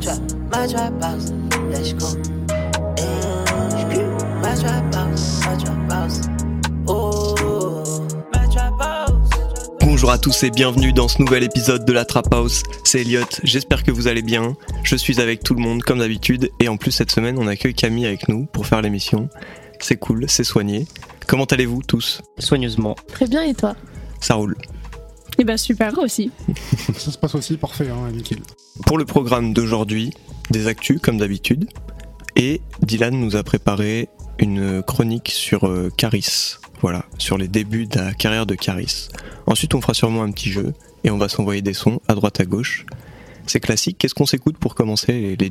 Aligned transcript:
Trap, 0.00 0.18
my 0.52 0.68
trap 0.68 1.02
house, 1.02 1.32
let's 1.70 1.92
go. 1.94 2.06
Hey, 2.96 4.04
my 4.42 4.54
trap 4.54 4.94
house, 4.94 5.40
my 5.46 5.56
trap 5.56 5.92
house. 5.92 6.20
Oh, 6.86 7.34
my 8.32 8.48
trap 8.50 8.72
house. 8.80 9.30
Bonjour 9.80 10.10
à 10.10 10.18
tous 10.18 10.42
et 10.44 10.50
bienvenue 10.50 10.92
dans 10.92 11.08
ce 11.08 11.20
nouvel 11.20 11.42
épisode 11.42 11.84
de 11.84 11.92
la 11.92 12.04
Trap 12.04 12.32
House. 12.32 12.62
C'est 12.84 13.00
Elliot, 13.00 13.24
j'espère 13.42 13.82
que 13.82 13.90
vous 13.90 14.06
allez 14.08 14.22
bien. 14.22 14.56
Je 14.82 14.96
suis 14.96 15.20
avec 15.20 15.42
tout 15.42 15.54
le 15.54 15.60
monde 15.60 15.82
comme 15.82 15.98
d'habitude 15.98 16.50
et 16.60 16.68
en 16.68 16.76
plus 16.76 16.92
cette 16.92 17.10
semaine 17.10 17.38
on 17.38 17.46
accueille 17.46 17.74
Camille 17.74 18.06
avec 18.06 18.28
nous 18.28 18.46
pour 18.46 18.66
faire 18.66 18.82
l'émission. 18.82 19.28
C'est 19.80 19.96
cool, 19.96 20.24
c'est 20.28 20.44
soigné. 20.44 20.86
Comment 21.26 21.44
allez-vous 21.44 21.82
tous? 21.82 22.22
Soigneusement. 22.38 22.94
Très 23.08 23.26
bien, 23.26 23.42
et 23.42 23.54
toi? 23.54 23.74
Ça 24.20 24.34
roule. 24.34 24.56
Eh 25.38 25.44
ben 25.44 25.56
super 25.56 25.98
aussi. 25.98 26.30
Ça 26.96 27.10
se 27.10 27.18
passe 27.18 27.34
aussi 27.34 27.56
parfait, 27.56 27.88
hein, 27.90 28.10
nickel. 28.10 28.38
Pour 28.84 28.98
le 28.98 29.04
programme 29.04 29.54
d'aujourd'hui, 29.54 30.12
des 30.50 30.66
actus 30.66 31.00
comme 31.00 31.18
d'habitude. 31.18 31.68
Et 32.36 32.60
Dylan 32.82 33.18
nous 33.18 33.36
a 33.36 33.42
préparé 33.42 34.08
une 34.38 34.82
chronique 34.82 35.30
sur 35.30 35.66
euh, 35.66 35.90
Caris. 35.96 36.56
Voilà, 36.82 37.06
sur 37.18 37.38
les 37.38 37.48
débuts 37.48 37.86
de 37.86 37.98
la 37.98 38.12
carrière 38.12 38.44
de 38.44 38.54
Caris. 38.54 39.08
Ensuite, 39.46 39.74
on 39.74 39.80
fera 39.80 39.94
sûrement 39.94 40.22
un 40.22 40.30
petit 40.30 40.50
jeu 40.50 40.74
et 41.04 41.10
on 41.10 41.16
va 41.16 41.28
s'envoyer 41.28 41.62
des 41.62 41.72
sons 41.72 42.00
à 42.06 42.14
droite 42.14 42.38
à 42.40 42.44
gauche. 42.44 42.84
C'est 43.46 43.60
classique. 43.60 43.96
Qu'est-ce 43.98 44.14
qu'on 44.14 44.26
s'écoute 44.26 44.58
pour 44.58 44.74
commencer 44.74 45.12
les, 45.12 45.36
les 45.36 45.50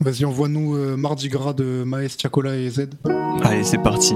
Vas-y, 0.00 0.24
envoie-nous 0.24 0.76
euh, 0.76 0.96
Mardi 0.96 1.28
Gras 1.28 1.52
de 1.52 1.82
Maes, 1.84 2.16
Tiakola 2.16 2.56
et 2.56 2.70
Z. 2.70 2.88
Allez, 3.42 3.64
c'est 3.64 3.82
parti. 3.82 4.14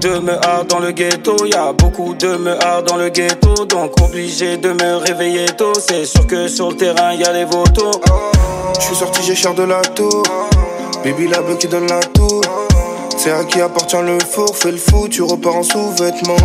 De 0.00 0.18
meurs 0.18 0.64
dans 0.68 0.78
le 0.78 0.92
ghetto, 0.92 1.44
y 1.46 1.54
a 1.54 1.72
beaucoup 1.72 2.14
de 2.14 2.36
meurs 2.36 2.82
dans 2.86 2.96
le 2.96 3.08
ghetto, 3.08 3.64
donc 3.66 4.00
obligé 4.02 4.56
de 4.56 4.70
me 4.72 4.96
réveiller 4.96 5.46
tôt. 5.46 5.72
C'est 5.74 6.04
sûr 6.04 6.26
que 6.26 6.48
sur 6.48 6.70
le 6.70 6.76
terrain 6.76 7.14
y 7.14 7.24
a 7.24 7.32
les 7.32 7.44
vautours. 7.44 8.00
Je 8.78 8.84
suis 8.84 8.96
sorti, 8.96 9.22
j'ai 9.24 9.34
cher 9.34 9.54
de 9.54 9.64
la 9.64 9.80
tour. 9.80 10.22
Baby, 11.04 11.28
la 11.28 11.42
beuh 11.42 11.56
qui 11.56 11.68
donne 11.68 11.86
la 11.86 12.00
tour. 12.00 12.40
C'est 13.16 13.32
à 13.32 13.44
qui 13.44 13.60
appartient 13.60 14.02
le 14.02 14.18
four. 14.20 14.56
Fais 14.56 14.72
le 14.72 14.78
fou, 14.78 15.08
tu 15.08 15.22
repars 15.22 15.56
en 15.56 15.62
sous-vêtements. 15.62 16.36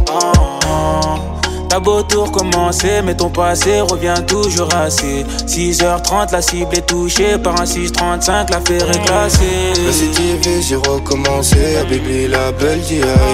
T'as 1.73 1.79
beau 1.79 2.03
tout 2.03 2.25
recommencer, 2.25 3.01
mais 3.03 3.17
ton 3.17 3.31
passé 3.31 3.81
revient 3.81 4.13
toujours 4.27 4.71
assez. 4.75 5.25
6h30, 5.47 6.31
la 6.31 6.39
cible 6.39 6.77
est 6.77 6.85
touchée 6.85 7.39
par 7.39 7.59
un 7.59 7.65
635, 7.65 8.51
l'affaire 8.51 8.91
est 8.91 9.03
classée. 9.03 9.73
Le 9.83 9.91
CTV, 9.91 10.61
j'ai 10.61 10.75
recommencé. 10.75 11.77
À 11.77 11.83
baby, 11.83 12.27
la 12.27 12.51
belle 12.51 12.79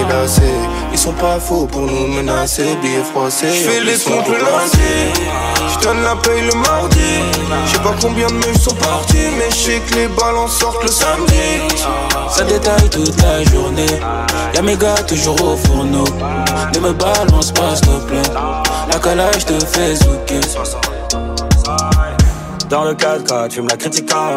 la 0.08 0.26
C. 0.26 0.40
Ils 0.90 0.98
sont 0.98 1.12
pas 1.12 1.38
faux 1.38 1.66
pour 1.66 1.82
nous 1.82 2.06
menacer. 2.06 2.64
Billets 2.80 3.04
froissés. 3.12 3.52
J'fais 3.52 3.80
les 3.80 3.98
comptes 3.98 4.28
le 4.28 4.38
lundi. 4.38 5.20
J'donne 5.74 6.02
la 6.02 6.16
paye 6.16 6.40
le 6.40 6.54
mardi. 6.54 7.39
J'sais 7.66 7.78
pas 7.78 7.94
combien 8.00 8.26
de 8.28 8.32
meufs 8.34 8.60
sont 8.62 8.74
partis. 8.74 9.16
Mais 9.38 9.50
j'sais 9.50 9.80
que 9.80 9.94
les 9.94 10.08
balances 10.08 10.58
sortent 10.58 10.82
le 10.82 10.88
samedi. 10.90 11.76
Ça 12.30 12.44
détaille 12.44 12.88
toute 12.90 13.20
la 13.22 13.42
journée. 13.44 13.86
Y'a 14.54 14.62
mes 14.62 14.76
gars 14.76 15.02
toujours 15.06 15.40
au 15.42 15.56
fourneau. 15.56 16.04
Ne 16.74 16.80
me 16.80 16.92
balance 16.92 17.52
pas, 17.52 17.74
s'il 17.76 17.86
te 17.88 18.06
plaît. 18.06 18.32
La 18.92 18.98
calage 18.98 19.44
te 19.44 19.58
fait 19.66 19.94
zouker. 19.96 20.40
Dans 22.68 22.84
le 22.84 22.94
4x4, 22.94 23.48
tu 23.48 23.62
me 23.62 23.68
la 23.68 23.76
critiques. 23.76 24.12
hein. 24.14 24.36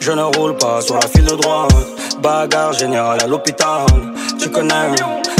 Je 0.00 0.12
ne 0.12 0.22
roule 0.22 0.56
pas 0.56 0.80
sur 0.80 0.94
la 0.94 1.06
file 1.06 1.24
de 1.26 1.36
droite. 1.36 1.70
Bagarre 2.22 2.72
générale 2.72 3.18
à 3.22 3.26
l'hôpital. 3.26 3.84
Tu 4.40 4.50
connais, 4.50 4.94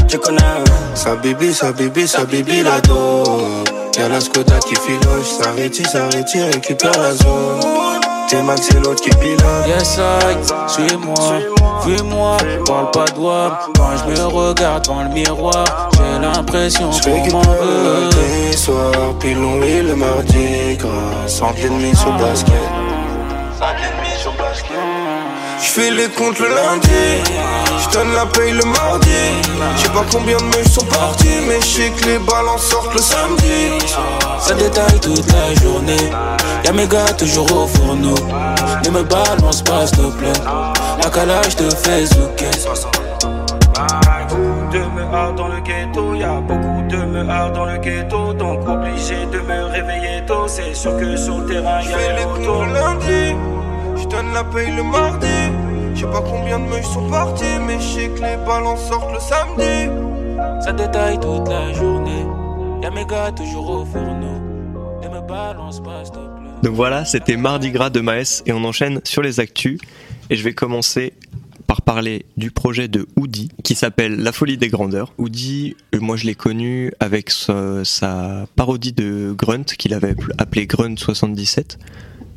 tu 0.08 0.18
connais. 0.18 0.42
Sa 0.94 1.14
bibi, 1.16 1.54
sa 1.54 1.72
bibi, 1.72 2.06
sa 2.06 2.24
bibi 2.24 2.62
la 2.62 2.80
dope. 2.82 3.73
Y'a 3.96 4.08
la 4.08 4.20
Skoda 4.20 4.58
qui 4.58 4.74
filoche, 4.74 5.28
ça 5.40 5.52
retire, 6.06 6.46
récupère 6.46 6.98
la 7.00 7.12
zone. 7.12 7.60
T'es 8.28 8.42
Max 8.42 8.68
et 8.70 8.80
l'autre 8.80 9.00
qui 9.00 9.10
pilote. 9.10 9.66
Yes, 9.68 9.98
I, 9.98 10.36
suis-moi, 10.66 11.14
fuis-moi, 11.82 12.36
parle 12.66 12.90
pas 12.90 13.04
de. 13.04 13.52
Quand 13.76 13.96
je 13.96 14.04
me 14.10 14.26
regarde 14.26 14.84
dans 14.86 15.02
le 15.04 15.10
miroir, 15.10 15.90
j'ai 15.92 16.26
l'impression 16.26 16.90
qu'on 16.90 17.22
que 17.22 17.32
m'en 17.32 17.42
veut. 17.42 18.10
les 18.50 18.56
soirs, 18.56 19.14
puis 19.20 19.30
et 19.30 19.82
le 19.82 19.94
mardi 19.94 20.76
gras. 20.76 21.28
Sans 21.28 21.52
l'ennemi 21.52 21.94
sur 21.94 22.12
basket. 22.18 22.52
J'fais 25.60 25.90
les 25.90 26.08
comptes 26.08 26.38
le 26.38 26.48
lundi, 26.48 27.22
j'donne 27.82 28.12
la 28.14 28.26
paye 28.26 28.52
le 28.52 28.64
mardi. 28.64 29.08
J'sais 29.76 29.88
pas 29.88 30.04
combien 30.10 30.36
de 30.36 30.44
meufs 30.44 30.72
sont 30.72 30.84
partis, 30.84 31.40
mais 31.48 31.60
j'sais 31.60 31.90
que 31.90 32.06
les 32.06 32.18
balances 32.18 32.66
sortent 32.68 32.94
le 32.94 33.00
samedi. 33.00 33.78
Ça 34.38 34.54
détaille 34.54 35.00
toute 35.00 35.26
la 35.32 35.54
journée. 35.62 36.10
Y'a 36.64 36.72
mes 36.72 36.86
gars 36.86 37.12
toujours 37.18 37.50
au 37.56 37.66
fourneau. 37.66 38.14
Ne 38.84 38.90
me 38.90 39.02
balance 39.02 39.62
pas, 39.62 39.86
s'il 39.86 39.98
te 39.98 40.18
plaît. 40.18 40.32
La 41.02 41.10
calage 41.10 41.56
fait 41.82 42.06
zouker. 42.06 42.50
Beaucoup 44.28 44.72
de 44.72 44.78
meurs 44.78 45.34
dans 45.34 45.48
le 45.48 45.60
ghetto, 45.60 46.14
y'a 46.14 46.40
beaucoup 46.40 46.82
de 46.88 46.96
meurs 46.96 47.52
dans 47.52 47.64
le 47.66 47.78
ghetto, 47.78 48.32
donc 48.32 48.66
obligé 48.68 49.26
de 49.26 49.38
me 49.40 49.64
réveiller 49.64 50.24
tôt. 50.26 50.46
C'est 50.46 50.74
sûr 50.74 50.96
que 50.96 51.16
sur 51.16 51.38
le 51.38 51.46
terrain 51.46 51.80
y'a 51.82 52.12
les 52.12 52.24
le 52.24 52.72
lundi, 52.72 53.36
j'donne 54.04 54.32
la 54.32 54.44
paye 54.44 54.70
le 54.74 54.82
mardi. 54.82 55.26
J'sais 55.94 56.06
pas 56.06 56.22
combien 56.22 56.58
de 56.58 56.64
meufs 56.64 56.86
sont 56.86 57.08
partis, 57.08 57.58
mais 57.66 57.78
j'sais 57.80 58.08
que 58.08 58.20
les 58.20 58.36
balances 58.44 58.88
sortent 58.88 59.12
le 59.12 59.20
samedi. 59.20 59.90
Ça 60.64 60.72
détaille 60.72 61.18
toute 61.20 61.48
la 61.48 61.72
journée. 61.72 62.26
Y'a 62.82 62.90
mes 62.90 63.06
gars 63.06 63.32
toujours 63.32 63.70
au 63.70 63.84
fourneau. 63.84 64.40
Ne 65.02 65.08
me 65.08 65.26
balance 65.26 65.82
pas, 65.82 66.04
s'il 66.04 66.14
te 66.14 66.18
plaît. 66.18 66.50
Donc 66.62 66.74
voilà, 66.74 67.04
c'était 67.04 67.36
Mardi 67.36 67.70
Gras 67.70 67.90
de 67.90 68.00
Maes 68.00 68.42
et 68.46 68.52
on 68.52 68.64
enchaîne 68.64 69.00
sur 69.04 69.22
les 69.22 69.40
actus. 69.40 69.78
Et 70.30 70.36
je 70.36 70.42
vais 70.42 70.54
commencer 70.54 71.12
par 71.66 71.82
parler 71.82 72.26
du 72.36 72.50
projet 72.50 72.88
de 72.88 73.06
Hoodie 73.16 73.50
qui 73.62 73.74
s'appelle 73.74 74.16
La 74.16 74.32
folie 74.32 74.56
des 74.56 74.68
grandeurs. 74.68 75.12
Hoodie, 75.18 75.76
euh, 75.94 76.00
moi 76.00 76.16
je 76.16 76.24
l'ai 76.24 76.34
connu 76.34 76.92
avec 77.00 77.30
sa, 77.30 77.84
sa 77.84 78.46
parodie 78.56 78.92
de 78.92 79.34
Grunt 79.36 79.64
qu'il 79.64 79.94
avait 79.94 80.14
appelé 80.38 80.66
Grunt 80.66 80.96
77. 80.96 81.78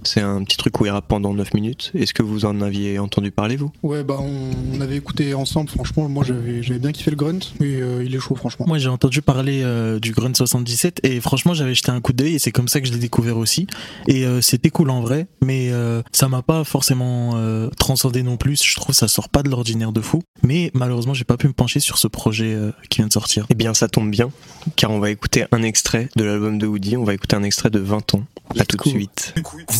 C'est 0.04 0.22
un 0.22 0.44
petit 0.44 0.58
truc 0.58 0.80
où 0.80 0.86
il 0.86 0.90
rappe 0.90 1.08
pendant 1.08 1.34
9 1.34 1.54
minutes. 1.54 1.92
Est-ce 1.94 2.14
que 2.14 2.24
vous 2.24 2.46
en 2.46 2.62
aviez 2.62 3.00
entendu 3.00 3.32
parler 3.32 3.56
vous? 3.56 3.72
Ouais, 3.84 4.04
bah 4.04 4.18
on, 4.20 4.52
on 4.76 4.82
avait 4.82 4.98
écouté 4.98 5.34
ensemble, 5.34 5.70
franchement, 5.70 6.08
moi 6.10 6.24
j'avais 6.26 6.64
j'avais 6.64 6.80
bien 6.80 6.92
kiffé 6.92 7.12
le 7.12 7.18
grunt, 7.18 7.40
et 7.62 7.82
euh, 7.82 8.04
il 8.06 8.16
est 8.16 8.20
chaud, 8.20 8.36
franchement. 8.36 8.66
Moi 8.68 8.78
j'ai 8.78 8.90
entendu 8.90 9.22
parler 9.22 9.62
euh, 9.64 10.00
du 10.00 10.12
Grunt 10.12 10.34
77 10.34 11.02
et 11.04 11.20
franchement 11.22 11.54
j'avais 11.54 11.74
jeté 11.76 11.92
un 11.92 12.02
coup 12.02 12.14
d'œil 12.14 12.36
et 12.36 12.40
c'est 12.40 12.52
comme 12.52 12.68
ça 12.68 12.82
que 12.82 12.88
je 12.88 12.94
l'ai 12.94 13.00
découvert 13.00 13.38
aussi 13.38 13.68
et 14.08 14.26
euh, 14.26 14.42
c'était 14.42 14.70
cool 14.70 14.90
en 14.90 15.02
vrai 15.02 15.28
mais 15.44 15.70
euh, 15.72 16.02
ça 16.12 16.28
m'a 16.28 16.42
pas 16.42 16.64
forcément 16.64 17.32
euh, 17.36 17.70
transcendé 17.78 18.24
non 18.24 18.38
plus 18.38 18.64
je 18.64 18.76
trouve 18.76 18.88
que 18.88 18.94
ça 18.94 19.08
sort 19.08 19.30
pas 19.30 19.44
de 19.44 19.50
l'ordinaire 19.50 19.92
de 19.92 20.02
fou 20.02 20.22
mais 20.44 20.72
malheureusement 20.74 21.14
j'ai 21.14 21.24
pas 21.24 21.38
pu 21.38 21.48
me 21.48 21.54
pencher 21.54 21.80
sur 21.80 21.98
ce 21.98 22.08
projet 22.08 22.54
euh, 22.54 22.72
qui 22.90 23.00
vient 23.00 23.08
de 23.08 23.14
sortir 23.14 23.46
Eh 23.50 23.56
bien 23.56 23.74
ça 23.74 23.88
tombe 23.88 24.10
bien 24.12 24.30
car 24.76 24.92
on 24.92 25.00
va 25.00 25.10
écouter 25.10 25.46
un 25.52 25.64
extrait 25.64 26.10
de 26.16 26.24
l'album 26.24 26.58
de 26.58 26.68
Hoodie. 26.68 26.98
On 26.98 27.04
va 27.04 27.14
écouter 27.14 27.36
un 27.36 27.44
extrait 27.44 27.70
de 27.70 27.80
20 27.80 28.16
ans. 28.16 28.24
À 28.58 28.66
tout 28.66 28.78
de 28.78 28.90
suite. 28.90 29.34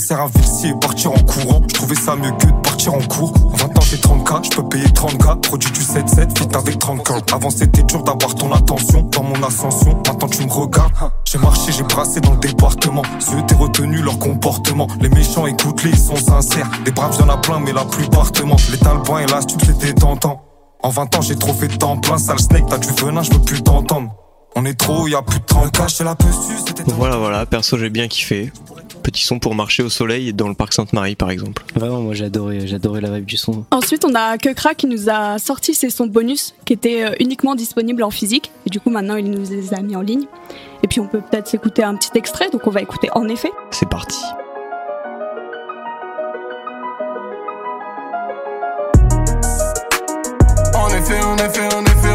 Visser 0.08 0.22
un 0.22 0.28
versier 0.28 0.70
et 0.70 0.74
partir 0.74 1.12
en 1.12 1.20
courant. 1.20 1.62
Je 1.68 1.74
trouvais 1.74 1.96
ça 1.96 2.16
mieux 2.16 2.32
que 2.32 2.46
de 2.46 2.62
partir 2.64 2.94
en 2.94 3.02
cours. 3.10 3.34
20 3.56 3.66
ans, 3.78 3.82
j'ai 3.82 3.98
30K, 3.98 4.46
je 4.46 4.56
peux 4.56 4.64
payer 4.64 4.86
30K. 4.86 5.42
Produit 5.42 5.70
du 5.72 5.82
7-7, 5.82 6.38
fit 6.38 6.56
avec 6.56 6.78
30K. 6.80 7.34
Avant, 7.34 7.50
c'était 7.50 7.84
dur 7.84 8.04
d'avoir 8.04 8.34
ton 8.36 8.54
attention 8.54 9.02
dans 9.12 9.24
mon 9.24 9.44
ascension. 9.44 10.02
Maintenant, 10.08 10.30
tu 10.30 10.46
me 10.46 10.52
regardes. 10.52 10.94
J'ai 11.26 11.40
marché, 11.40 11.74
j'ai 11.74 11.84
brassé 11.84 12.22
dans 12.22 12.32
le 12.32 12.38
département. 12.38 13.02
Ceux 13.20 13.42
t'es 13.48 13.56
retenu 13.56 14.02
leur 14.02 14.18
comportement. 14.18 14.88
Les 15.02 15.10
méchants, 15.10 15.46
écoute-les, 15.46 15.90
ils 15.90 16.00
sont 16.00 16.16
sincères. 16.16 16.70
Des 16.86 16.92
braves, 16.92 17.18
y'en 17.20 17.28
a 17.28 17.36
plein, 17.36 17.60
mais 17.60 17.74
la 17.74 17.84
plupart 17.84 18.32
te 18.32 18.44
mentent. 18.44 18.70
Les 18.72 18.78
talbans 18.78 19.18
et 19.18 19.26
l'astuce, 19.26 19.62
c'était 19.66 19.94
tentant. 19.94 20.42
En 20.84 20.90
20 20.90 21.18
ans, 21.18 21.22
j'ai 21.22 21.36
trop 21.36 21.52
fait 21.52 21.68
de 21.68 21.76
temps 21.76 21.98
plein. 21.98 22.18
Sale 22.18 22.40
snake, 22.40 22.68
t'as 22.70 22.78
du 22.78 22.88
venin, 22.88 23.24
je 23.24 23.34
veux 23.34 23.42
plus 23.42 23.62
t'entendre. 23.62 24.16
On 24.56 24.66
est 24.66 24.74
trop, 24.74 25.08
y 25.08 25.16
a 25.16 25.22
plus 25.22 25.40
de 25.40 25.46
30K, 25.46 25.98
j'ai 25.98 26.04
la 26.04 26.16
Voilà, 26.96 27.18
voilà, 27.18 27.46
perso 27.46 27.78
j'ai 27.78 27.90
bien 27.90 28.08
kiffé. 28.08 28.52
Petit 29.04 29.24
son 29.24 29.40
pour 29.40 29.56
marcher 29.56 29.84
au 29.84 29.90
soleil 29.90 30.34
dans 30.34 30.50
le 30.50 30.54
parc 30.54 30.74
Sainte-Marie 30.74 31.16
par 31.16 31.30
exemple. 31.30 31.64
Vraiment, 31.76 32.02
moi 32.02 32.14
j'ai 32.14 32.26
adoré, 32.26 32.66
j'ai 32.68 32.76
adoré 32.76 33.00
la 33.00 33.12
vibe 33.12 33.26
du 33.26 33.38
son. 33.38 33.66
Ensuite, 33.72 34.04
on 34.04 34.14
a 34.16 34.38
Kekra 34.38 34.74
qui 34.74 34.88
nous 34.88 35.10
a 35.10 35.38
sorti 35.38 35.74
ses 35.74 35.90
sons 35.90 36.08
bonus 36.08 36.56
qui 36.66 36.74
étaient 36.74 37.06
euh, 37.06 37.16
uniquement 37.20 37.56
disponibles 37.56 38.04
en 38.04 38.10
physique. 38.10 38.52
Et 38.66 38.70
du 38.70 38.80
coup, 38.80 38.90
maintenant, 38.90 39.16
il 39.16 39.30
nous 39.30 39.50
les 39.50 39.74
a 39.74 39.82
mis 39.82 39.96
en 39.96 40.02
ligne. 40.02 40.26
Et 40.84 40.88
puis, 40.88 41.00
on 41.00 41.08
peut 41.08 41.22
peut-être 41.22 41.48
s'écouter 41.48 41.84
un 41.84 41.96
petit 41.96 42.12
extrait. 42.16 42.50
Donc, 42.50 42.68
on 42.68 42.72
va 42.72 42.82
écouter 42.82 43.10
en 43.14 43.30
effet. 43.30 43.52
C'est 43.72 43.88
parti. 43.88 44.20
En 50.74 50.90
effet, 50.90 51.24
en 51.24 51.38
effet, 51.38 51.74
en 51.76 51.86
effet. 51.86 52.07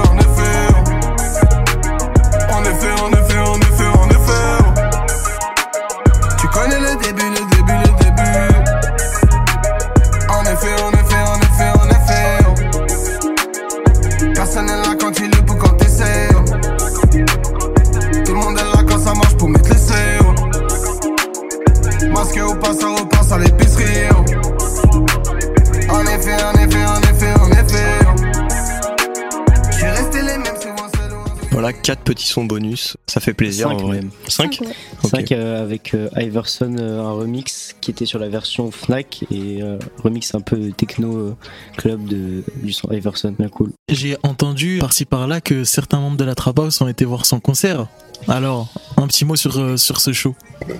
Voilà, 31.63 31.79
quatre 31.79 32.03
petits 32.03 32.27
sons 32.27 32.43
bonus. 32.43 32.97
Ça 33.07 33.21
fait 33.21 33.35
plaisir 33.35 33.69
Cinq 33.69 33.75
en 33.83 33.87
vrai. 33.87 33.97
même. 33.99 34.11
5 34.27 34.63
ouais. 34.63 35.09
5 35.09 35.31
avec 35.31 35.95
euh, 35.95 36.09
Iverson, 36.17 36.75
euh, 36.77 37.01
un 37.01 37.13
remix 37.13 37.77
qui 37.81 37.93
était 37.93 38.05
sur 38.05 38.19
la 38.19 38.29
version 38.29 38.73
Fnac 38.73 39.25
et 39.31 39.63
euh, 39.63 39.79
remix 40.03 40.35
un 40.35 40.41
peu 40.41 40.73
techno 40.73 41.17
euh, 41.17 41.37
club 41.77 42.05
de, 42.05 42.43
du 42.65 42.73
son 42.73 42.91
Iverson, 42.91 43.33
bien 43.39 43.49
cool. 43.49 43.71
J'ai 43.89 44.17
entendu 44.25 44.79
par-ci 44.81 45.05
par-là 45.05 45.41
que 45.41 45.63
certains 45.63 46.01
membres 46.01 46.17
de 46.17 46.25
la 46.25 46.35
Trap 46.35 46.59
House 46.59 46.81
ont 46.81 46.89
été 46.89 47.05
voir 47.05 47.27
son 47.27 47.39
concert. 47.39 47.87
Alors, 48.27 48.69
un 48.97 49.07
petit 49.07 49.25
mot 49.25 49.37
sur, 49.37 49.57
euh, 49.57 49.77
sur 49.77 50.01
ce 50.01 50.13
show. 50.13 50.35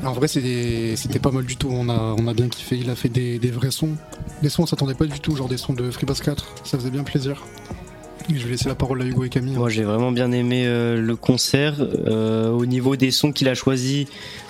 En 0.05 0.13
vrai, 0.15 0.27
c'était 0.27 1.19
pas 1.21 1.31
mal 1.31 1.45
du 1.45 1.55
tout. 1.57 1.69
On 1.71 1.89
a, 1.91 2.17
on 2.19 2.27
a 2.27 2.35
bien 2.35 2.49
kiffé. 2.49 2.77
Il 2.77 2.91
a 2.91 2.97
fait 2.97 3.09
des, 3.09 3.39
des 3.39 3.53
vrais 3.53 3.71
sons. 3.71 3.97
Des 4.43 4.49
sons, 4.49 4.65
on 4.65 4.67
s'attendait 4.67 4.95
pas 4.95 5.07
du 5.07 5.21
tout, 5.21 5.37
genre 5.37 5.49
des 5.49 5.59
sons 5.59 5.75
de 5.75 5.93
Freebass 5.93 6.21
4. 6.21 6.55
Ça 6.65 6.77
faisait 6.77 6.91
bien 6.91 7.05
plaisir. 7.05 7.45
Je 8.29 8.45
vais 8.45 8.51
laisser 8.51 8.69
la 8.69 8.75
parole 8.75 9.03
à 9.03 9.05
Hugo 9.05 9.25
et 9.25 9.29
Camille. 9.29 9.55
Moi 9.55 9.69
j'ai 9.69 9.83
vraiment 9.83 10.13
bien 10.13 10.33
aimé 10.33 10.65
euh, 10.67 11.01
le 11.01 11.17
concert. 11.17 11.75
Euh, 11.81 12.51
au 12.51 12.67
niveau 12.67 12.97
des 12.97 13.11
sons 13.11 13.33
qu'il 13.33 13.49
a 13.49 13.55
choisis, 13.55 14.07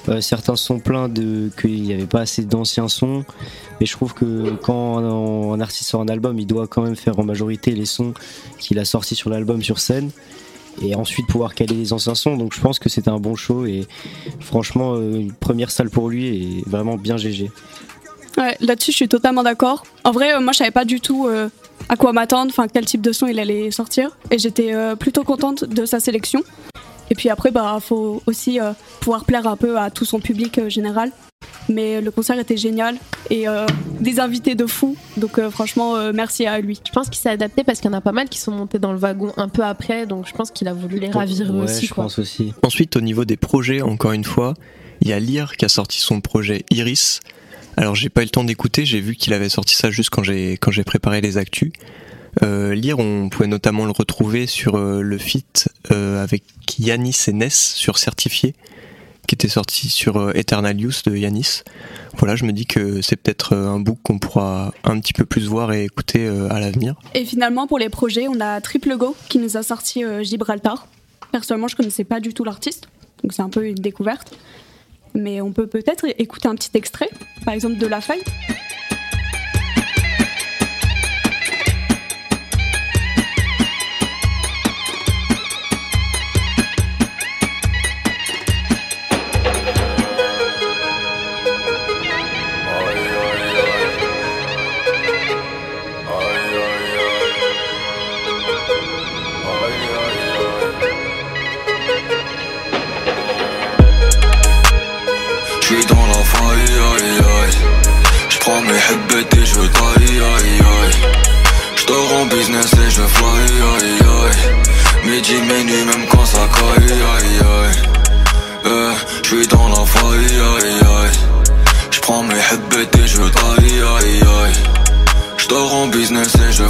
euh, 0.08 0.20
certains 0.20 0.56
sont 0.56 0.78
pleins 0.78 1.08
de 1.08 1.50
qu'il 1.60 1.82
n'y 1.82 1.92
avait 1.92 2.06
pas 2.06 2.20
assez 2.20 2.42
d'anciens 2.44 2.88
sons. 2.88 3.24
Mais 3.80 3.86
je 3.86 3.92
trouve 3.92 4.14
que 4.14 4.50
quand 4.62 4.98
un, 4.98 5.54
un 5.54 5.60
artiste 5.60 5.90
sort 5.90 6.00
un 6.00 6.08
album, 6.08 6.38
il 6.38 6.46
doit 6.46 6.66
quand 6.66 6.82
même 6.82 6.96
faire 6.96 7.18
en 7.18 7.24
majorité 7.24 7.72
les 7.72 7.86
sons 7.86 8.14
qu'il 8.58 8.78
a 8.78 8.84
sortis 8.84 9.14
sur 9.14 9.30
l'album 9.30 9.62
sur 9.62 9.78
scène. 9.78 10.10
Et 10.80 10.94
ensuite 10.94 11.26
pouvoir 11.26 11.54
caler 11.54 11.74
les 11.74 11.92
anciens 11.92 12.14
sons. 12.14 12.36
Donc 12.36 12.54
je 12.54 12.60
pense 12.60 12.78
que 12.78 12.88
c'était 12.88 13.10
un 13.10 13.18
bon 13.18 13.36
show. 13.36 13.66
Et 13.66 13.86
franchement, 14.40 14.94
euh, 14.94 15.16
une 15.16 15.32
première 15.32 15.70
salle 15.70 15.90
pour 15.90 16.08
lui 16.08 16.26
et 16.26 16.62
vraiment 16.66 16.96
bien 16.96 17.16
GG. 17.16 17.50
Ouais, 18.38 18.56
là-dessus, 18.60 18.92
je 18.92 18.96
suis 18.96 19.08
totalement 19.08 19.42
d'accord. 19.42 19.84
En 20.04 20.10
vrai, 20.10 20.34
euh, 20.34 20.40
moi, 20.40 20.52
je 20.52 20.58
savais 20.58 20.70
pas 20.70 20.84
du 20.84 21.00
tout 21.00 21.26
euh, 21.26 21.48
à 21.88 21.96
quoi 21.96 22.12
m'attendre, 22.12 22.50
enfin, 22.50 22.66
quel 22.72 22.84
type 22.84 23.00
de 23.02 23.12
son 23.12 23.26
il 23.26 23.38
allait 23.38 23.70
sortir. 23.70 24.16
Et 24.30 24.38
j'étais 24.38 24.74
euh, 24.74 24.96
plutôt 24.96 25.24
contente 25.24 25.64
de 25.64 25.84
sa 25.86 26.00
sélection. 26.00 26.42
Et 27.10 27.14
puis 27.14 27.28
après, 27.28 27.50
bah, 27.50 27.78
faut 27.80 28.22
aussi 28.26 28.60
euh, 28.60 28.72
pouvoir 29.00 29.24
plaire 29.24 29.46
un 29.46 29.56
peu 29.56 29.78
à 29.78 29.90
tout 29.90 30.04
son 30.04 30.20
public 30.20 30.58
euh, 30.58 30.68
général. 30.68 31.10
Mais 31.68 32.00
le 32.00 32.10
concert 32.10 32.38
était 32.38 32.56
génial 32.56 32.96
et 33.30 33.48
euh, 33.48 33.66
des 34.00 34.20
invités 34.20 34.54
de 34.54 34.66
fou. 34.66 34.96
Donc, 35.16 35.38
euh, 35.38 35.50
franchement, 35.50 35.96
euh, 35.96 36.12
merci 36.14 36.46
à 36.46 36.60
lui. 36.60 36.80
Je 36.84 36.92
pense 36.92 37.08
qu'il 37.08 37.18
s'est 37.18 37.28
adapté 37.30 37.64
parce 37.64 37.80
qu'il 37.80 37.90
y 37.90 37.94
en 37.94 37.96
a 37.96 38.00
pas 38.00 38.12
mal 38.12 38.28
qui 38.28 38.38
sont 38.38 38.52
montés 38.52 38.78
dans 38.78 38.92
le 38.92 38.98
wagon 38.98 39.32
un 39.36 39.48
peu 39.48 39.62
après, 39.62 40.06
donc 40.06 40.26
je 40.26 40.32
pense 40.32 40.50
qu'il 40.50 40.66
a 40.68 40.72
voulu 40.72 40.98
les 40.98 41.10
ravir 41.10 41.54
ouais, 41.54 41.64
aussi. 41.64 41.86
je 41.86 41.94
Quoi. 41.94 42.04
pense 42.04 42.18
aussi. 42.18 42.52
Ensuite, 42.62 42.96
au 42.96 43.00
niveau 43.00 43.24
des 43.24 43.36
projets, 43.36 43.80
encore 43.82 44.12
une 44.12 44.24
fois, 44.24 44.54
il 45.00 45.08
y 45.08 45.12
a 45.12 45.20
Lire 45.20 45.56
qui 45.56 45.64
a 45.64 45.68
sorti 45.68 46.00
son 46.00 46.20
projet 46.20 46.64
Iris. 46.70 47.20
Alors, 47.76 47.94
j'ai 47.94 48.08
pas 48.08 48.22
eu 48.22 48.24
le 48.24 48.30
temps 48.30 48.44
d'écouter, 48.44 48.84
j'ai 48.84 49.00
vu 49.00 49.16
qu'il 49.16 49.32
avait 49.32 49.48
sorti 49.48 49.74
ça 49.74 49.90
juste 49.90 50.10
quand 50.10 50.22
j'ai 50.22 50.52
quand 50.52 50.70
j'ai 50.70 50.84
préparé 50.84 51.20
les 51.20 51.38
actus. 51.38 51.72
Euh, 52.42 52.74
Lire, 52.74 52.98
on 52.98 53.28
pouvait 53.28 53.46
notamment 53.46 53.84
le 53.84 53.90
retrouver 53.90 54.46
sur 54.46 54.76
euh, 54.76 55.02
le 55.02 55.18
feat 55.18 55.68
euh, 55.90 56.22
avec 56.22 56.44
Yanis 56.78 57.16
et 57.28 57.32
Ness 57.32 57.74
sur 57.74 57.98
Certifié, 57.98 58.54
qui 59.26 59.34
était 59.34 59.48
sorti 59.48 59.90
sur 59.90 60.16
euh, 60.16 60.32
Eternal 60.34 60.80
Use 60.82 61.02
de 61.02 61.14
Yanis. 61.14 61.62
Voilà, 62.16 62.34
je 62.36 62.44
me 62.44 62.52
dis 62.52 62.66
que 62.66 63.02
c'est 63.02 63.16
peut-être 63.16 63.54
un 63.54 63.80
book 63.80 63.98
qu'on 64.02 64.18
pourra 64.18 64.72
un 64.84 64.98
petit 65.00 65.12
peu 65.12 65.24
plus 65.24 65.46
voir 65.46 65.72
et 65.72 65.84
écouter 65.84 66.26
à 66.50 66.60
l'avenir. 66.60 66.94
Et 67.14 67.24
finalement, 67.24 67.66
pour 67.66 67.78
les 67.78 67.88
projets, 67.88 68.28
on 68.28 68.38
a 68.40 68.60
Triple 68.60 68.96
Go 68.96 69.16
qui 69.28 69.38
nous 69.38 69.56
a 69.56 69.62
sorti 69.62 70.04
Gibraltar. 70.20 70.86
Personnellement, 71.32 71.68
je 71.68 71.76
connaissais 71.76 72.04
pas 72.04 72.20
du 72.20 72.34
tout 72.34 72.44
l'artiste, 72.44 72.88
donc 73.22 73.32
c'est 73.32 73.40
un 73.40 73.48
peu 73.48 73.66
une 73.66 73.76
découverte. 73.76 74.36
Mais 75.14 75.40
on 75.40 75.52
peut 75.52 75.66
peut-être 75.66 76.04
écouter 76.18 76.48
un 76.48 76.54
petit 76.54 76.70
extrait, 76.74 77.08
par 77.44 77.54
exemple 77.54 77.76
de 77.76 77.86
La 77.86 78.00
Faille. 78.00 78.22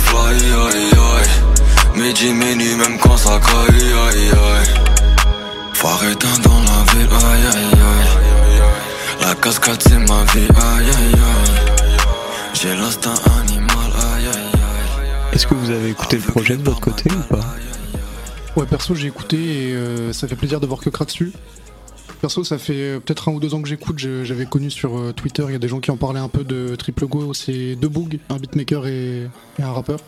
Fly, 0.06 0.38
aïe 0.66 0.92
aïe. 0.92 1.98
Midi, 1.98 2.32
minuit, 2.32 2.74
même 2.76 2.98
quand 2.98 3.16
ça 3.16 3.40
caille, 3.40 3.92
aïe 4.06 4.30
aïe. 4.30 4.70
Phare 5.74 6.04
éteint 6.10 6.38
dans 6.44 6.60
la 6.68 6.78
ville, 6.92 7.08
aïe 7.10 7.46
aïe 7.56 7.80
aïe. 7.90 8.62
La 9.20 9.34
cascade 9.34 9.82
c'est 9.82 9.98
ma 9.98 10.24
vie, 10.32 10.48
aïe 10.56 10.90
aïe 10.98 11.14
aïe. 11.14 11.60
J'ai 12.54 12.74
l'instinct 12.74 13.14
animal, 13.40 13.90
aïe 14.14 14.26
aïe 14.26 14.32
aïe. 14.36 15.08
Est-ce 15.32 15.46
que 15.46 15.54
vous 15.54 15.70
avez 15.70 15.90
écouté 15.90 16.16
le 16.16 16.22
projet 16.22 16.56
de 16.56 16.62
votre 16.62 16.80
côté 16.80 17.10
ou 17.10 17.34
pas? 17.34 17.46
Ouais, 18.54 18.66
perso, 18.66 18.94
j'ai 18.94 19.08
écouté 19.08 19.36
et 19.36 19.74
euh, 19.74 20.12
ça 20.12 20.28
fait 20.28 20.36
plaisir 20.36 20.60
de 20.60 20.66
voir 20.66 20.80
que 20.80 20.90
Krat 20.90 21.06
dessus. 21.06 21.32
Perso, 22.22 22.44
ça 22.44 22.56
fait 22.56 22.74
euh, 22.74 23.00
peut-être 23.00 23.28
un 23.28 23.32
ou 23.32 23.40
deux 23.40 23.52
ans 23.52 23.60
que 23.60 23.68
j'écoute. 23.68 23.98
J'avais 23.98 24.46
connu 24.46 24.70
sur 24.70 24.96
euh, 24.96 25.12
Twitter, 25.12 25.42
il 25.48 25.52
y 25.52 25.56
a 25.56 25.58
des 25.58 25.66
gens 25.66 25.80
qui 25.80 25.90
en 25.90 25.96
parlaient 25.96 26.20
un 26.20 26.28
peu 26.28 26.44
de 26.44 26.76
Triple 26.76 27.06
Go. 27.06 27.34
C'est 27.34 27.74
deux 27.74 27.88
Boog, 27.88 28.20
un 28.30 28.36
beatmaker 28.36 28.86
et, 28.86 29.28
et 29.58 29.62
un 29.62 29.72
rappeur. 29.72 29.98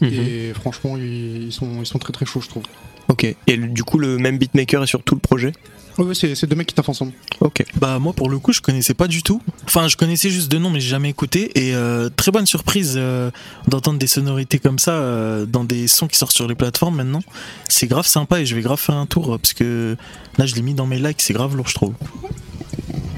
Mhm. 0.00 0.12
Et 0.12 0.52
franchement, 0.54 0.96
ils, 0.96 1.46
ils 1.46 1.52
sont, 1.52 1.80
ils 1.80 1.86
sont 1.86 1.98
très 1.98 2.12
très 2.12 2.26
chauds, 2.26 2.40
je 2.40 2.48
trouve. 2.48 2.62
Ok. 3.08 3.24
Et 3.46 3.56
du 3.56 3.84
coup, 3.84 3.98
le 3.98 4.18
même 4.18 4.38
beatmaker 4.38 4.82
est 4.82 4.86
sur 4.86 5.02
tout 5.02 5.14
le 5.14 5.20
projet 5.20 5.52
ouais, 5.98 6.14
c'est 6.14 6.34
c'est 6.34 6.46
deux 6.46 6.56
mecs 6.56 6.66
qui 6.66 6.74
taffent 6.74 6.90
ensemble. 6.90 7.12
Ok. 7.40 7.64
Bah 7.80 7.98
moi 7.98 8.12
pour 8.12 8.28
le 8.28 8.38
coup 8.38 8.52
je 8.52 8.60
connaissais 8.60 8.92
pas 8.92 9.08
du 9.08 9.22
tout. 9.22 9.40
Enfin 9.64 9.88
je 9.88 9.96
connaissais 9.96 10.28
juste 10.28 10.50
de 10.50 10.58
nom 10.58 10.68
mais 10.68 10.78
j'ai 10.78 10.90
jamais 10.90 11.08
écouté 11.08 11.50
et 11.54 11.74
euh, 11.74 12.10
très 12.14 12.30
bonne 12.30 12.44
surprise 12.44 12.94
euh, 12.96 13.30
d'entendre 13.66 13.98
des 13.98 14.06
sonorités 14.06 14.58
comme 14.58 14.78
ça 14.78 14.92
euh, 14.92 15.46
dans 15.46 15.64
des 15.64 15.88
sons 15.88 16.06
qui 16.06 16.18
sortent 16.18 16.34
sur 16.34 16.46
les 16.48 16.54
plateformes 16.54 16.96
maintenant. 16.96 17.22
C'est 17.68 17.86
grave 17.86 18.06
sympa 18.06 18.40
et 18.40 18.46
je 18.46 18.54
vais 18.54 18.60
grave 18.60 18.78
faire 18.78 18.96
un 18.96 19.06
tour 19.06 19.38
parce 19.40 19.54
que 19.54 19.96
là 20.36 20.44
je 20.44 20.54
l'ai 20.54 20.62
mis 20.62 20.74
dans 20.74 20.86
mes 20.86 20.98
likes, 20.98 21.22
c'est 21.22 21.32
grave 21.32 21.56
lourd 21.56 21.68
je 21.68 21.74
trouve. 21.74 21.94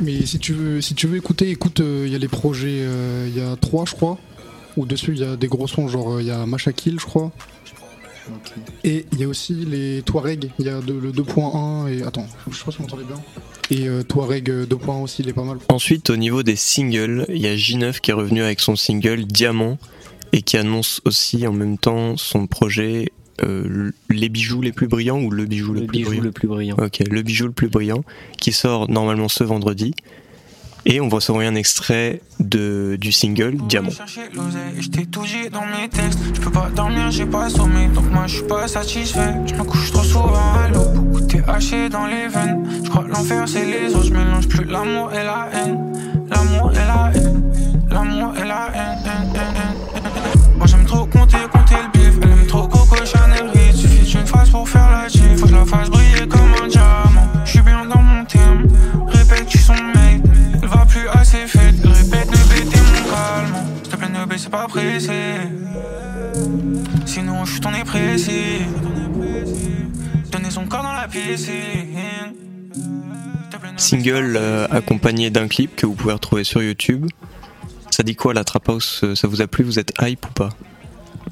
Mais 0.00 0.24
si 0.26 0.38
tu 0.38 0.52
veux, 0.52 0.80
si 0.80 0.94
tu 0.94 1.06
veux 1.06 1.16
écouter, 1.16 1.50
écoute, 1.50 1.80
euh, 1.80 2.04
il 2.06 2.12
y 2.12 2.14
a 2.14 2.18
les 2.18 2.28
projets, 2.28 2.80
euh, 2.82 3.28
il 3.28 3.36
y 3.36 3.44
a 3.44 3.56
trois, 3.56 3.84
je 3.84 3.94
crois. 3.94 4.18
Où 4.76 4.86
dessus, 4.86 5.12
il 5.12 5.18
y 5.18 5.24
a 5.24 5.36
des 5.36 5.48
gros 5.48 5.66
sons, 5.66 5.88
genre 5.88 6.14
euh, 6.14 6.22
il 6.22 6.28
y 6.28 6.30
a 6.30 6.46
Machakil, 6.46 7.00
je 7.00 7.06
crois. 7.06 7.32
Et 8.84 9.06
il 9.12 9.18
y 9.20 9.24
a 9.24 9.28
aussi 9.28 9.54
les 9.54 10.02
Touareg, 10.02 10.50
il 10.58 10.66
y 10.66 10.68
a 10.68 10.80
de- 10.80 10.92
le 10.92 11.12
2.1 11.12 11.88
et. 11.88 12.02
Attends, 12.02 12.26
je 12.50 12.56
sais 12.56 12.64
pas 12.64 12.70
si 12.70 12.78
vous 12.78 12.84
m'entendez 12.84 13.04
bien. 13.04 13.20
Et 13.70 13.88
euh, 13.88 14.02
Touareg 14.02 14.50
euh, 14.50 14.66
2.1 14.66 15.02
aussi, 15.02 15.22
il 15.22 15.28
est 15.28 15.32
pas 15.32 15.44
mal. 15.44 15.58
Ensuite, 15.68 16.10
au 16.10 16.16
niveau 16.16 16.42
des 16.42 16.56
singles, 16.56 17.26
il 17.28 17.38
y 17.40 17.46
a 17.46 17.54
J9 17.54 18.00
qui 18.00 18.10
est 18.10 18.14
revenu 18.14 18.42
avec 18.42 18.60
son 18.60 18.76
single 18.76 19.24
Diamant 19.24 19.78
et 20.32 20.42
qui 20.42 20.56
annonce 20.56 21.00
aussi 21.04 21.46
en 21.46 21.52
même 21.52 21.78
temps 21.78 22.16
son 22.16 22.46
projet 22.46 23.12
euh, 23.42 23.90
Les 24.10 24.28
bijoux 24.28 24.60
les 24.62 24.72
plus 24.72 24.88
brillants 24.88 25.20
ou 25.20 25.30
Le 25.30 25.44
bijou 25.46 25.72
le, 25.72 25.80
Le 25.82 25.86
plus 25.86 25.98
bijou 25.98 26.08
brillant 26.10 26.24
le 26.24 26.32
plus 26.32 26.48
brillant. 26.48 26.76
Ok, 26.82 27.02
Le 27.10 27.22
bijou 27.22 27.46
le 27.46 27.52
plus 27.52 27.68
brillant 27.68 28.02
qui 28.40 28.52
sort 28.52 28.90
normalement 28.90 29.28
ce 29.28 29.44
vendredi. 29.44 29.94
Et 30.86 31.00
on 31.00 31.08
va 31.08 31.20
s'envoyer 31.20 31.48
un 31.48 31.54
extrait 31.54 32.20
de, 32.40 32.96
du 33.00 33.12
single 33.12 33.56
Diamant. 33.68 33.90
chercher 33.90 34.28
l'oseille 34.32 34.78
et 34.78 34.82
je 34.82 34.90
t'ai 34.90 35.06
tout 35.06 35.24
dit 35.24 35.50
dans 35.50 35.66
mes 35.66 35.88
textes. 35.88 36.18
Je 36.34 36.40
peux 36.40 36.50
pas 36.50 36.70
dormir, 36.74 37.10
j'ai 37.10 37.26
pas 37.26 37.50
sommeil, 37.50 37.88
donc 37.88 38.10
moi 38.10 38.26
je 38.26 38.36
suis 38.36 38.46
pas 38.46 38.66
satisfait. 38.68 39.34
Je 39.46 39.54
me 39.54 39.64
couche 39.64 39.92
trop 39.92 40.02
souvent 40.02 40.54
à 40.64 40.68
l'eau, 40.68 40.84
beaucoup 40.94 41.20
t'es 41.20 41.42
haché 41.46 41.88
dans 41.88 42.06
les 42.06 42.28
veines. 42.28 42.64
Je 42.84 42.88
crois 42.90 43.04
que 43.04 43.10
l'enfer 43.10 43.44
c'est 43.46 43.64
les 43.64 43.94
autres, 43.94 44.06
je 44.06 44.12
mélange 44.14 44.48
plus 44.48 44.64
l'amour 44.64 45.12
et 45.12 45.24
la 45.24 45.48
haine. 45.52 45.92
L'amour 46.30 46.72
et 46.72 46.76
la 46.76 47.10
haine, 47.14 47.42
l'amour 47.90 48.32
et 48.36 48.46
la 48.46 48.68
haine. 48.74 48.98
haine, 49.04 49.32
haine, 49.34 49.34
haine, 49.34 49.54
haine. 49.56 50.56
Moi 50.56 50.66
j'aime 50.66 50.84
trop 50.84 51.06
compter, 51.06 51.38
compter 51.52 51.74
le 51.74 51.98
bif. 51.98 52.18
Elle 52.22 52.30
aime 52.30 52.46
trop 52.46 52.66
Coco 52.66 52.96
Chanel 53.04 53.50
Reed. 53.52 53.74
Suffit 53.74 54.04
d'une 54.10 54.26
phase 54.26 54.50
pour 54.50 54.68
faire 54.68 54.90
la 54.90 55.08
G. 55.08 55.20
Faut 55.36 55.44
que 55.44 55.50
je 55.50 55.54
la 55.54 55.64
fasse 55.64 55.90
briller 55.90 56.07
c'est 64.48 64.56
pas 64.56 64.66
pressé. 64.66 65.12
Sinon, 67.04 67.44
je 67.44 67.52
suis 67.52 67.60
ton 67.60 67.70
précis. 67.84 68.62
Donner 70.30 70.50
son 70.50 70.66
corps 70.66 70.82
dans 70.82 70.92
la 70.92 71.06
piscine. 71.06 71.52
Single 73.76 74.36
euh, 74.36 74.66
accompagné 74.70 75.30
d'un 75.30 75.48
clip 75.48 75.76
que 75.76 75.86
vous 75.86 75.94
pouvez 75.94 76.14
retrouver 76.14 76.44
sur 76.44 76.62
YouTube. 76.62 77.06
Ça 77.90 78.02
dit 78.02 78.16
quoi 78.16 78.32
la 78.32 78.44
Trap 78.44 78.68
House 78.70 79.02
euh, 79.04 79.14
Ça 79.14 79.28
vous 79.28 79.42
a 79.42 79.46
plu 79.46 79.64
Vous 79.64 79.78
êtes 79.78 79.92
hype 80.00 80.24
ou 80.26 80.32
pas? 80.32 80.50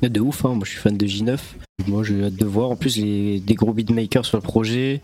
De 0.03 0.21
ouf, 0.21 0.45
hein. 0.45 0.51
moi 0.51 0.65
je 0.65 0.73
suis 0.73 0.79
fan 0.79 0.97
de 0.97 1.07
J9. 1.07 1.39
Moi 1.87 2.05
j'ai 2.05 2.23
hâte 2.23 2.35
de 2.35 2.45
voir. 2.45 2.71
En 2.71 2.77
plus, 2.77 2.99
les, 2.99 3.41
des 3.41 3.55
gros 3.55 3.73
beatmakers 3.73 4.27
sur 4.27 4.37
le 4.37 4.43
projet 4.43 5.01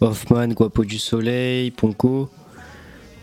Hoffman, 0.00 0.48
Guapo 0.48 0.84
du 0.84 0.98
Soleil, 0.98 1.70
Ponko. 1.70 2.28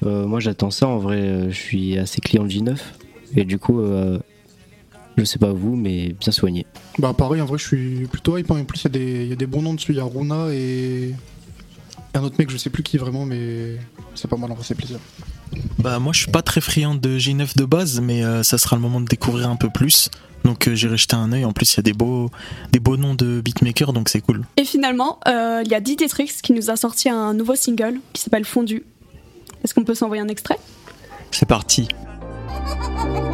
Euh, 0.03 0.25
moi 0.25 0.39
j'attends 0.39 0.71
ça 0.71 0.87
en 0.87 0.97
vrai. 0.97 1.49
Je 1.49 1.55
suis 1.55 1.97
assez 1.99 2.19
client 2.19 2.43
de 2.43 2.49
J9. 2.49 2.77
Et 3.35 3.45
du 3.45 3.57
coup, 3.59 3.79
euh, 3.79 4.19
je 5.17 5.23
sais 5.23 5.39
pas 5.39 5.51
vous, 5.53 5.75
mais 5.75 6.13
bien 6.19 6.31
soigné. 6.31 6.65
Bah 6.99 7.13
pareil, 7.17 7.41
en 7.41 7.45
vrai, 7.45 7.57
je 7.57 7.65
suis 7.67 8.07
plutôt 8.07 8.37
hype. 8.37 8.51
hein. 8.51 8.59
En 8.61 8.65
plus, 8.65 8.81
il 8.81 8.83
y, 8.83 8.87
a 8.87 8.89
des- 8.89 9.23
il 9.23 9.29
y 9.29 9.33
a 9.33 9.35
des 9.35 9.47
bons 9.47 9.61
noms 9.61 9.73
dessus. 9.73 9.91
Il 9.91 9.97
y 9.97 10.01
a 10.01 10.03
Runa 10.03 10.47
et 10.51 11.13
un 12.13 12.23
autre 12.23 12.35
mec, 12.37 12.49
je 12.51 12.57
sais 12.57 12.69
plus 12.69 12.83
qui 12.83 12.97
vraiment, 12.97 13.25
mais 13.25 13.77
c'est 14.15 14.27
pas 14.29 14.37
mal, 14.37 14.51
en 14.51 14.55
vrai, 14.55 14.63
c'est 14.67 14.75
plaisir. 14.75 14.99
Bah 15.77 15.99
moi 15.99 16.13
je 16.13 16.19
suis 16.23 16.31
pas 16.31 16.41
très 16.41 16.61
friand 16.61 16.95
de 16.95 17.17
J9 17.19 17.55
de 17.57 17.65
base, 17.65 18.01
mais 18.01 18.23
euh, 18.23 18.41
ça 18.41 18.57
sera 18.57 18.75
le 18.75 18.81
moment 18.81 18.99
de 19.01 19.05
découvrir 19.05 19.49
un 19.49 19.55
peu 19.55 19.69
plus. 19.69 20.09
Donc 20.43 20.67
euh, 20.67 20.73
j'irai 20.73 20.97
jeter 20.97 21.15
un 21.15 21.31
œil. 21.31 21.45
En 21.45 21.53
plus 21.53 21.71
il 21.73 21.77
y 21.77 21.79
a 21.79 21.83
des 21.83 21.93
beaux, 21.93 22.31
des 22.71 22.79
beaux 22.79 22.97
noms 22.97 23.13
de 23.13 23.39
beatmakers, 23.39 23.93
donc 23.93 24.09
c'est 24.09 24.21
cool. 24.21 24.43
Et 24.57 24.65
finalement, 24.65 25.19
euh, 25.27 25.61
il 25.63 25.71
y 25.71 25.75
a 25.75 25.79
Diditrix 25.79 26.31
qui 26.41 26.53
nous 26.53 26.71
a 26.71 26.75
sorti 26.75 27.07
un 27.07 27.35
nouveau 27.35 27.55
single 27.55 27.99
qui 28.13 28.21
s'appelle 28.23 28.45
Fondu. 28.45 28.83
Est-ce 29.63 29.75
qu'on 29.75 29.83
peut 29.83 29.93
s'envoyer 29.95 30.23
un 30.23 30.27
extrait? 30.27 30.57
C'est 31.29 31.47
parti. 31.47 31.87
Ha 32.65 32.75
ha 32.79 32.87
ha 32.95 33.03
ha! 33.19 33.32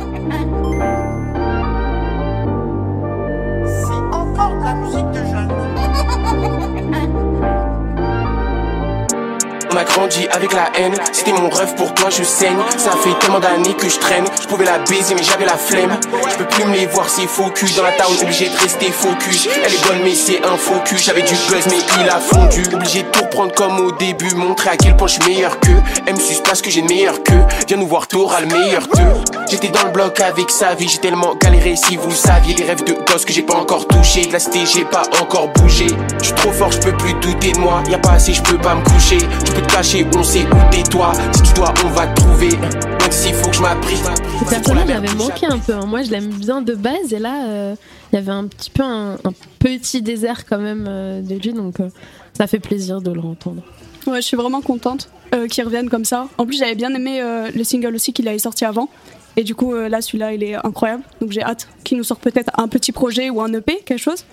Grandi 9.89 10.27
avec 10.31 10.53
la 10.53 10.69
haine, 10.75 10.95
c'était 11.11 11.33
mon 11.33 11.49
rêve 11.49 11.75
pour 11.75 11.93
toi 11.93 12.09
je 12.09 12.23
saigne. 12.23 12.57
Ça 12.77 12.91
fait 12.91 13.17
tellement 13.19 13.39
d'années 13.39 13.73
que 13.73 13.89
je 13.89 13.99
traîne, 13.99 14.25
je 14.41 14.47
pouvais 14.47 14.65
la 14.65 14.79
baiser 14.79 15.15
mais 15.15 15.23
j'avais 15.23 15.45
la 15.45 15.57
flemme. 15.57 15.99
Je 16.31 16.37
peux 16.37 16.45
plus 16.45 16.65
me 16.65 16.73
les 16.73 16.85
voir 16.85 17.09
ces 17.09 17.27
faux 17.27 17.49
culs 17.49 17.73
dans 17.75 17.83
la 17.83 17.91
town 17.91 18.13
obligé 18.21 18.49
de 18.49 18.57
rester 18.57 18.91
focus. 18.91 19.47
Elle 19.63 19.73
est 19.73 19.87
bonne 19.87 19.99
mais 20.03 20.15
c'est 20.15 20.41
un 20.45 20.57
cul, 20.85 20.97
j'avais 20.97 21.21
du 21.21 21.33
buzz 21.33 21.65
mais 21.67 21.79
il 22.01 22.09
a 22.09 22.19
fondu. 22.19 22.63
Obligé 22.73 23.03
de 23.03 23.07
tout 23.07 23.23
reprendre 23.23 23.53
comme 23.53 23.79
au 23.79 23.91
début, 23.91 24.33
montrer 24.35 24.69
à 24.69 24.77
quel 24.77 24.95
point 24.95 25.07
je 25.07 25.19
suis 25.19 25.31
meilleur 25.31 25.59
que 25.59 25.71
M 26.07 26.17
sus 26.17 26.41
parce 26.43 26.61
que 26.61 26.69
j'ai 26.69 26.81
le 26.81 26.87
meilleur 26.87 27.23
que. 27.23 27.33
Viens 27.67 27.77
nous 27.77 27.87
voir 27.87 28.07
t'auras 28.07 28.41
le 28.41 28.47
meilleur 28.47 28.81
d'eux 28.87 29.31
J'étais 29.49 29.69
dans 29.69 29.83
le 29.83 29.91
bloc 29.91 30.19
avec 30.19 30.51
sa 30.51 30.75
vie, 30.75 30.87
j'ai 30.87 30.99
tellement 30.99 31.35
galéré 31.35 31.75
si 31.75 31.97
vous 31.97 32.11
saviez 32.11 32.53
Les 32.55 32.65
rêves 32.65 32.83
de 32.83 32.93
gosse 32.93 33.25
que 33.25 33.33
j'ai 33.33 33.41
pas 33.41 33.55
encore 33.55 33.87
touché, 33.87 34.25
de 34.25 34.33
la 34.33 34.39
cité 34.39 34.59
j'ai 34.65 34.85
pas 34.85 35.03
encore 35.21 35.49
bougé. 35.49 35.87
Je 36.19 36.25
suis 36.25 36.35
trop 36.35 36.51
fort, 36.51 36.71
je 36.71 36.79
peux 36.79 36.95
plus 36.97 37.13
douter 37.15 37.51
de 37.53 37.59
moi, 37.59 37.81
y 37.89 37.95
a 37.95 37.97
pas 37.97 38.11
assez, 38.11 38.33
je 38.33 38.41
peux 38.43 38.57
pas 38.57 38.75
me 38.75 38.83
coucher. 38.83 39.17
Peux 39.55 39.61
te 39.61 39.73
cacher, 39.79 40.05
on 40.13 40.23
sait 40.23 40.41
où 40.43 40.71
t'es 40.71 40.83
toi 40.83 41.13
Si 41.33 41.41
tu 41.43 41.53
dois, 41.53 41.73
on 41.85 41.89
va 41.89 42.07
te 42.07 42.19
trouver 42.19 42.49
Même 42.49 43.11
s'il 43.11 43.33
faut 43.33 43.49
que 43.49 43.55
je 43.55 43.61
m'abrite 43.61 44.03
Ce 44.43 44.49
personnage 44.49 44.87
m'avait 44.89 45.15
manqué 45.15 45.45
un 45.45 45.57
peu. 45.57 45.73
hein. 45.73 45.85
Moi, 45.87 46.03
je 46.03 46.11
l'aime 46.11 46.27
bien 46.27 46.61
de 46.61 46.73
base, 46.75 47.13
et 47.13 47.19
là, 47.19 47.45
euh, 47.47 47.75
il 48.11 48.15
y 48.17 48.19
avait 48.19 48.31
un 48.31 48.45
petit 48.47 48.71
peu 48.71 48.83
un, 48.83 49.13
un 49.13 49.33
petit 49.59 50.01
désert 50.01 50.45
quand 50.45 50.57
même 50.59 50.85
euh, 50.89 51.21
de 51.21 51.35
lui, 51.35 51.53
donc 51.53 51.79
euh, 51.79 51.87
ça 52.33 52.45
fait 52.47 52.59
plaisir 52.59 53.01
de 53.01 53.11
le 53.11 53.21
entendre. 53.21 53.61
Ouais, 54.05 54.21
je 54.21 54.27
suis 54.27 54.35
vraiment 54.35 54.59
contente 54.61 55.09
euh, 55.33 55.47
qu'ils 55.47 55.63
reviennent 55.63 55.89
comme 55.89 56.05
ça. 56.05 56.27
En 56.37 56.45
plus, 56.45 56.57
j'avais 56.59 56.75
bien 56.75 56.93
aimé 56.93 57.21
euh, 57.21 57.49
le 57.55 57.63
single 57.63 57.95
aussi 57.95 58.11
qu'il 58.11 58.27
avait 58.27 58.39
sorti 58.39 58.65
avant. 58.65 58.89
Et 59.37 59.43
du 59.45 59.55
coup, 59.55 59.73
euh, 59.73 59.87
là, 59.87 60.01
celui-là, 60.01 60.33
il 60.33 60.43
est 60.43 60.55
incroyable. 60.55 61.03
Donc 61.21 61.31
j'ai 61.31 61.41
hâte 61.43 61.69
qu'il 61.85 61.97
nous 61.97 62.03
sorte 62.03 62.21
peut-être 62.21 62.51
un 62.57 62.67
petit 62.67 62.91
projet 62.91 63.29
ou 63.29 63.39
un 63.41 63.53
EP, 63.53 63.77
quelque 63.85 63.97
chose. 64.01 64.25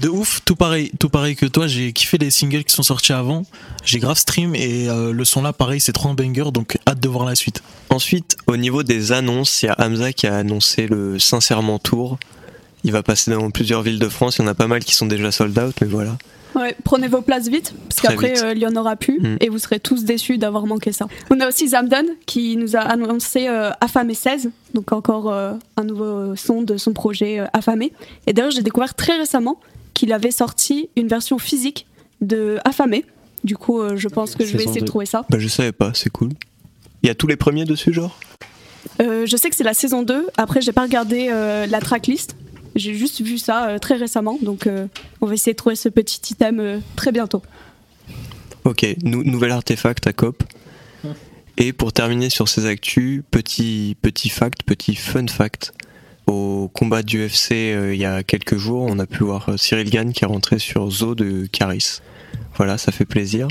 De 0.00 0.08
ouf, 0.08 0.40
tout 0.44 0.56
pareil, 0.56 0.92
tout 0.98 1.08
pareil 1.08 1.36
que 1.36 1.46
toi. 1.46 1.66
J'ai 1.66 1.92
kiffé 1.92 2.16
les 2.18 2.30
singles 2.30 2.64
qui 2.64 2.74
sont 2.74 2.82
sortis 2.82 3.12
avant. 3.12 3.44
J'ai 3.84 3.98
grave 3.98 4.18
stream 4.18 4.54
et 4.54 4.88
euh, 4.88 5.12
le 5.12 5.24
son 5.24 5.42
là, 5.42 5.52
pareil, 5.52 5.80
c'est 5.80 5.92
trop 5.92 6.08
un 6.08 6.14
banger, 6.14 6.52
donc 6.52 6.78
hâte 6.88 7.00
de 7.00 7.08
voir 7.08 7.24
la 7.24 7.34
suite. 7.34 7.62
Ensuite, 7.90 8.36
au 8.46 8.56
niveau 8.56 8.82
des 8.82 9.12
annonces, 9.12 9.62
il 9.62 9.66
y 9.66 9.68
a 9.68 9.74
Hamza 9.78 10.12
qui 10.12 10.26
a 10.26 10.36
annoncé 10.36 10.86
le 10.86 11.18
Sincèrement 11.18 11.78
Tour. 11.78 12.18
Il 12.84 12.92
va 12.92 13.02
passer 13.02 13.30
dans 13.32 13.50
plusieurs 13.50 13.82
villes 13.82 13.98
de 13.98 14.08
France. 14.08 14.36
Il 14.38 14.42
y 14.42 14.44
en 14.44 14.48
a 14.48 14.54
pas 14.54 14.68
mal 14.68 14.82
qui 14.84 14.94
sont 14.94 15.06
déjà 15.06 15.30
sold 15.32 15.58
out, 15.58 15.74
mais 15.80 15.86
voilà. 15.86 16.16
Ouais, 16.56 16.74
prenez 16.82 17.06
vos 17.06 17.20
places 17.20 17.46
vite, 17.48 17.74
parce 17.88 18.00
qu'après, 18.00 18.42
euh, 18.42 18.52
il 18.54 18.58
y 18.58 18.66
en 18.66 18.74
aura 18.74 18.96
plus, 18.96 19.20
Mm. 19.20 19.36
et 19.40 19.48
vous 19.48 19.58
serez 19.58 19.78
tous 19.78 20.04
déçus 20.04 20.36
d'avoir 20.36 20.66
manqué 20.66 20.90
ça. 20.90 21.06
On 21.30 21.38
a 21.40 21.46
aussi 21.46 21.68
Zamdan, 21.68 22.02
qui 22.26 22.56
nous 22.56 22.74
a 22.74 22.80
annoncé 22.80 23.46
euh, 23.46 23.70
Affamé 23.80 24.14
16, 24.14 24.50
donc 24.74 24.90
encore 24.92 25.30
euh, 25.30 25.52
un 25.76 25.84
nouveau 25.84 26.34
son 26.34 26.62
de 26.62 26.76
son 26.76 26.92
projet 26.92 27.38
euh, 27.38 27.46
Affamé. 27.52 27.92
Et 28.26 28.32
d'ailleurs, 28.32 28.50
j'ai 28.50 28.62
découvert 28.62 28.94
très 28.94 29.16
récemment 29.16 29.60
qu'il 30.00 30.12
avait 30.14 30.30
sorti 30.30 30.88
une 30.96 31.08
version 31.08 31.38
physique 31.38 31.86
de 32.22 32.58
Affamé. 32.64 33.04
Du 33.44 33.56
coup, 33.56 33.80
euh, 33.80 33.96
je 33.96 34.08
pense 34.08 34.34
que 34.34 34.46
je 34.46 34.56
vais 34.56 34.64
essayer 34.64 34.80
de 34.80 34.86
trouver 34.86 35.04
ça. 35.04 35.26
Bah, 35.28 35.38
je 35.38 35.46
savais 35.48 35.72
pas, 35.72 35.92
c'est 35.94 36.08
cool. 36.10 36.30
Il 37.02 37.06
y 37.06 37.10
a 37.10 37.14
tous 37.14 37.26
les 37.26 37.36
premiers 37.36 37.66
dessus, 37.66 37.92
genre? 37.92 38.18
Euh, 39.02 39.26
je 39.26 39.36
sais 39.36 39.50
que 39.50 39.56
c'est 39.56 39.64
la 39.64 39.74
saison 39.74 40.02
2, 40.02 40.26
après, 40.38 40.62
j'ai 40.62 40.72
pas 40.72 40.82
regardé 40.82 41.28
euh, 41.30 41.66
la 41.66 41.80
tracklist. 41.80 42.34
J'ai 42.76 42.94
juste 42.94 43.20
vu 43.20 43.36
ça 43.36 43.68
euh, 43.68 43.78
très 43.78 43.96
récemment, 43.96 44.38
donc 44.40 44.66
euh, 44.66 44.86
on 45.20 45.26
va 45.26 45.34
essayer 45.34 45.52
de 45.52 45.56
trouver 45.58 45.76
ce 45.76 45.88
petit 45.90 46.20
item 46.32 46.60
euh, 46.60 46.78
très 46.96 47.12
bientôt. 47.12 47.42
Ok, 48.64 48.86
nou- 49.02 49.24
nouvel 49.24 49.50
artefact 49.50 50.06
à 50.06 50.12
COP. 50.14 50.42
Et 51.58 51.72
pour 51.74 51.92
terminer 51.92 52.30
sur 52.30 52.48
ces 52.48 52.64
actus, 52.64 53.22
petit, 53.30 53.96
petit 54.00 54.30
fact, 54.30 54.62
petit 54.62 54.94
fun 54.94 55.26
fact. 55.26 55.74
Au 56.30 56.68
combat 56.72 57.02
du 57.02 57.26
UFC 57.26 57.50
euh, 57.50 57.92
il 57.92 58.00
y 58.00 58.04
a 58.04 58.22
quelques 58.22 58.56
jours, 58.56 58.82
on 58.88 59.00
a 59.00 59.06
pu 59.06 59.24
voir 59.24 59.48
euh, 59.48 59.56
Cyril 59.56 59.90
Gann 59.90 60.12
qui 60.12 60.22
est 60.22 60.28
rentré 60.28 60.60
sur 60.60 60.88
Zo 60.88 61.16
de 61.16 61.48
Caris. 61.50 61.98
Voilà, 62.54 62.78
ça 62.78 62.92
fait 62.92 63.04
plaisir. 63.04 63.48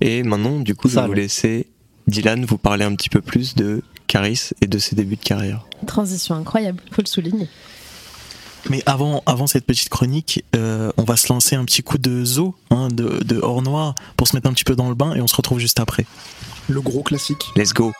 Et 0.00 0.22
maintenant, 0.22 0.60
du 0.60 0.74
coup, 0.74 0.88
je 0.88 0.98
vais 0.98 1.06
vous 1.06 1.12
laisser 1.12 1.66
Dylan 2.06 2.46
vous 2.46 2.56
parler 2.56 2.86
un 2.86 2.94
petit 2.94 3.10
peu 3.10 3.20
plus 3.20 3.54
de 3.54 3.82
Caris 4.06 4.52
et 4.62 4.66
de 4.66 4.78
ses 4.78 4.96
débuts 4.96 5.16
de 5.16 5.24
carrière. 5.24 5.66
Transition 5.86 6.34
incroyable, 6.34 6.80
faut 6.90 7.02
le 7.02 7.06
souligner. 7.06 7.50
Mais 8.70 8.82
avant, 8.86 9.22
avant 9.26 9.46
cette 9.46 9.66
petite 9.66 9.90
chronique, 9.90 10.42
euh, 10.56 10.92
on 10.96 11.04
va 11.04 11.18
se 11.18 11.30
lancer 11.30 11.54
un 11.54 11.66
petit 11.66 11.82
coup 11.82 11.98
de 11.98 12.24
zoo, 12.24 12.54
hein, 12.70 12.88
de, 12.88 13.22
de 13.24 13.38
hors 13.42 13.60
noir, 13.60 13.94
pour 14.16 14.26
se 14.26 14.34
mettre 14.34 14.48
un 14.48 14.54
petit 14.54 14.64
peu 14.64 14.74
dans 14.74 14.88
le 14.88 14.94
bain 14.94 15.14
et 15.14 15.20
on 15.20 15.26
se 15.26 15.36
retrouve 15.36 15.58
juste 15.58 15.80
après. 15.80 16.06
Le 16.70 16.80
gros 16.80 17.02
classique. 17.02 17.44
Let's 17.56 17.74
go. 17.74 17.92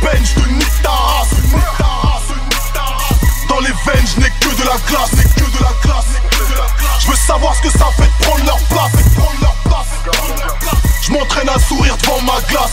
Peine, 0.00 0.24
je 0.24 0.34
te 0.34 0.48
nique 0.48 0.82
ta 0.82 0.90
race. 0.90 1.28
Dans 3.48 3.60
les 3.60 3.72
veines, 3.86 4.06
je 4.06 4.20
que 4.20 4.54
de 4.54 4.64
la 4.64 4.76
glace, 4.88 5.12
n'ai 5.14 5.24
que 5.24 5.50
de 5.50 5.62
la 5.62 5.72
classe. 5.82 6.20
Je 7.00 7.06
veux 7.08 7.16
savoir 7.16 7.54
ce 7.54 7.62
que 7.62 7.70
ça 7.70 7.86
fait 7.96 8.06
de 8.06 8.24
prendre 8.24 8.44
leur 8.44 8.58
place. 8.58 8.92
Prendre 9.16 9.40
leur 9.40 9.54
place. 9.64 9.86
Je 11.02 11.12
m'entraîne 11.12 11.48
à 11.48 11.58
sourire 11.58 11.96
devant 12.02 12.20
ma 12.22 12.40
glace, 12.48 12.72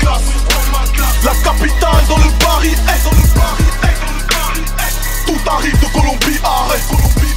glace. 0.00 0.22
La 1.24 1.34
capitale 1.36 2.06
dans 2.08 2.18
le 2.18 2.30
Paris, 2.38 2.72
est 2.72 3.04
dans 3.04 3.10
le 3.10 3.28
Paris, 3.34 3.64
est. 3.82 5.26
Tout 5.26 5.50
arrive 5.50 5.80
de 5.80 5.86
Colombie, 5.86 6.40
arrête. 6.44 6.86
Colombie. 6.88 7.34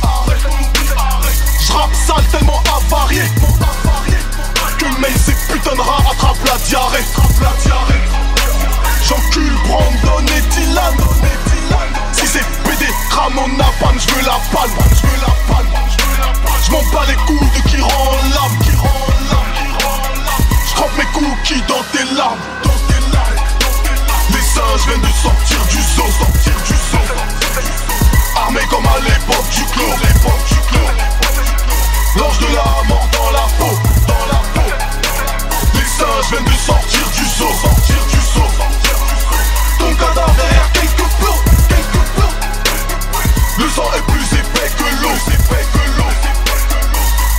Je 1.59 2.05
sale 2.05 2.27
tellement 2.31 2.61
avarié. 2.75 3.23
Que 4.77 4.85
même 4.99 5.17
ces 5.25 5.33
putains 5.51 5.75
de 5.75 5.81
rats 5.81 6.03
attrapent 6.11 6.45
la 6.45 6.57
diarrhée. 6.57 8.26
J'encule 9.03 9.53
Brandon 9.67 10.25
et 10.25 10.41
Dylan. 10.55 10.95
Si 12.13 12.27
c'est 12.27 12.45
PD, 12.63 12.85
Ramon 13.11 13.47
Napan, 13.57 13.93
je 13.97 14.13
veux 14.13 14.25
la 14.25 14.39
palme. 14.51 14.71
Je 14.89 15.07
veux 15.07 15.21
la 15.21 15.53
palme 15.53 15.69
Je 16.65 16.71
m'en 16.71 16.83
bats 16.91 17.05
les 17.07 17.15
couilles 17.25 17.49
de 17.55 17.69
qui 17.69 17.81
rend 17.81 18.15
l'âme 18.33 18.57
Qui 18.63 18.75
rend 18.75 19.07
Je 20.65 20.97
mes 20.97 21.05
cookies 21.13 21.61
dans 21.67 21.83
tes 21.91 22.15
larmes 22.15 22.39
Dans 22.63 22.69
tes 22.69 23.13
larmes. 23.13 23.35
Les 24.31 24.41
singes 24.41 24.87
viennent 24.87 25.01
de 25.01 25.07
sortir 25.07 25.59
du 25.69 25.77
zoo 25.77 26.07
Sortir 26.19 26.53
du 26.65 26.73
zoo. 26.73 26.97
Armés 28.35 28.67
comme 28.69 28.85
à 28.85 28.99
l'époque 28.99 29.49
du 29.51 29.63
clos 29.65 29.95
L'époque 30.01 30.47
du 30.49 30.59
clos. 30.67 32.19
L'ange 32.19 32.39
de 32.39 32.47
la 32.47 32.83
mort 32.87 33.07
dans 33.13 33.31
la 33.31 33.47
peau 33.57 33.79
Dans 34.07 34.25
la 34.25 34.41
peau. 34.53 34.69
Les 35.73 35.85
singes 35.85 36.31
viennent 36.31 36.45
de 36.45 36.59
sortir 36.59 37.09
du 37.15 37.25
zoo 37.25 37.53
Sortir 37.61 37.95
du 38.09 38.17
zoo 38.17 38.86
son 39.87 39.93
gaz 39.93 40.17
arrière, 40.17 40.71
case 40.73 40.95
de 40.97 41.03
Le 43.57 43.69
sang 43.69 43.89
est 43.95 44.01
plus 44.11 44.33
épais 44.33 44.69
que 44.77 44.83
l'eau, 45.01 45.15
c'est 45.23 45.35
épais 45.35 45.65
que 45.71 45.77
l'eau 45.97 46.11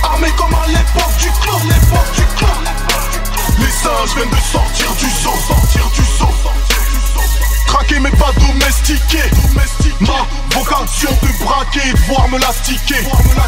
Armé 0.03 0.31
comme 0.35 0.55
à 0.55 0.65
l'époque 0.65 1.15
du 1.19 1.29
clan, 1.41 1.59
l'époque 1.65 2.11
du 2.15 2.25
clan. 2.37 2.57
Les 3.59 3.69
singes 3.69 4.15
viennent 4.15 4.31
de 4.31 4.41
sortir 4.51 4.91
du 4.95 5.09
zoo, 5.21 5.37
sortir 5.47 5.85
du 5.91 6.03
zoo, 6.03 6.29
sortir. 6.41 6.78
Craquer 7.69 7.99
mais 7.99 8.09
pas 8.11 8.31
domestiqué 8.33 9.19
Ma 9.99 10.25
vocation 10.55 11.09
te 11.21 11.43
braquer 11.43 11.81
et 11.87 11.93
de 11.93 11.99
voir 12.07 12.27
me 12.29 12.39
l'astiquer. 12.39 13.03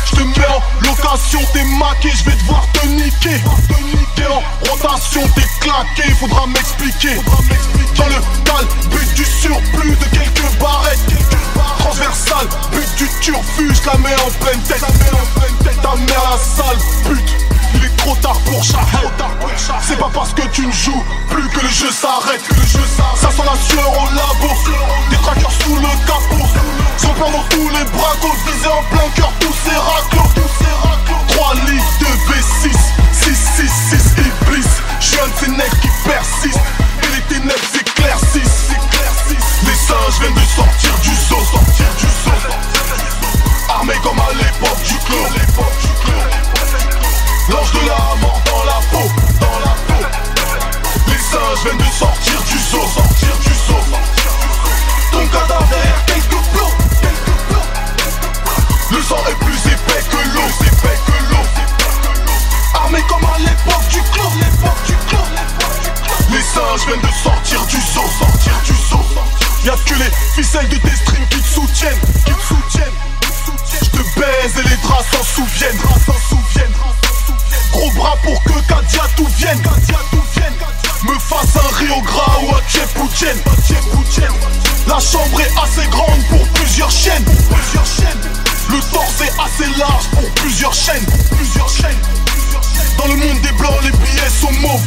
Je 0.06 0.16
te 0.16 0.22
mets 0.22 0.48
en 0.48 0.62
location, 0.86 1.40
t'es 1.54 1.64
maqué, 1.64 2.12
je 2.14 2.30
vais 2.30 2.36
devoir 2.36 2.68
te 2.74 2.86
niquer. 2.88 3.42
T'es 4.16 4.28
en 4.28 4.44
rotation, 4.70 5.22
t'es 5.34 5.48
claqué, 5.60 6.14
faudra 6.20 6.46
m'expliquer. 6.46 7.16
Dans 7.96 8.08
le 8.08 8.22
cal, 8.46 8.66
but 8.92 9.14
du 9.16 9.26
surplus 9.26 9.96
de 9.96 10.06
quelques 10.06 10.60
barrettes. 10.60 11.00
Transversal, 11.80 12.48
but 12.72 12.96
du 12.98 13.10
turfu, 13.22 13.74
je 13.74 13.90
la 13.90 13.98
mets 13.98 14.22
en 14.22 14.46
pleine 14.46 14.62
tête. 14.62 14.86
Ta 15.82 15.96
mère 15.96 16.30
la 16.30 16.38
sale 16.38 16.78
pute 17.08 17.51
il 17.76 17.86
est 17.86 17.98
trop 17.98 18.16
tard 18.16 18.40
pour 18.46 18.64
Shahid 18.64 19.12
C'est 19.82 19.98
pas 19.98 20.10
parce 20.14 20.34
que 20.34 20.42
tu 20.48 20.66
ne 20.66 20.72
joues 20.72 21.04
plus 21.30 21.48
que 21.50 21.62
le 21.62 21.70
jeu 21.70 21.92
s'arrête 21.92 22.42
Ça 23.16 23.30
sent 23.32 23.44
la 23.46 23.58
sueur 23.68 23.90
au 23.90 24.06
labo. 24.16 24.54
Des 25.10 25.18
trackers 25.18 25.52
sous 25.64 25.76
le 25.76 26.06
capot. 26.06 26.48
Sans 26.98 27.14
plan 27.14 27.32
dans 27.32 27.44
tous 27.50 27.70
les 27.70 27.86
bracos 27.86 28.36
Visés 28.46 28.68
en 28.68 28.84
plein 28.96 29.10
cœur 29.16 29.32
tous 29.40 29.56
ces 29.66 29.76
raclos 29.76 30.30
3 31.30 31.56
livres 31.56 31.94
de 32.00 32.06
B6 32.32 32.76
6, 33.12 33.38
6, 33.58 33.72
6 33.90 34.14
Iblis 34.18 34.68
ces 35.42 35.52
necks 35.52 35.80
qui 35.82 35.90
persistent 36.06 36.60
Et 37.04 37.16
les 37.16 37.22
ténèbres 37.36 37.68
s'éclaircissent. 37.72 38.70
Les 39.66 39.76
singes 39.76 40.20
viennent 40.20 40.34
de 40.34 40.48
sortir 40.56 41.00
du 41.02 41.16
zoo 41.16 41.44
Sortir 41.52 41.86
du 41.98 42.06
zoo. 42.06 42.32
Armés 43.70 43.94
comme 44.04 44.20
à 44.20 44.34
l'époque 44.34 44.84
du 44.84 44.96
clos 45.06 45.28
L'ange 47.50 47.72
de 47.72 47.80
la 47.88 48.16
mort 48.22 48.42
dans 48.46 48.64
la 48.64 48.80
peau, 48.92 49.12
dans 49.40 49.60
la 49.60 49.76
peau. 49.88 50.06
Les 51.08 51.18
singes 51.18 51.64
viennent 51.64 51.78
de 51.78 51.92
sortir 51.92 52.42
du 52.44 52.58
zoo, 52.58 52.88
sortir 52.94 53.38
du 53.40 53.54
zoo 53.54 53.82
Ton 55.12 55.28
cadavre 55.28 55.68
quelques 56.06 56.30
plots, 56.30 56.74
quelques 57.02 57.36
Le 58.92 59.02
sang 59.02 59.24
est 59.30 59.46
plus 59.46 59.60
épais 59.68 60.04
que 60.10 60.18
l'eau, 60.36 60.50
épais 60.62 61.00
que 61.08 61.18
l'eau 61.32 61.46
Armé 62.76 63.02
comme 63.10 63.26
à 63.26 63.38
l'époque 63.40 63.88
du 63.90 64.02
clos, 64.12 64.32
l'époque 64.40 64.84
du 64.86 64.96
Les 66.34 66.42
singes 66.42 66.86
viennent 66.88 67.02
de 67.02 67.14
sortir 67.24 67.66
du 67.66 67.78
zoo, 67.78 68.08
sortir 68.20 68.54
du 68.66 68.74
Y'a 69.66 69.76
que 69.86 69.94
les 69.94 70.12
ficelles 70.34 70.70
de 70.70 70.78
tes 70.78 70.96
streams 70.96 71.28
qui 71.30 71.40
te 71.40 71.48
soutiennent, 71.48 72.00
qui 72.26 72.34
te 72.34 72.42
soutiennent. 72.42 72.98
Je 73.84 73.90
te 73.90 74.20
baise 74.20 74.58
et 74.58 74.70
les 74.70 74.78
draps 74.78 75.06
s'en 75.12 75.24
souviennent, 75.24 75.78
La 84.88 85.00
chambre 85.00 85.40
est 85.40 85.52
assez 85.62 85.88
grande 85.90 86.24
pour 86.30 86.48
plusieurs 86.50 86.90
chaînes. 86.90 87.26
Le 88.70 88.80
torse 88.92 89.22
est 89.22 89.34
assez 89.40 89.70
large 89.78 90.06
pour 90.12 90.28
plusieurs 90.36 90.74
chaînes. 90.74 91.06
Plusieurs 91.38 91.70
chaînes. 91.70 92.02
Dans 92.98 93.08
le 93.08 93.16
monde 93.18 93.40
des 93.42 93.52
blancs 93.52 93.80
les 93.84 93.92
billets 93.92 94.30
sont 94.30 94.52
mauves 94.62 94.82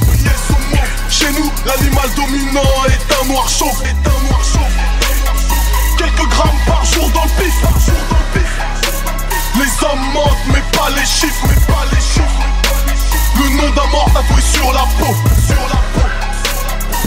Chez 1.08 1.30
nous 1.32 1.50
l'animal 1.64 2.10
dominant 2.16 2.84
est 2.88 3.22
un 3.22 3.26
noir 3.26 3.48
chauve. 3.48 3.82
Quelques 5.96 6.28
grammes 6.28 6.60
par 6.66 6.84
jour 6.84 7.08
dans 7.10 7.24
le 7.24 7.42
pif. 7.42 7.54
Les 9.54 9.86
hommes 9.86 10.12
mentent 10.12 10.46
mais 10.48 10.62
pas 10.76 10.90
les 10.90 11.06
chiffres. 11.06 11.46
Mais 11.48 11.72
pas 11.72 11.84
les 11.92 12.00
chiffres. 12.00 12.42
Le 13.36 13.56
nom 13.56 13.70
d'un 13.70 13.86
mort 13.86 14.10
tatoué 14.12 14.42
sur 14.52 14.72
la 14.72 14.82
peau, 14.98 15.14
sur 15.46 15.62
la 15.68 15.76
peau. 15.94 16.13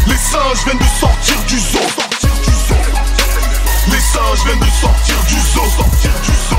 Les 0.05 0.17
singes 0.17 0.63
viennent 0.65 0.77
de 0.77 0.83
sortir 0.99 1.35
du 1.47 1.59
zoo. 1.59 1.79
Les 3.87 3.99
singes 3.99 4.43
viennent 4.45 4.59
de 4.59 4.71
sortir 4.81 5.15
du 5.27 5.39
zoo, 5.39 5.65
sortir 5.77 6.11
du 6.23 6.31
zoo. 6.31 6.57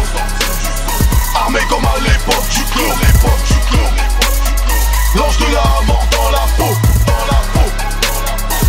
Armés 1.35 1.67
comme 1.69 1.85
à 1.85 1.99
l'époque 2.01 2.49
du 2.51 2.65
clos. 2.65 2.99
L'ange 5.15 5.39
de 5.39 5.47
la 5.47 5.63
mort 5.87 6.07
dans 6.13 6.31
la 6.31 6.47
peau, 6.57 6.77
dans 7.07 7.27
la 7.27 7.41
peau. 7.53 7.71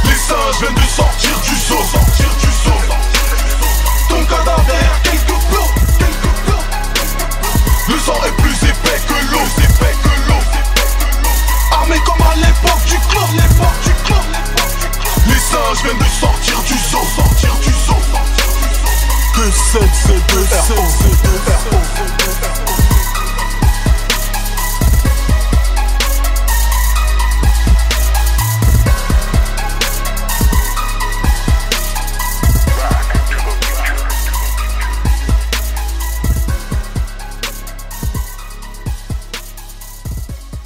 Les 0.05 0.15
singes 0.15 0.59
viennent 0.61 0.73
de 0.73 0.89
sortir 0.89 1.39
du 1.41 1.55
zoo, 1.55 1.83
sortir 1.91 2.29
du 2.39 2.47
zoo. 2.63 2.79
Ton 4.07 4.23
cadavre 4.25 4.63
plots, 5.49 5.71
quelques 5.99 6.33
plots. 6.45 6.65
Le 7.89 7.99
sang 7.99 8.19
est 8.25 8.41
plus 8.41 8.55
épais 8.69 9.01
que 9.07 9.31
l'eau, 9.31 9.45
épais 9.57 9.95
que 10.01 10.29
l'eau. 10.29 10.41
Armé 11.71 11.99
comme 12.05 12.21
à 12.21 12.35
l'époque 12.35 12.83
du 12.85 12.97
clos, 13.09 13.29
l'époque 13.33 13.79
du 13.83 13.93
clos, 14.05 14.25
Les 15.27 15.39
singes 15.39 15.83
viennent 15.83 15.97
de 15.97 16.03
sortir 16.19 16.61
du 16.63 16.73
zoo, 16.73 17.03
sortir 17.15 17.55
du 17.61 17.71
zoo. 17.71 17.95
Que 19.35 19.51
c'est 19.51 19.89
ces 20.07 20.19
deux 20.33 20.45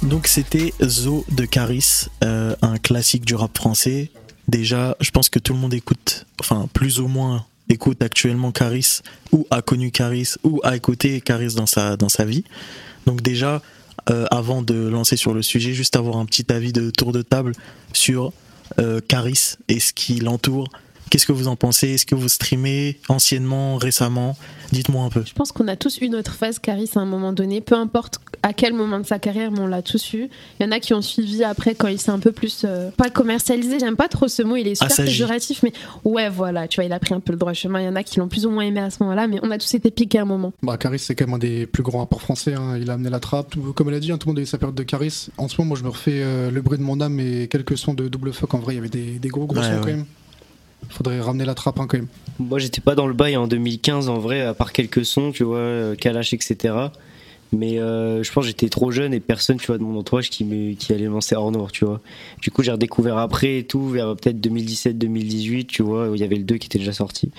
Donc 0.04 0.26
c'était 0.26 0.74
Zo 0.82 1.24
de 1.30 1.44
Caris, 1.44 2.06
euh, 2.22 2.54
un 2.62 2.76
classique 2.76 3.24
du 3.24 3.34
rap 3.34 3.56
français. 3.56 4.10
Déjà, 4.48 4.96
je 5.00 5.10
pense 5.10 5.28
que 5.28 5.38
tout 5.38 5.52
le 5.52 5.58
monde 5.58 5.74
écoute, 5.74 6.26
enfin 6.40 6.68
plus 6.72 7.00
ou 7.00 7.08
moins 7.08 7.46
écoute 7.68 8.02
actuellement 8.02 8.52
Caris, 8.52 9.00
ou 9.32 9.46
a 9.50 9.62
connu 9.62 9.90
Caris, 9.90 10.34
ou 10.42 10.60
a 10.64 10.76
écouté 10.76 11.20
Caris 11.20 11.54
dans 11.54 11.66
sa, 11.66 12.24
vie. 12.24 12.44
Donc 13.06 13.22
déjà, 13.22 13.62
euh, 14.10 14.26
avant 14.30 14.62
de 14.62 14.74
lancer 14.74 15.16
sur 15.16 15.32
le 15.32 15.42
sujet, 15.42 15.72
juste 15.72 15.96
avoir 15.96 16.16
un 16.16 16.26
petit 16.26 16.52
avis 16.52 16.72
de 16.72 16.90
tour 16.90 17.12
de 17.12 17.22
table 17.22 17.52
sur 17.92 18.32
euh, 18.78 19.00
Caris 19.06 19.56
et 19.68 19.80
ce 19.80 19.92
qui 19.92 20.16
l'entoure. 20.16 20.68
Qu'est-ce 21.10 21.26
que 21.26 21.32
vous 21.32 21.48
en 21.48 21.56
pensez? 21.56 21.90
Est-ce 21.94 22.06
que 22.06 22.14
vous 22.14 22.28
streamez 22.28 22.98
anciennement, 23.08 23.76
récemment? 23.76 24.36
Dites-moi 24.72 25.04
un 25.04 25.10
peu. 25.10 25.22
Je 25.24 25.32
pense 25.34 25.52
qu'on 25.52 25.68
a 25.68 25.76
tous 25.76 25.98
eu 26.00 26.08
notre 26.08 26.32
phase 26.34 26.58
Caris 26.58 26.90
à 26.96 27.00
un 27.00 27.04
moment 27.04 27.32
donné, 27.32 27.60
peu 27.60 27.76
importe 27.76 28.18
à 28.42 28.52
quel 28.52 28.72
moment 28.74 28.98
de 28.98 29.06
sa 29.06 29.18
carrière, 29.18 29.50
mais 29.52 29.60
on 29.60 29.66
l'a 29.66 29.82
tous 29.82 30.12
eu. 30.14 30.28
Il 30.58 30.64
y 30.64 30.68
en 30.68 30.72
a 30.72 30.80
qui 30.80 30.92
ont 30.94 31.02
suivi 31.02 31.44
après 31.44 31.74
quand 31.74 31.86
il 31.88 31.98
s'est 32.00 32.10
un 32.10 32.18
peu 32.18 32.32
plus 32.32 32.62
euh, 32.64 32.90
pas 32.90 33.08
commercialisé. 33.10 33.78
J'aime 33.78 33.94
pas 33.96 34.08
trop 34.08 34.26
ce 34.26 34.42
mot, 34.42 34.56
il 34.56 34.66
est 34.66 34.74
super 34.74 34.86
Assagi. 34.90 35.10
péjoratif, 35.12 35.62
mais 35.62 35.72
ouais, 36.04 36.28
voilà, 36.28 36.66
tu 36.66 36.76
vois, 36.76 36.84
il 36.84 36.92
a 36.92 36.98
pris 36.98 37.14
un 37.14 37.20
peu 37.20 37.32
le 37.32 37.38
droit 37.38 37.52
chemin. 37.52 37.80
Il 37.80 37.84
y 37.84 37.88
en 37.88 37.94
a 37.96 38.02
qui 38.02 38.18
l'ont 38.18 38.28
plus 38.28 38.44
ou 38.46 38.50
moins 38.50 38.64
aimé 38.64 38.80
à 38.80 38.90
ce 38.90 39.02
moment-là, 39.04 39.28
mais 39.28 39.38
on 39.42 39.50
a 39.50 39.58
tous 39.58 39.72
été 39.74 39.90
piqués 39.90 40.18
à 40.18 40.22
un 40.22 40.26
moment. 40.26 40.52
Bah, 40.62 40.76
Caris, 40.76 40.98
c'est 40.98 41.14
quand 41.14 41.26
même 41.26 41.34
un 41.34 41.38
des 41.38 41.66
plus 41.66 41.82
grands 41.84 41.98
rapports 42.00 42.20
français. 42.22 42.54
hein. 42.54 42.76
Il 42.80 42.90
a 42.90 42.94
amené 42.94 43.10
la 43.10 43.20
trappe. 43.20 43.50
Tout- 43.50 43.72
comme 43.74 43.88
elle 43.90 43.94
a 43.94 44.00
dit, 44.00 44.10
hein, 44.10 44.18
tout 44.18 44.26
le 44.28 44.32
monde 44.32 44.38
a 44.40 44.42
eu 44.42 44.46
sa 44.46 44.58
période 44.58 44.74
de 44.76 44.82
Caris. 44.82 45.28
En 45.38 45.46
ce 45.48 45.56
moment, 45.58 45.68
moi, 45.68 45.78
je 45.78 45.84
me 45.84 45.88
refais 45.90 46.20
euh, 46.22 46.50
Le 46.50 46.60
bruit 46.62 46.78
de 46.78 46.82
mon 46.82 47.00
âme 47.00 47.20
et 47.20 47.46
quelques 47.48 47.78
sons 47.78 47.94
de 47.94 48.08
double 48.08 48.32
fuck. 48.32 48.52
En 48.54 48.58
vrai, 48.58 48.74
il 48.74 48.76
y 48.76 48.80
avait 48.80 48.88
des, 48.88 49.18
des 49.20 49.28
gros, 49.28 49.46
gros 49.46 49.58
Ouais, 49.58 49.62
sons 49.62 49.80
quand 49.80 49.86
même. 49.86 50.04
Faudrait 50.88 51.20
ramener 51.20 51.44
la 51.44 51.54
trappe 51.54 51.80
hein, 51.80 51.86
quand 51.88 51.98
même. 51.98 52.08
Moi, 52.38 52.58
j'étais 52.58 52.80
pas 52.80 52.94
dans 52.94 53.06
le 53.06 53.14
bail 53.14 53.36
en 53.36 53.46
2015 53.46 54.08
en 54.08 54.18
vrai, 54.18 54.40
à 54.42 54.54
part 54.54 54.72
quelques 54.72 55.04
sons, 55.04 55.32
tu 55.32 55.44
vois, 55.44 55.58
euh, 55.58 55.94
Kalash, 55.94 56.32
etc. 56.32 56.74
Mais 57.52 57.78
euh, 57.78 58.22
je 58.22 58.32
pense 58.32 58.44
que 58.44 58.48
j'étais 58.48 58.68
trop 58.68 58.90
jeune 58.90 59.14
et 59.14 59.20
personne, 59.20 59.58
tu 59.58 59.68
vois, 59.68 59.78
de 59.78 59.84
mon 59.84 59.98
entourage 59.98 60.30
qui, 60.30 60.44
me, 60.44 60.74
qui 60.74 60.92
allait 60.92 61.04
lancer 61.04 61.36
hors 61.36 61.52
noir, 61.52 61.70
tu 61.70 61.84
vois. 61.84 62.00
Du 62.42 62.50
coup, 62.50 62.62
j'ai 62.62 62.72
redécouvert 62.72 63.18
après 63.18 63.58
et 63.58 63.64
tout, 63.64 63.88
vers 63.88 64.16
peut-être 64.16 64.40
2017-2018, 64.40 65.66
tu 65.66 65.82
vois, 65.82 66.08
où 66.08 66.14
il 66.14 66.20
y 66.20 66.24
avait 66.24 66.36
le 66.36 66.42
2 66.42 66.56
qui 66.56 66.66
était 66.66 66.78
déjà 66.78 66.92
sorti. 66.92 67.30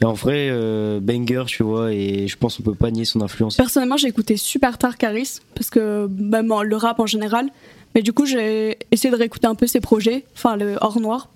Et 0.00 0.04
en 0.04 0.14
vrai, 0.14 0.48
euh, 0.50 1.00
banger, 1.00 1.44
tu 1.46 1.62
vois, 1.62 1.92
et 1.92 2.26
je 2.26 2.36
pense 2.36 2.56
qu'on 2.56 2.62
peut 2.62 2.74
pas 2.74 2.90
nier 2.90 3.04
son 3.04 3.20
influence. 3.20 3.56
Personnellement, 3.56 3.96
j'ai 3.96 4.08
écouté 4.08 4.36
super 4.36 4.78
tard 4.78 4.96
Caris, 4.96 5.38
parce 5.54 5.70
que 5.70 6.08
même 6.18 6.52
le 6.62 6.76
rap 6.76 7.00
en 7.00 7.06
général. 7.06 7.48
Mais 7.94 8.02
du 8.02 8.12
coup, 8.12 8.24
j'ai 8.24 8.78
essayé 8.90 9.10
de 9.10 9.16
réécouter 9.16 9.46
un 9.46 9.54
peu 9.54 9.66
ses 9.66 9.80
projets, 9.80 10.24
enfin 10.34 10.56
le 10.56 10.78
hors 10.80 10.98
noir, 10.98 11.28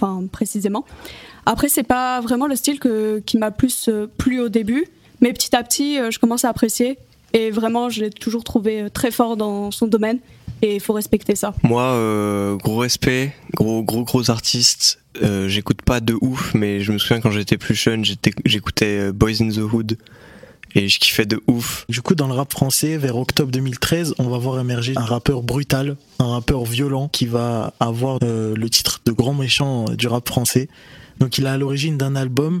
enfin 0.00 0.26
précisément. 0.30 0.84
Après, 1.46 1.68
c'est 1.68 1.82
pas 1.82 2.20
vraiment 2.20 2.46
le 2.46 2.56
style 2.56 2.78
qui 3.24 3.38
m'a 3.38 3.50
plus 3.50 3.88
euh, 3.88 4.06
plu 4.18 4.40
au 4.40 4.50
début, 4.50 4.86
mais 5.20 5.32
petit 5.32 5.56
à 5.56 5.62
petit, 5.62 5.98
euh, 5.98 6.10
je 6.10 6.18
commence 6.18 6.44
à 6.44 6.50
apprécier. 6.50 6.98
Et 7.32 7.50
vraiment, 7.50 7.88
je 7.88 8.04
l'ai 8.04 8.10
toujours 8.10 8.44
trouvé 8.44 8.82
euh, 8.82 8.88
très 8.90 9.10
fort 9.10 9.36
dans 9.36 9.70
son 9.70 9.86
domaine, 9.86 10.18
et 10.60 10.74
il 10.74 10.80
faut 10.80 10.92
respecter 10.92 11.34
ça. 11.36 11.54
Moi, 11.62 12.58
gros 12.62 12.78
respect, 12.78 13.32
gros 13.54 13.82
gros 13.82 14.02
gros 14.02 14.30
artiste. 14.30 15.00
J'écoute 15.46 15.82
pas 15.82 16.00
de 16.00 16.16
ouf, 16.20 16.52
mais 16.54 16.80
je 16.80 16.92
me 16.92 16.98
souviens 16.98 17.20
quand 17.20 17.30
j'étais 17.30 17.56
plus 17.56 17.74
jeune, 17.74 18.04
j'écoutais 18.44 19.10
Boys 19.12 19.40
in 19.40 19.48
the 19.48 19.58
Hood 19.58 19.96
et 20.78 20.88
je 20.88 20.98
kiffais 21.00 21.26
de 21.26 21.42
ouf. 21.48 21.84
Du 21.88 22.02
coup, 22.02 22.14
dans 22.14 22.28
le 22.28 22.34
rap 22.34 22.52
français, 22.52 22.96
vers 22.96 23.16
octobre 23.16 23.50
2013, 23.50 24.14
on 24.18 24.28
va 24.28 24.38
voir 24.38 24.60
émerger 24.60 24.92
un 24.96 25.04
rappeur 25.04 25.42
brutal, 25.42 25.96
un 26.20 26.26
rappeur 26.28 26.64
violent 26.64 27.08
qui 27.08 27.26
va 27.26 27.74
avoir 27.80 28.18
euh, 28.22 28.54
le 28.54 28.70
titre 28.70 29.00
de 29.04 29.10
grand 29.12 29.34
méchant 29.34 29.86
euh, 29.88 29.96
du 29.96 30.06
rap 30.06 30.28
français. 30.28 30.68
Donc, 31.18 31.36
il 31.38 31.44
est 31.46 31.48
à 31.48 31.58
l'origine 31.58 31.98
d'un 31.98 32.14
album 32.14 32.60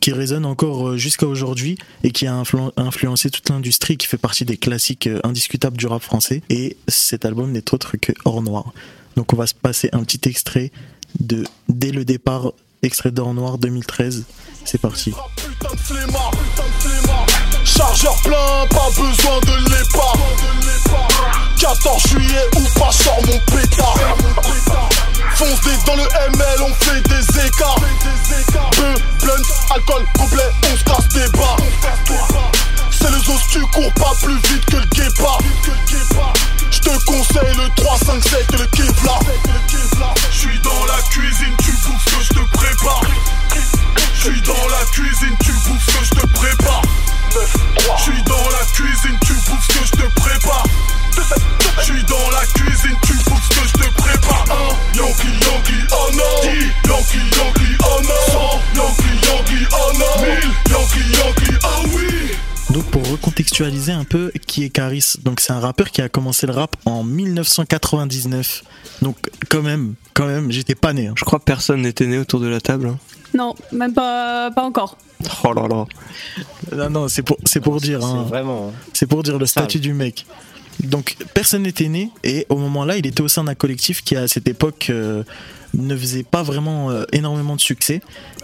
qui 0.00 0.12
résonne 0.12 0.44
encore 0.44 0.88
euh, 0.88 0.96
jusqu'à 0.98 1.26
aujourd'hui 1.26 1.78
et 2.02 2.10
qui 2.10 2.26
a 2.26 2.34
influ- 2.34 2.70
influencé 2.76 3.30
toute 3.30 3.48
l'industrie, 3.48 3.96
qui 3.96 4.06
fait 4.06 4.18
partie 4.18 4.44
des 4.44 4.58
classiques 4.58 5.08
indiscutables 5.22 5.78
du 5.78 5.86
rap 5.86 6.02
français. 6.02 6.42
Et 6.50 6.76
cet 6.86 7.24
album 7.24 7.50
n'est 7.50 7.72
autre 7.72 7.96
que 7.96 8.12
Hors 8.26 8.42
Noir. 8.42 8.74
Donc 9.16 9.32
on 9.32 9.36
va 9.36 9.46
se 9.46 9.54
passer 9.54 9.88
un 9.92 10.04
petit 10.04 10.28
extrait 10.28 10.70
de 11.18 11.44
Dès 11.68 11.92
le 11.92 12.04
départ, 12.04 12.52
extrait 12.82 13.10
d'Or 13.10 13.32
Noir 13.32 13.56
2013. 13.58 14.24
C'est 14.64 14.80
parti. 14.80 15.12
Putain 15.36 15.68
Chargeur 17.76 18.14
plein, 18.22 18.66
pas 18.70 18.88
besoin 18.90 19.40
de 19.40 19.70
l'épa. 19.70 20.12
14 21.58 22.02
juillet 22.06 22.46
ou 22.56 22.78
pas, 22.78 22.92
sors 22.92 23.20
mon 23.26 23.38
pétard. 23.40 23.96
Foncé 25.34 25.70
dans 25.84 25.96
le 25.96 26.02
ML, 26.02 26.62
on 26.62 26.74
fait 26.84 27.00
des 27.00 27.46
écarts. 27.46 27.80
Peu, 28.70 28.94
blunt, 29.20 29.42
alcool, 29.74 30.04
complet, 30.16 30.50
on 30.72 30.76
se 30.76 30.84
casse 30.84 31.08
des 31.08 31.28
bas 31.36 31.56
C'est 32.92 33.10
le 33.10 33.16
os, 33.16 33.42
tu 33.50 33.60
cours 33.72 33.92
pas 33.94 34.12
plus 34.22 34.36
vite 34.36 34.64
que 34.66 34.76
le 34.76 34.86
guépard. 34.86 35.38
Je 36.70 36.78
te 36.78 37.04
conseille 37.06 37.56
le 37.56 37.68
3, 37.74 37.98
5, 37.98 38.22
7 38.22 38.46
et 38.52 38.56
le 38.56 38.66
Kevlar. 38.66 39.18
Je 40.30 40.38
suis 40.38 40.60
dans 40.60 40.84
la 40.86 41.02
cuisine, 41.10 41.56
tu 41.58 41.72
bouffes 41.72 42.04
que 42.04 42.22
je 42.22 42.28
te 42.28 42.56
prépare. 42.56 43.00
Je 44.14 44.30
suis 44.30 44.42
dans 44.42 44.68
la 44.68 44.84
cuisine, 44.92 45.36
tu 45.42 45.52
bouffes 45.52 45.86
que 45.86 46.04
je 46.04 46.10
te 46.10 46.26
prépare 46.28 46.82
Je 47.34 48.02
suis 48.02 48.22
dans 48.22 48.48
la 48.50 48.64
cuisine, 48.72 49.18
tu 49.26 49.32
bouffes 49.32 49.66
ce 49.68 49.78
que 49.78 49.84
je 49.86 49.90
te 49.90 50.20
prépare. 50.20 50.64
Je 51.78 51.82
suis 51.82 52.04
dans 52.04 52.30
la 52.30 52.46
cuisine, 52.46 52.96
tu 53.02 53.12
bouffes 53.28 53.48
ce 53.50 53.60
que 53.60 53.66
je 53.66 53.72
te 53.72 53.92
prépare. 53.94 54.44
Un 54.50 54.96
Yankee, 54.96 55.26
Yankee, 55.42 55.84
oh 55.90 56.10
non. 56.14 56.42
Yankee, 56.88 57.18
Yankee, 57.36 57.76
oh 57.80 58.00
non. 58.04 58.60
Yankee, 58.76 59.18
Yankee, 59.26 59.66
oh 59.72 59.92
non. 59.98 60.22
Mille 60.22 60.52
Yankee, 60.70 61.10
Yankee, 61.18 61.58
oh 61.64 61.88
oui. 61.96 62.36
Donc 62.70 62.84
pour 62.92 63.02
recontextualiser 63.10 63.92
un 63.92 64.04
peu 64.04 64.30
qui 64.46 64.62
est 64.62 64.70
Caris, 64.70 65.14
donc 65.24 65.40
c'est 65.40 65.52
un 65.52 65.60
rappeur 65.60 65.90
qui 65.90 66.02
a 66.02 66.08
commencé 66.08 66.46
le 66.46 66.52
rap 66.52 66.76
en 66.84 67.02
1999. 67.02 68.62
Donc 69.02 69.16
quand 69.48 69.62
même, 69.62 69.94
quand 70.14 70.26
même, 70.26 70.50
j'étais 70.50 70.74
pas 70.74 70.92
né. 70.92 71.08
hein. 71.08 71.14
Je 71.16 71.24
crois 71.24 71.38
que 71.38 71.44
personne 71.44 71.82
n'était 71.82 72.06
né 72.06 72.18
autour 72.18 72.40
de 72.40 72.46
la 72.48 72.60
table. 72.60 72.86
hein. 72.88 72.98
Non, 73.34 73.54
même 73.72 73.92
pas, 73.92 74.50
pas 74.52 74.62
encore. 74.62 74.96
Oh 75.42 75.52
là 75.52 75.66
là. 75.68 75.86
Non, 76.76 76.90
non, 76.90 77.08
c'est 77.08 77.22
pour, 77.22 77.36
c'est 77.44 77.60
pour 77.60 77.80
dire. 77.80 78.04
hein. 78.04 78.24
vraiment. 78.28 78.72
C'est 78.92 79.06
pour 79.06 79.22
dire 79.22 79.38
le 79.38 79.46
statut 79.46 79.80
du 79.80 79.92
mec. 79.92 80.24
Donc 80.82 81.16
personne 81.34 81.62
n'était 81.62 81.88
né 81.88 82.10
et 82.24 82.46
au 82.48 82.56
moment 82.56 82.84
là, 82.84 82.96
il 82.96 83.06
était 83.06 83.22
au 83.22 83.28
sein 83.28 83.44
d'un 83.44 83.54
collectif 83.54 84.02
qui 84.02 84.16
à 84.16 84.26
cette 84.28 84.48
époque 84.48 84.86
euh, 84.90 85.22
ne 85.76 85.96
faisait 85.96 86.22
pas 86.22 86.42
vraiment 86.42 86.90
euh, 86.90 87.04
énormément 87.12 87.56
de 87.56 87.60
succès 87.60 88.00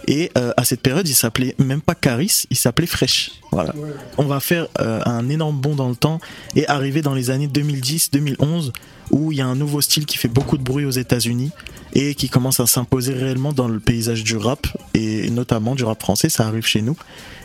et 0.07 0.31
euh, 0.37 0.51
à 0.57 0.63
cette 0.63 0.81
période, 0.81 1.07
il 1.07 1.13
s'appelait 1.13 1.55
même 1.59 1.81
pas 1.81 1.95
Caris, 1.95 2.43
il 2.49 2.57
s'appelait 2.57 2.87
Fresh. 2.87 3.31
Voilà. 3.51 3.73
On 4.17 4.25
va 4.25 4.39
faire 4.39 4.67
euh, 4.79 5.01
un 5.05 5.29
énorme 5.29 5.59
bond 5.59 5.75
dans 5.75 5.89
le 5.89 5.95
temps 5.95 6.19
et 6.55 6.67
arriver 6.67 7.01
dans 7.01 7.13
les 7.13 7.29
années 7.29 7.47
2010-2011 7.47 8.71
où 9.11 9.31
il 9.31 9.37
y 9.37 9.41
a 9.41 9.45
un 9.45 9.55
nouveau 9.55 9.81
style 9.81 10.05
qui 10.05 10.17
fait 10.17 10.29
beaucoup 10.29 10.57
de 10.57 10.63
bruit 10.63 10.85
aux 10.85 10.91
États-Unis 10.91 11.51
et 11.93 12.15
qui 12.15 12.29
commence 12.29 12.59
à 12.59 12.67
s'imposer 12.67 13.13
réellement 13.13 13.51
dans 13.51 13.67
le 13.67 13.79
paysage 13.79 14.23
du 14.23 14.37
rap 14.37 14.67
et 14.93 15.29
notamment 15.29 15.75
du 15.75 15.83
rap 15.83 16.01
français, 16.01 16.29
ça 16.29 16.47
arrive 16.47 16.65
chez 16.65 16.81
nous. 16.81 16.95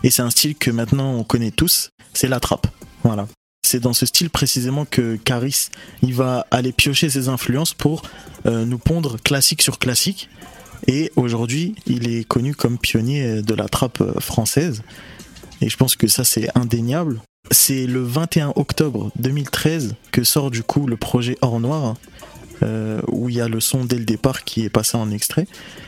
Et 0.05 0.11
c'est 0.11 0.23
un 0.23 0.31
style 0.31 0.55
que 0.55 0.71
maintenant 0.71 1.13
on 1.15 1.25
connaît 1.25 1.51
tous, 1.51 1.91
c'est 2.15 2.29
la 2.29 2.41
trappe. 2.41 2.69
Voilà. 3.03 3.27
C'est 3.67 3.81
dans 3.81 3.93
ce 3.93 4.07
style 4.07 4.31
précisément 4.31 4.85
que 4.85 5.17
Caris 5.17 5.71
il 6.01 6.15
va 6.15 6.47
aller 6.53 6.71
piocher 6.71 7.11
ses 7.11 7.29
influences 7.29 7.75
pour 7.75 8.03
euh, 8.47 8.65
nous 8.65 8.79
pondre 8.79 9.21
classique 9.21 9.61
sur 9.61 9.81
classique. 9.81 10.31
Et 10.87 11.11
aujourd'hui, 11.17 11.75
il 11.85 12.09
est 12.09 12.23
connu 12.23 12.55
comme 12.55 12.79
pionnier 12.79 13.43
de 13.43 13.55
la 13.55 13.69
trappe 13.69 14.01
euh, 14.03 14.21
française. 14.21 14.85
Et 15.61 15.69
je 15.69 15.77
pense 15.77 15.97
que 15.97 16.07
ça, 16.07 16.23
c'est 16.23 16.49
indéniable. 16.57 17.21
C'est 17.51 17.89
le 17.89 18.05
21 18.05 18.53
octobre 18.55 19.11
2013 19.19 19.97
que 20.13 20.23
sort 20.23 20.53
du 20.53 20.63
coup 20.63 20.87
le 20.87 20.97
projet 20.97 21.37
Hors 21.41 21.59
Noir, 21.59 21.97
euh, 22.63 23.01
où 23.09 23.29
il 23.29 23.37
y 23.37 23.41
a 23.41 23.49
le 23.49 23.61
son 23.61 23.85
dès 23.85 23.97
le 23.97 24.05
départ 24.05 24.45
qui 24.45 24.65
est 24.65 24.71
passé 24.71 24.97
en 24.97 25.11
extrait. 25.11 25.47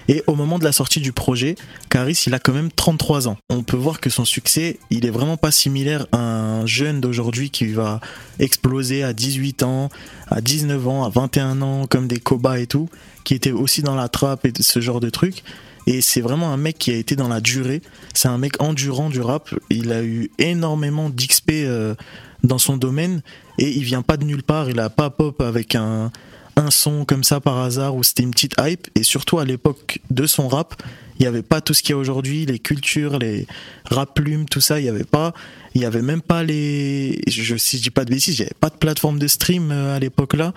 Et 0.09 0.23
au 0.27 0.35
moment 0.35 0.59
de 0.59 0.65
la 0.65 0.73
sortie 0.73 1.01
du 1.01 1.13
projet, 1.13 1.55
Caris, 1.89 2.25
il 2.27 2.35
a 2.35 2.39
quand 2.39 2.53
même 2.53 2.71
33 2.71 3.29
ans. 3.29 3.37
On 3.51 3.63
peut 3.63 3.77
voir 3.77 4.01
que 4.01 4.11
son 4.11 4.25
succès, 4.25 4.79
il 4.91 5.07
est 5.07 5.11
vraiment 5.11 5.37
pas 5.37 5.51
similaire 5.51 6.07
à 6.13 6.19
un 6.19 6.67
jeune 6.67 7.01
d'aujourd'hui 7.01 7.51
qui 7.51 7.67
va 7.67 8.01
exploser 8.39 9.03
à 9.03 9.13
18 9.13 9.63
ans, 9.63 9.89
à 10.29 10.41
19 10.41 10.89
ans, 10.89 11.05
à 11.05 11.09
21 11.09 11.63
ans, 11.63 11.87
comme 11.87 12.07
des 12.07 12.19
Koba 12.19 12.59
et 12.59 12.67
tout, 12.67 12.89
qui 13.25 13.35
étaient 13.35 13.53
aussi 13.53 13.83
dans 13.83 13.95
la 13.95 14.09
trappe 14.09 14.45
et 14.47 14.53
ce 14.61 14.81
genre 14.81 15.01
de 15.01 15.11
trucs. 15.11 15.43
Et 15.87 16.03
c'est 16.03 16.21
vraiment 16.21 16.53
un 16.53 16.59
mec 16.59 16.77
qui 16.77 16.91
a 16.91 16.97
été 16.97 17.17
dans 17.17 17.29
la 17.29 17.41
durée. 17.41 17.81
C'est 18.13 18.29
un 18.29 18.37
mec 18.37 18.61
endurant 18.63 19.09
du 19.09 19.23
rap. 19.23 19.49
Il 19.71 19.91
a 19.91 20.03
eu 20.03 20.31
énormément 20.39 21.09
d'XP 21.09 21.51
euh, 21.53 21.95
dans 22.43 22.59
son 22.59 22.77
domaine 22.77 23.23
et 23.59 23.71
il 23.71 23.85
vient 23.85 24.03
pas 24.03 24.19
de 24.19 24.25
nulle 24.25 24.43
part. 24.43 24.69
Il 24.69 24.81
a 24.81 24.91
pas 24.91 25.09
pop 25.09 25.41
avec 25.41 25.75
un, 25.75 26.11
un 26.59 26.71
son 26.71 27.05
comme 27.05 27.25
ça 27.25 27.41
par 27.41 27.59
hasard 27.59 27.95
où 27.97 28.03
c'était 28.03 28.23
une 28.25 28.33
petite 28.33 28.55
hype. 28.61 28.89
Et 28.95 29.03
surtout 29.03 29.39
à 29.39 29.45
l'époque 29.45 30.01
de 30.11 30.27
son 30.27 30.49
rap, 30.49 30.75
il 31.19 31.23
n'y 31.23 31.27
avait 31.29 31.43
pas 31.43 31.61
tout 31.61 31.73
ce 31.73 31.83
qu'il 31.83 31.91
y 31.91 31.95
a 31.95 31.97
aujourd'hui, 31.99 32.45
les 32.47 32.59
cultures, 32.59 33.19
les 33.19 33.47
rap 33.87 34.15
plumes, 34.15 34.47
tout 34.47 34.61
ça. 34.61 34.79
Il 34.81 34.83
n'y 34.83 34.89
avait 34.89 35.05
pas. 35.05 35.33
Il 35.75 35.83
y 35.83 35.85
avait 35.85 36.03
même 36.03 36.21
pas 36.23 36.43
les. 36.43 37.21
Je, 37.29 37.57
si 37.57 37.79
je 37.79 37.83
dis 37.85 37.91
pas 37.91 38.05
de 38.05 38.11
bêtises, 38.11 38.39
il 38.39 38.43
n'y 38.43 38.47
avait 38.47 38.57
pas 38.61 38.71
de 38.71 38.77
plateforme 38.77 39.19
de 39.19 39.29
stream 39.29 39.71
euh, 39.71 39.97
à 39.97 39.99
l'époque 39.99 40.35
là. 40.35 40.53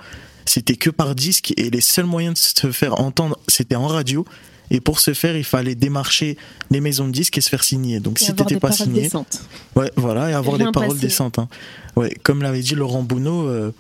C'était 0.45 0.75
que 0.75 0.89
par 0.89 1.13
disque 1.15 1.53
et 1.57 1.69
les 1.69 1.81
seuls 1.81 2.05
moyens 2.05 2.33
de 2.33 2.39
se 2.59 2.71
faire 2.71 2.99
entendre, 2.99 3.37
c'était 3.47 3.75
en 3.75 3.87
radio. 3.87 4.25
Et 4.73 4.79
pour 4.79 4.99
ce 5.01 5.13
faire, 5.13 5.35
il 5.35 5.43
fallait 5.43 5.75
démarcher 5.75 6.37
les 6.71 6.79
maisons 6.79 7.05
de 7.05 7.11
disques 7.11 7.37
et 7.37 7.41
se 7.41 7.49
faire 7.49 7.63
signer. 7.63 7.99
Donc 7.99 8.21
Et 8.21 8.25
si 8.25 8.33
t'étais 8.33 8.57
pas 8.57 8.71
signé, 8.71 9.01
décentes. 9.03 9.41
ouais, 9.75 9.91
voilà, 9.97 10.29
et 10.29 10.33
avoir 10.33 10.55
Rien 10.55 10.67
des 10.67 10.71
paroles 10.71 10.97
décentes. 10.97 11.39
hein. 11.39 11.49
Ouais, 11.97 12.15
comme 12.23 12.41
l'avait 12.41 12.61
dit 12.61 12.73
Laurent 12.75 13.03
Bounot, 13.03 13.47
euh, 13.49 13.71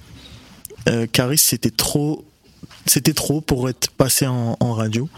euh, 0.89 1.07
Caris 1.11 1.37
c'était 1.37 1.71
trop, 1.71 2.25
c'était 2.85 3.13
trop 3.13 3.41
pour 3.41 3.69
être 3.69 3.91
passé 3.91 4.27
en, 4.27 4.57
en 4.59 4.73
radio. 4.73 5.09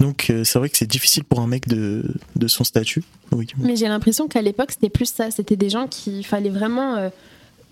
Donc 0.00 0.28
euh, 0.30 0.44
c'est 0.44 0.58
vrai 0.58 0.68
que 0.68 0.76
c'est 0.76 0.86
difficile 0.86 1.24
pour 1.24 1.40
un 1.40 1.48
mec 1.48 1.66
de, 1.66 2.04
de 2.36 2.48
son 2.48 2.64
statut. 2.64 3.02
Oui. 3.32 3.48
Mais 3.58 3.76
j'ai 3.76 3.88
l'impression 3.88 4.28
qu'à 4.28 4.42
l'époque, 4.42 4.70
c'était 4.70 4.90
plus 4.90 5.12
ça. 5.12 5.30
C'était 5.30 5.56
des 5.56 5.70
gens 5.70 5.88
qui 5.88 6.22
fallait 6.22 6.50
vraiment 6.50 6.94
euh, 6.94 7.08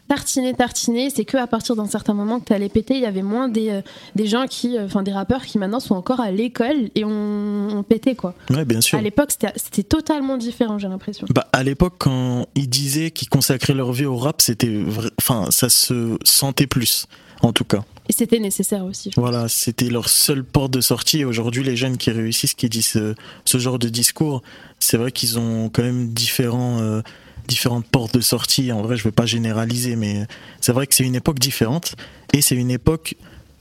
tartiner, 0.09 0.53
tartiner. 0.53 1.09
C'est 1.09 1.25
que 1.25 1.37
à 1.37 1.47
partir 1.47 1.77
d'un 1.77 1.87
certain 1.87 2.15
moment 2.15 2.41
que 2.41 2.47
tu 2.47 2.53
allais 2.53 2.69
péter. 2.69 2.95
Il 2.95 3.01
y 3.01 3.07
avait 3.07 3.23
moins 3.23 3.49
des, 3.49 3.71
euh, 3.71 3.81
des 4.17 4.27
gens 4.27 4.47
qui, 4.49 4.77
enfin 4.81 5.05
des 5.05 5.13
rappeurs 5.13 5.45
qui 5.45 5.57
maintenant 5.59 5.79
sont 5.79 5.95
encore 5.95 6.19
à 6.19 6.33
l'école 6.33 6.91
et 6.97 7.05
on, 7.05 7.69
on 7.71 7.83
pétait 7.85 8.17
quoi. 8.17 8.35
Ouais, 8.51 8.65
bien 8.65 8.81
sûr. 8.81 8.99
À 8.99 9.03
l'époque, 9.03 9.31
c'était 9.31 9.85
totalement 9.85 10.37
différent, 10.37 10.79
j'ai 10.81 10.89
l'impression. 10.89 11.29
Bah, 11.31 11.47
à 11.53 11.63
l'époque, 11.63 11.95
quand 11.99 12.47
ils 12.57 12.69
disaient 12.69 13.13
qu'ils 13.13 13.29
consacraient 13.29 13.75
leur 13.75 13.93
vie 13.93 14.05
au 14.05 14.17
rap, 14.17 14.43
c'était, 14.43 14.83
enfin, 15.21 15.47
ça 15.51 15.69
se 15.69 16.19
sentait 16.25 16.67
plus, 16.67 17.07
en 17.43 17.53
tout 17.53 17.65
cas. 17.65 17.85
Et 18.09 18.13
c'était 18.13 18.39
nécessaire 18.39 18.85
aussi. 18.85 19.11
Voilà, 19.17 19.49
c'était 19.49 19.89
leur 19.89 20.09
seule 20.09 20.45
porte 20.45 20.73
de 20.73 20.81
sortie. 20.81 21.25
Aujourd'hui, 21.25 21.65
les 21.65 21.77
jeunes 21.77 21.97
qui 21.97 22.11
réussissent, 22.11 22.55
qui 22.55 22.69
disent 22.69 22.87
ce, 22.87 23.15
ce 23.45 23.59
genre 23.59 23.79
de 23.79 23.89
discours, 23.89 24.43
c'est 24.79 24.97
vrai 24.97 25.11
qu'ils 25.11 25.39
ont 25.39 25.69
quand 25.69 25.83
même 25.83 26.09
différents, 26.13 26.81
euh, 26.81 27.03
différentes 27.49 27.87
portes 27.87 28.15
de 28.15 28.21
sortie. 28.21 28.71
En 28.71 28.83
vrai, 28.83 28.97
je 28.97 29.03
ne 29.03 29.09
veux 29.09 29.13
pas 29.13 29.27
généraliser, 29.27 29.97
mais 29.97 30.27
c'est 30.61 30.73
vrai 30.73 30.87
que 30.87 30.95
c'est 30.95 31.05
une 31.05 31.17
époque 31.17 31.41
différente. 31.41 31.97
Et 32.33 32.43
c'est 32.43 32.55
une 32.55 32.71
époque, 32.71 33.17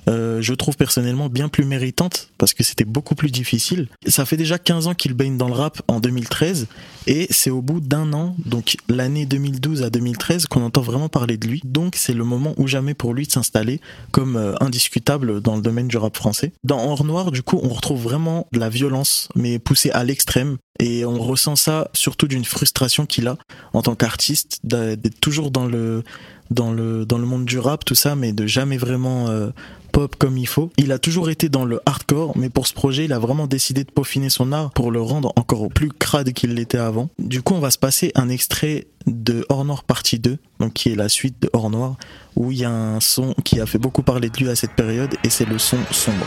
euh, 0.08 0.41
je 0.41 0.54
trouve 0.54 0.78
personnellement, 0.78 1.30
bien 1.30 1.50
plus 1.50 1.65
méritante, 1.65 2.30
parce 2.38 2.54
que 2.54 2.63
c'était 2.63 2.86
beaucoup 2.86 3.15
plus 3.15 3.32
difficile. 3.32 3.88
Ça 4.08 4.26
fait 4.26 4.38
déjà 4.38 4.58
15 4.58 4.88
ans 4.88 4.94
qu'il 4.94 5.13
baigne 5.13 5.38
dans 5.38 5.48
le 5.48 5.54
rap 5.54 5.82
en 5.88 6.00
2013. 6.00 6.68
Et 7.08 7.28
c'est 7.30 7.50
au 7.50 7.62
bout 7.62 7.80
d'un 7.80 8.13
an, 8.13 8.36
donc 8.46 8.78
l'année 8.89 9.26
2012 9.26 9.84
à 9.84 9.89
2013, 9.89 10.48
qu'on 10.48 10.63
entend 10.63 10.82
vraiment 10.82 11.10
parler 11.10 11.38
de 11.38 11.48
lui. 11.48 11.62
Donc 11.63 11.96
c'est 11.96 12.13
le 12.13 12.24
moment 12.24 12.54
ou 12.58 12.68
jamais 12.68 12.94
pour 12.94 13.13
lui 13.13 13.28
de 13.28 13.32
s'installer 13.32 13.80
comme 14.12 14.36
euh, 14.38 14.54
indiscutable 14.60 15.41
dans 15.41 15.56
le 15.56 15.62
domaine 15.62 15.88
du 15.88 15.98
rap 15.98 16.15
français. 16.15 16.52
Dans 16.63 16.80
Hors 16.80 17.04
Noir, 17.04 17.32
du 17.32 17.44
coup, 17.44 17.60
on 17.62 17.70
retrouve 17.70 18.02
vraiment 18.02 18.48
de 18.52 18.60
la 18.60 18.70
violence, 18.70 19.30
mais 19.36 19.60
poussée 19.60 19.91
à 19.91 20.04
l'extrême. 20.04 20.58
Et 20.80 21.06
on 21.06 21.20
ressent 21.20 21.56
ça 21.56 21.89
surtout 21.94 22.28
d'une 22.28 22.44
frustration 22.44 23.06
qu'il 23.06 23.28
a 23.28 23.38
en 23.72 23.82
tant 23.82 23.96
qu'artiste, 23.96 24.60
d'être 24.63 25.20
toujours 25.22 25.50
dans 25.50 25.65
le, 25.65 26.04
dans, 26.52 26.72
le, 26.72 27.06
dans 27.06 27.18
le 27.18 27.26
monde 27.26 27.46
du 27.46 27.60
rap, 27.60 27.86
tout 27.86 27.96
ça, 27.96 28.15
mais 28.15 28.34
de 28.34 28.46
jamais 28.46 28.78
vraiment 28.78 29.30
euh, 29.30 29.50
pop 29.95 30.13
comme 30.17 30.38
il 30.38 30.45
faut. 30.45 30.71
Il 30.77 30.91
a 30.91 30.99
toujours 30.99 31.29
été 31.29 31.47
dans 31.47 31.63
le 31.63 31.79
hardcore, 31.86 32.34
mais 32.36 32.49
pour 32.49 32.67
ce 32.67 32.73
projet, 32.73 33.05
il 33.05 33.13
a 33.13 33.19
vraiment 33.19 33.47
décidé 33.47 33.86
de 33.86 33.91
peaufiner 33.91 34.29
son 34.29 34.51
art 34.51 34.71
pour 34.71 34.91
le 34.91 35.01
rendre 35.01 35.31
encore 35.38 35.69
plus 35.69 35.88
crade 35.88 36.34
qu'il 36.34 36.53
l'était 36.53 36.77
avant. 36.77 37.08
Du 37.17 37.41
coup, 37.41 37.53
on 37.53 37.62
va 37.62 37.71
se 37.71 37.77
passer 37.77 38.12
un 38.15 38.27
extrait 38.27 38.88
de 39.08 39.45
Hors 39.47 39.63
Noir 39.63 39.86
partie 39.86 40.19
2, 40.19 40.38
donc 40.60 40.73
qui 40.73 40.91
est 40.91 40.95
la 40.95 41.08
suite 41.08 41.41
de 41.41 41.49
Hors 41.53 41.69
Noir, 41.69 41.95
où 42.36 42.51
il 42.51 42.58
y 42.58 42.65
a 42.65 42.69
un 42.69 42.99
son 42.99 43.34
qui 43.45 43.62
a 43.62 43.65
fait 43.65 43.77
beaucoup 43.77 44.01
parler 44.01 44.29
de 44.29 44.38
lui 44.38 44.49
à 44.49 44.58
cette 44.58 44.73
période, 44.73 45.15
et 45.23 45.29
c'est 45.29 45.47
le 45.47 45.58
son 45.58 45.77
sombre. 45.91 46.25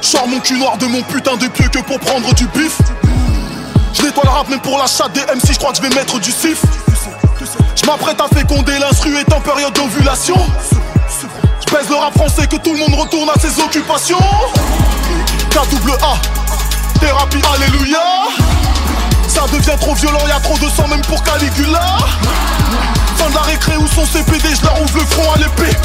Sors 0.00 0.26
mon 0.26 0.40
cul 0.40 0.58
noir 0.58 0.78
de 0.78 0.86
mon 0.86 1.02
putain 1.02 1.36
de 1.36 1.48
pieu 1.48 1.68
que 1.68 1.84
pour 1.84 2.00
prendre 2.00 2.32
du 2.34 2.46
bif. 2.46 2.80
Je 3.92 4.02
nettoie 4.04 4.22
le 4.24 4.30
rap 4.30 4.48
même 4.48 4.60
pour 4.60 4.78
la 4.78 4.86
chatte 4.86 5.12
des 5.12 5.20
MC, 5.20 5.52
je 5.52 5.58
crois 5.58 5.72
que 5.72 5.76
je 5.76 5.82
vais 5.82 5.94
mettre 5.94 6.18
du 6.18 6.30
sif. 6.30 6.64
Je 7.76 7.84
m'apprête 7.84 8.18
à 8.22 8.28
féconder 8.34 8.78
l'instru 8.78 9.14
est 9.16 9.30
en 9.34 9.40
période 9.42 9.74
d'ovulation. 9.74 10.36
Pèse 11.70 11.88
le 11.88 11.94
rap 11.94 12.12
français 12.16 12.48
que 12.48 12.56
tout 12.56 12.72
le 12.72 12.80
monde 12.80 12.94
retourne 12.96 13.30
à 13.30 13.38
ses 13.38 13.60
occupations. 13.62 14.18
K-double-A, 15.50 16.14
thérapie, 16.98 17.40
alléluia. 17.54 18.00
Ça 19.28 19.42
devient 19.52 19.78
trop 19.80 19.94
violent, 19.94 20.18
y 20.26 20.32
a 20.32 20.40
trop 20.40 20.58
de 20.58 20.68
sang 20.68 20.88
même 20.88 21.00
pour 21.02 21.22
Caligula. 21.22 21.98
Fin 23.16 23.30
de 23.30 23.34
la 23.34 23.42
récré 23.42 23.76
où 23.76 23.86
son 23.86 24.04
CPD, 24.04 24.48
je 24.52 24.64
leur 24.64 24.82
ouvre 24.82 24.98
le 24.98 25.06
front 25.06 25.32
à 25.32 25.38
l'épée. 25.38 25.76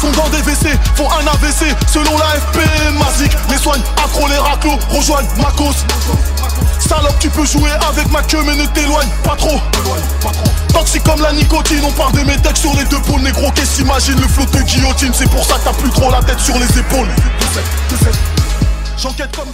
sont 0.00 0.12
dans 0.12 0.30
des 0.30 0.38
WC, 0.38 0.70
font 0.96 1.10
un 1.10 1.26
AVC 1.26 1.76
selon 1.86 2.16
la 2.16 2.40
FP 2.40 2.58
Mazik. 2.98 3.32
Les 3.50 3.58
soigne, 3.58 3.82
accro 4.02 4.28
les 4.28 4.38
raclos, 4.38 4.78
rejoignent 4.88 5.28
ma 5.36 5.50
cause. 5.50 5.84
Salope, 6.90 7.20
tu 7.20 7.30
peux 7.30 7.44
jouer 7.44 7.70
avec 7.88 8.10
ma 8.10 8.20
queue, 8.20 8.42
mais 8.44 8.56
ne 8.56 8.66
t'éloigne 8.66 9.08
pas 9.22 9.36
trop. 9.36 9.60
Toxique 10.72 11.04
comme 11.04 11.22
la 11.22 11.32
nicotine, 11.32 11.78
on 11.84 11.92
parle 11.92 12.12
de 12.14 12.22
mes 12.22 12.36
textes 12.38 12.62
sur 12.62 12.74
les 12.74 12.84
deux 12.86 13.00
pôles, 13.02 13.22
négro. 13.22 13.48
Qu'est-ce 13.52 13.76
qu'imagine 13.76 14.20
le 14.20 14.26
flot 14.26 14.44
de 14.46 14.60
guillotine? 14.62 15.12
C'est 15.14 15.30
pour 15.30 15.44
ça 15.44 15.54
que 15.58 15.64
t'as 15.66 15.72
plus 15.72 15.90
trop 15.90 16.10
la 16.10 16.20
tête 16.20 16.40
sur 16.40 16.58
les 16.58 16.66
épaules. 16.76 17.06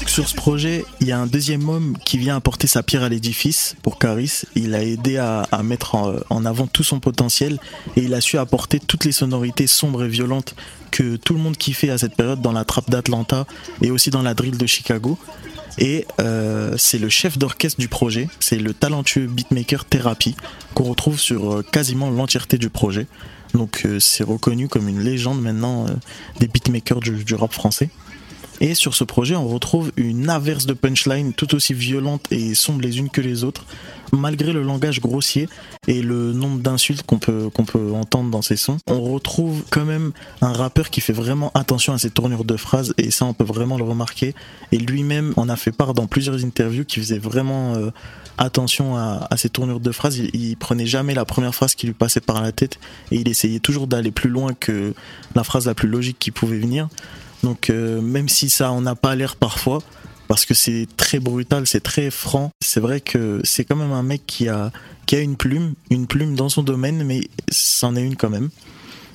Sur 0.06 0.26
ce 0.26 0.34
projet, 0.34 0.86
il 1.00 1.08
y 1.08 1.12
a 1.12 1.18
un 1.18 1.26
deuxième 1.26 1.68
homme 1.68 1.98
qui 2.06 2.16
vient 2.16 2.36
apporter 2.36 2.66
sa 2.66 2.82
pierre 2.82 3.02
à 3.02 3.10
l'édifice 3.10 3.76
pour 3.82 3.98
Caris. 3.98 4.44
Il 4.54 4.74
a 4.74 4.82
aidé 4.82 5.18
à, 5.18 5.42
à 5.52 5.62
mettre 5.62 5.94
en, 5.94 6.14
en 6.30 6.46
avant 6.46 6.66
tout 6.66 6.84
son 6.84 7.00
potentiel 7.00 7.58
et 7.96 8.00
il 8.00 8.14
a 8.14 8.22
su 8.22 8.38
apporter 8.38 8.80
toutes 8.80 9.04
les 9.04 9.12
sonorités 9.12 9.66
sombres 9.66 10.04
et 10.04 10.08
violentes 10.08 10.54
que 10.90 11.16
tout 11.16 11.34
le 11.34 11.40
monde 11.40 11.58
kiffait 11.58 11.90
à 11.90 11.98
cette 11.98 12.16
période 12.16 12.40
dans 12.40 12.52
la 12.52 12.64
trappe 12.64 12.88
d'Atlanta 12.88 13.44
et 13.82 13.90
aussi 13.90 14.08
dans 14.08 14.22
la 14.22 14.32
drill 14.32 14.56
de 14.56 14.66
Chicago. 14.66 15.18
Et 15.78 16.06
euh, 16.20 16.74
c'est 16.78 16.98
le 16.98 17.08
chef 17.08 17.38
d'orchestre 17.38 17.78
du 17.78 17.88
projet, 17.88 18.28
c'est 18.40 18.58
le 18.58 18.72
talentueux 18.72 19.26
beatmaker 19.26 19.84
Therapy 19.84 20.34
qu'on 20.74 20.84
retrouve 20.84 21.20
sur 21.20 21.52
euh, 21.52 21.62
quasiment 21.62 22.10
l'entièreté 22.10 22.58
du 22.58 22.70
projet. 22.70 23.06
Donc 23.54 23.82
euh, 23.84 24.00
c'est 24.00 24.24
reconnu 24.24 24.68
comme 24.68 24.88
une 24.88 25.00
légende 25.00 25.40
maintenant 25.40 25.86
euh, 25.86 25.90
des 26.40 26.48
beatmakers 26.48 27.00
du, 27.00 27.24
du 27.24 27.34
rap 27.34 27.52
français. 27.52 27.90
Et 28.60 28.74
sur 28.74 28.94
ce 28.94 29.04
projet, 29.04 29.36
on 29.36 29.48
retrouve 29.48 29.92
une 29.96 30.30
averse 30.30 30.64
de 30.64 30.72
punchline 30.72 31.34
tout 31.34 31.54
aussi 31.54 31.74
violente 31.74 32.26
et 32.30 32.54
sombre 32.54 32.80
les 32.80 32.98
unes 32.98 33.10
que 33.10 33.20
les 33.20 33.44
autres, 33.44 33.66
malgré 34.12 34.52
le 34.52 34.62
langage 34.62 35.00
grossier 35.00 35.48
et 35.88 36.02
le 36.02 36.32
nombre 36.32 36.60
d'insultes 36.60 37.02
qu'on 37.02 37.18
peut, 37.18 37.50
peut 37.66 37.92
entendre 37.92 38.30
dans 38.30 38.42
ces 38.42 38.56
sons. 38.56 38.78
On 38.88 39.00
retrouve 39.00 39.62
quand 39.70 39.84
même 39.84 40.12
un 40.40 40.52
rappeur 40.52 40.90
qui 40.90 41.00
fait 41.00 41.12
vraiment 41.12 41.50
attention 41.54 41.92
à 41.92 41.98
ses 41.98 42.10
tournures 42.10 42.44
de 42.44 42.56
phrases 42.56 42.94
et 42.98 43.10
ça 43.10 43.24
on 43.24 43.34
peut 43.34 43.44
vraiment 43.44 43.76
le 43.76 43.84
remarquer. 43.84 44.34
Et 44.72 44.78
lui-même 44.78 45.32
en 45.36 45.48
a 45.48 45.56
fait 45.56 45.72
part 45.72 45.94
dans 45.94 46.06
plusieurs 46.06 46.44
interviews 46.44 46.84
qui 46.84 47.00
faisait 47.00 47.18
vraiment 47.18 47.74
euh, 47.74 47.90
attention 48.38 48.96
à, 48.96 49.28
ses 49.36 49.48
tournures 49.48 49.80
de 49.80 49.92
phrases. 49.92 50.18
Il, 50.18 50.30
il 50.34 50.56
prenait 50.56 50.86
jamais 50.86 51.14
la 51.14 51.24
première 51.24 51.54
phrase 51.54 51.74
qui 51.74 51.86
lui 51.86 51.94
passait 51.94 52.20
par 52.20 52.42
la 52.42 52.52
tête 52.52 52.78
et 53.10 53.16
il 53.16 53.28
essayait 53.28 53.60
toujours 53.60 53.86
d'aller 53.86 54.10
plus 54.10 54.30
loin 54.30 54.54
que 54.54 54.94
la 55.34 55.44
phrase 55.44 55.66
la 55.66 55.74
plus 55.74 55.88
logique 55.88 56.18
qui 56.18 56.30
pouvait 56.30 56.58
venir. 56.58 56.88
Donc 57.42 57.70
euh, 57.70 58.00
même 58.00 58.28
si 58.28 58.50
ça 58.50 58.72
en 58.72 58.86
a 58.86 58.94
pas 58.94 59.14
l'air 59.14 59.36
parfois, 59.36 59.82
parce 60.28 60.44
que 60.44 60.54
c'est 60.54 60.86
très 60.96 61.18
brutal, 61.20 61.66
c'est 61.66 61.82
très 61.82 62.10
franc, 62.10 62.50
c'est 62.60 62.80
vrai 62.80 63.00
que 63.00 63.40
c'est 63.44 63.64
quand 63.64 63.76
même 63.76 63.92
un 63.92 64.02
mec 64.02 64.22
qui 64.26 64.48
a, 64.48 64.72
qui 65.06 65.16
a 65.16 65.20
une 65.20 65.36
plume, 65.36 65.74
une 65.90 66.06
plume 66.06 66.34
dans 66.34 66.48
son 66.48 66.62
domaine, 66.62 67.04
mais 67.04 67.28
c'en 67.50 67.96
est 67.96 68.02
une 68.02 68.16
quand 68.16 68.30
même. 68.30 68.50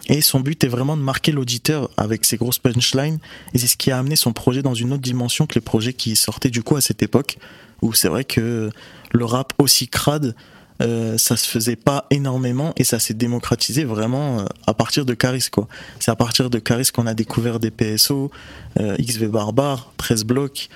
Et 0.08 0.22
son 0.22 0.40
but 0.40 0.64
est 0.64 0.68
vraiment 0.68 0.98
de 0.98 1.02
marquer 1.02 1.32
l'auditeur 1.32 1.90
avec 1.96 2.26
ses 2.26 2.38
grosses 2.38 2.60
punchlines, 2.60 3.20
et 3.54 3.60
c'est 3.60 3.68
ce 3.68 3.78
qui 3.78 3.92
a 3.92 4.00
amené 4.00 4.16
son 4.16 4.34
projet 4.34 4.62
dans 4.62 4.74
une 4.74 4.94
autre 4.94 5.02
dimension 5.02 5.48
que 5.48 5.56
les 5.56 5.62
projets 5.62 5.94
qui 5.94 6.16
sortaient 6.16 6.50
du 6.50 6.64
coup 6.64 6.76
à 6.76 6.82
cette 6.82 7.04
époque, 7.04 7.38
où 7.82 7.94
c'est 7.94 8.10
vrai 8.10 8.24
que 8.24 8.70
le 9.12 9.26
rap 9.26 9.54
aussi 9.58 9.88
crade, 9.88 10.36
euh, 10.82 11.18
ça 11.18 11.38
se 11.38 11.48
faisait 11.48 11.76
pas 11.76 12.08
énormément 12.10 12.74
et 12.76 12.84
ça 12.84 12.98
s'est 12.98 13.14
démocratisé 13.14 13.84
vraiment 13.84 14.40
euh, 14.40 14.46
à 14.66 14.74
partir 14.74 15.06
de 15.06 15.14
Caris 15.14 15.48
quoi. 15.52 15.68
C'est 16.00 16.10
à 16.10 16.16
partir 16.16 16.50
de 16.50 16.58
Caris 16.58 16.90
qu'on 16.92 17.06
a 17.06 17.14
découvert 17.14 17.60
des 17.60 17.70
PSO, 17.70 18.32
euh, 18.80 18.96
XV 18.98 19.28
Barbare, 19.28 19.94
13 19.98 20.24
blocs, 20.24 20.70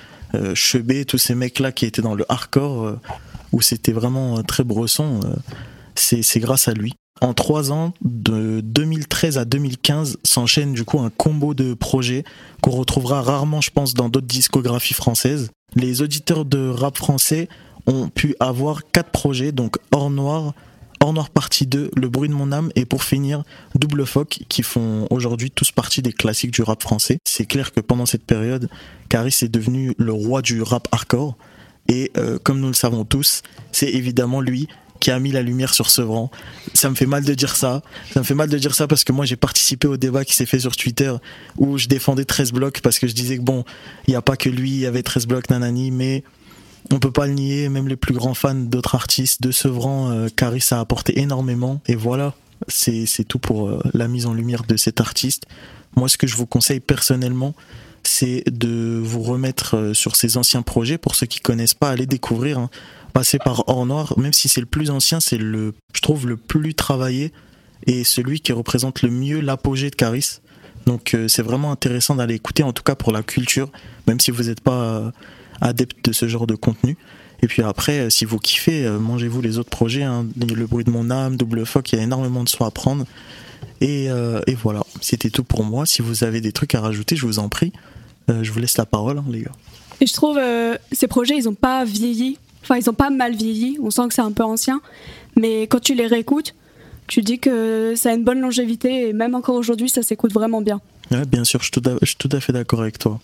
Chebet, 0.55 1.05
tous 1.05 1.17
ces 1.17 1.35
mecs 1.35 1.59
là 1.59 1.71
qui 1.71 1.85
étaient 1.85 2.01
dans 2.01 2.15
le 2.15 2.25
hardcore 2.29 2.85
euh, 2.85 2.99
où 3.51 3.61
c'était 3.61 3.91
vraiment 3.91 4.37
euh, 4.37 4.41
très 4.41 4.63
euh, 4.63 5.35
c'est 5.95 6.21
c'est 6.21 6.39
grâce 6.39 6.67
à 6.67 6.73
lui. 6.73 6.93
En 7.21 7.33
trois 7.33 7.71
ans, 7.71 7.93
de 8.03 8.59
2013 8.59 9.37
à 9.37 9.45
2015, 9.45 10.17
s'enchaîne 10.23 10.73
du 10.73 10.83
coup 10.83 10.99
un 10.99 11.09
combo 11.09 11.53
de 11.53 11.73
projets 11.73 12.25
qu'on 12.61 12.71
retrouvera 12.71 13.21
rarement, 13.21 13.61
je 13.61 13.71
pense, 13.71 13.93
dans 13.93 14.09
d'autres 14.09 14.27
discographies 14.27 14.93
françaises. 14.93 15.49
Les 15.75 16.01
auditeurs 16.01 16.43
de 16.43 16.67
rap 16.67 16.97
français 16.97 17.47
ont 17.87 18.09
pu 18.09 18.35
avoir 18.41 18.81
quatre 18.91 19.11
projets, 19.11 19.53
donc 19.53 19.77
Hors 19.91 20.09
Noir, 20.09 20.53
Hors 21.01 21.13
Noir 21.13 21.29
partie 21.29 21.67
2, 21.67 21.91
Le 21.95 22.09
bruit 22.09 22.29
de 22.29 22.33
mon 22.33 22.51
âme 22.51 22.71
et 22.75 22.85
pour 22.85 23.03
finir 23.03 23.43
Double 23.75 24.05
Phoque 24.05 24.39
qui 24.49 24.63
font 24.63 25.07
aujourd'hui 25.09 25.51
tous 25.51 25.71
partie 25.71 26.01
des 26.01 26.13
classiques 26.13 26.51
du 26.51 26.61
rap 26.61 26.81
français. 26.81 27.17
C'est 27.25 27.45
clair 27.45 27.71
que 27.71 27.79
pendant 27.79 28.05
cette 28.05 28.25
période, 28.25 28.69
Caris 29.09 29.35
est 29.41 29.49
devenu 29.49 29.93
le 29.97 30.13
roi 30.13 30.41
du 30.41 30.61
rap 30.61 30.87
hardcore 30.91 31.35
et 31.87 32.11
euh, 32.17 32.39
comme 32.41 32.59
nous 32.59 32.67
le 32.67 32.73
savons 32.73 33.05
tous, 33.05 33.43
c'est 33.71 33.89
évidemment 33.89 34.41
lui 34.41 34.67
qui 34.99 35.11
a 35.11 35.19
mis 35.19 35.31
la 35.31 35.41
lumière 35.41 35.73
sur 35.73 35.89
Sevran. 35.89 36.31
Ça 36.73 36.89
me 36.89 36.95
fait 36.95 37.05
mal 37.05 37.23
de 37.23 37.33
dire 37.33 37.55
ça. 37.55 37.83
Ça 38.11 38.21
me 38.21 38.25
fait 38.25 38.33
mal 38.33 38.49
de 38.49 38.57
dire 38.57 38.73
ça 38.73 38.87
parce 38.87 39.03
que 39.03 39.11
moi 39.11 39.25
j'ai 39.25 39.35
participé 39.35 39.87
au 39.87 39.97
débat 39.97 40.25
qui 40.25 40.33
s'est 40.33 40.45
fait 40.45 40.59
sur 40.59 40.75
Twitter 40.75 41.13
où 41.57 41.77
je 41.77 41.87
défendais 41.87 42.25
13 42.25 42.53
blocs 42.53 42.81
parce 42.81 42.97
que 42.99 43.07
je 43.07 43.13
disais 43.13 43.37
que 43.37 43.43
bon, 43.43 43.65
il 44.07 44.11
n'y 44.11 44.15
a 44.15 44.21
pas 44.21 44.37
que 44.37 44.49
lui, 44.49 44.71
il 44.71 44.79
y 44.79 44.85
avait 44.85 45.03
13 45.03 45.27
blocs 45.27 45.49
nanani, 45.49 45.91
mais 45.91 46.23
on 46.91 46.99
peut 46.99 47.11
pas 47.11 47.27
le 47.27 47.33
nier, 47.33 47.69
même 47.69 47.87
les 47.87 47.95
plus 47.95 48.13
grands 48.13 48.33
fans 48.33 48.55
d'autres 48.55 48.95
artistes, 48.95 49.41
de 49.41 49.51
Sevran, 49.51 50.11
euh, 50.11 50.27
Caris 50.33 50.63
a 50.71 50.79
apporté 50.79 51.19
énormément. 51.19 51.81
Et 51.87 51.95
voilà, 51.95 52.33
c'est 52.67 53.07
tout 53.27 53.39
pour 53.39 53.67
euh, 53.67 53.81
la 53.93 54.07
mise 54.07 54.25
en 54.25 54.33
lumière 54.33 54.63
de 54.67 54.77
cet 54.77 55.01
artiste. 55.01 55.43
Moi, 55.95 56.09
ce 56.09 56.17
que 56.17 56.27
je 56.27 56.35
vous 56.35 56.45
conseille 56.45 56.79
personnellement, 56.79 57.55
c'est 58.03 58.43
de 58.51 59.01
vous 59.03 59.23
remettre 59.23 59.77
euh, 59.77 59.93
sur 59.93 60.15
ces 60.15 60.37
anciens 60.37 60.61
projets. 60.61 60.97
Pour 60.97 61.15
ceux 61.15 61.25
qui 61.25 61.39
connaissent 61.39 61.73
pas, 61.73 61.89
allez 61.89 62.05
découvrir. 62.05 62.59
hein. 62.59 62.69
Passer 63.13 63.39
par 63.39 63.69
Hors 63.69 63.85
Noir, 63.85 64.13
même 64.19 64.33
si 64.33 64.49
c'est 64.49 64.59
le 64.59 64.67
plus 64.67 64.89
ancien, 64.91 65.21
c'est 65.21 65.37
le, 65.37 65.73
je 65.93 66.01
trouve, 66.01 66.27
le 66.27 66.35
plus 66.35 66.75
travaillé 66.75 67.31
et 67.87 68.03
celui 68.03 68.41
qui 68.41 68.51
représente 68.51 69.03
le 69.03 69.09
mieux 69.09 69.39
l'apogée 69.39 69.89
de 69.89 69.95
Caris. 69.95 70.41
Donc 70.85 71.15
c'est 71.29 71.41
vraiment 71.41 71.71
intéressant 71.71 72.15
d'aller 72.15 72.35
écouter, 72.35 72.61
en 72.61 72.73
tout 72.73 72.83
cas 72.83 72.95
pour 72.95 73.13
la 73.13 73.23
culture, 73.23 73.71
même 74.05 74.19
si 74.19 74.31
vous 74.31 74.43
n'êtes 74.43 74.59
pas 74.59 75.13
adepte 75.61 76.05
de 76.05 76.11
ce 76.13 76.27
genre 76.27 76.47
de 76.47 76.55
contenu. 76.55 76.97
Et 77.43 77.47
puis 77.47 77.61
après, 77.61 77.99
euh, 77.99 78.09
si 78.09 78.25
vous 78.25 78.39
kiffez, 78.39 78.85
euh, 78.85 78.97
mangez-vous 78.99 79.41
les 79.41 79.57
autres 79.57 79.69
projets. 79.69 80.03
hein. 80.03 80.25
Le 80.39 80.65
bruit 80.65 80.83
de 80.83 80.91
mon 80.91 81.09
âme, 81.11 81.35
Double 81.35 81.65
Foc, 81.65 81.91
il 81.91 81.97
y 81.97 81.99
a 81.99 82.03
énormément 82.03 82.43
de 82.43 82.49
sons 82.49 82.65
à 82.65 82.71
prendre. 82.71 83.05
Et, 83.81 84.09
euh, 84.09 84.41
et 84.47 84.55
voilà, 84.55 84.83
c'était 85.01 85.29
tout 85.29 85.43
pour 85.43 85.63
moi. 85.63 85.85
Si 85.85 86.01
vous 86.01 86.23
avez 86.23 86.39
des 86.41 86.51
trucs 86.53 86.75
à 86.75 86.81
rajouter, 86.81 87.15
je 87.15 87.25
vous 87.25 87.39
en 87.39 87.49
prie. 87.49 87.73
Euh, 88.29 88.43
je 88.43 88.51
vous 88.51 88.59
laisse 88.59 88.77
la 88.77 88.85
parole, 88.85 89.17
hein, 89.17 89.25
les 89.29 89.41
gars. 89.41 89.51
Et 90.01 90.07
je 90.07 90.13
trouve 90.13 90.37
euh, 90.37 90.77
ces 90.91 91.07
projets, 91.07 91.35
ils 91.37 91.47
ont 91.49 91.53
pas 91.53 91.83
vieilli. 91.85 92.37
Enfin, 92.63 92.77
ils 92.77 92.89
ont 92.89 92.93
pas 92.93 93.09
mal 93.09 93.35
vieilli. 93.35 93.77
On 93.81 93.91
sent 93.91 94.07
que 94.07 94.13
c'est 94.13 94.21
un 94.21 94.31
peu 94.31 94.43
ancien. 94.43 94.81
Mais 95.35 95.63
quand 95.63 95.79
tu 95.79 95.93
les 95.93 96.07
réécoutes, 96.07 96.55
tu 97.07 97.21
dis 97.21 97.37
que 97.37 97.93
ça 97.95 98.09
a 98.09 98.13
une 98.13 98.23
bonne 98.23 98.39
longévité 98.39 99.09
et 99.09 99.13
même 99.13 99.35
encore 99.35 99.55
aujourd'hui, 99.55 99.89
ça 99.89 100.01
s'écoute 100.01 100.33
vraiment 100.33 100.61
bien. 100.61 100.81
Ouais, 101.11 101.25
bien 101.25 101.43
sûr, 101.43 101.59
je 101.59 101.65
suis 101.65 101.71
tout 101.71 101.87
à, 101.87 101.93
je 102.01 102.07
suis 102.07 102.15
tout 102.17 102.29
à 102.31 102.39
fait 102.39 102.53
d'accord 102.53 102.81
avec 102.81 102.97
toi. 102.97 103.19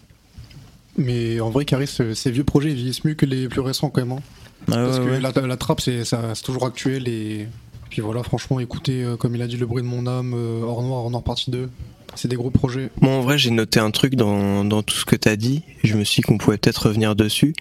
Mais 0.98 1.40
en 1.40 1.50
vrai, 1.50 1.66
Caris, 1.66 1.90
euh, 2.00 2.14
ces 2.14 2.32
vieux 2.32 2.44
projets 2.44 2.74
vieillissent 2.74 3.04
mieux 3.06 3.14
que 3.14 3.26
les 3.26 3.48
plus 3.48 3.62
récents 3.62 3.90
quand 3.90 4.02
même. 4.02 4.12
hein. 4.18 4.22
Ah 4.68 4.76
Parce 4.76 5.00
ouais, 5.00 5.06
que 5.06 5.10
ouais. 5.12 5.20
la, 5.22 5.32
la 5.48 5.58
trappe, 5.58 5.82
c'est 5.82 6.04
toujours 6.44 6.66
actuel. 6.66 7.08
Et 7.08 7.48
puis 7.90 8.02
voilà, 8.02 8.24
franchement, 8.24 8.60
écoutez, 8.60 9.04
euh, 9.04 9.16
comme 9.18 9.36
il 9.36 9.42
a 9.42 9.48
dit, 9.48 9.58
Le 9.58 9.66
bruit 9.66 9.82
de 9.84 9.88
mon 9.88 10.06
âme, 10.08 10.34
euh, 10.36 10.62
Hors 10.64 10.82
Noir, 10.84 11.00
Hors 11.04 11.10
Noir 11.12 11.24
partie 11.24 11.50
2. 11.52 11.70
C'est 12.16 12.28
des 12.28 12.36
gros 12.36 12.50
projets. 12.50 12.90
Moi, 13.00 13.14
en 13.14 13.22
vrai, 13.22 13.38
j'ai 13.38 13.52
noté 13.52 13.80
un 13.80 13.90
truc 13.90 14.16
dans, 14.16 14.66
dans 14.66 14.84
tout 14.84 14.96
ce 14.96 15.06
que 15.06 15.16
t'as 15.16 15.38
dit. 15.38 15.64
et 15.82 15.88
Je 15.88 15.96
me 15.98 16.04
suis 16.04 16.22
dit 16.22 16.28
qu'on 16.28 16.38
pouvait 16.38 16.58
peut-être 16.58 16.88
revenir 16.88 17.16
dessus. 17.16 17.54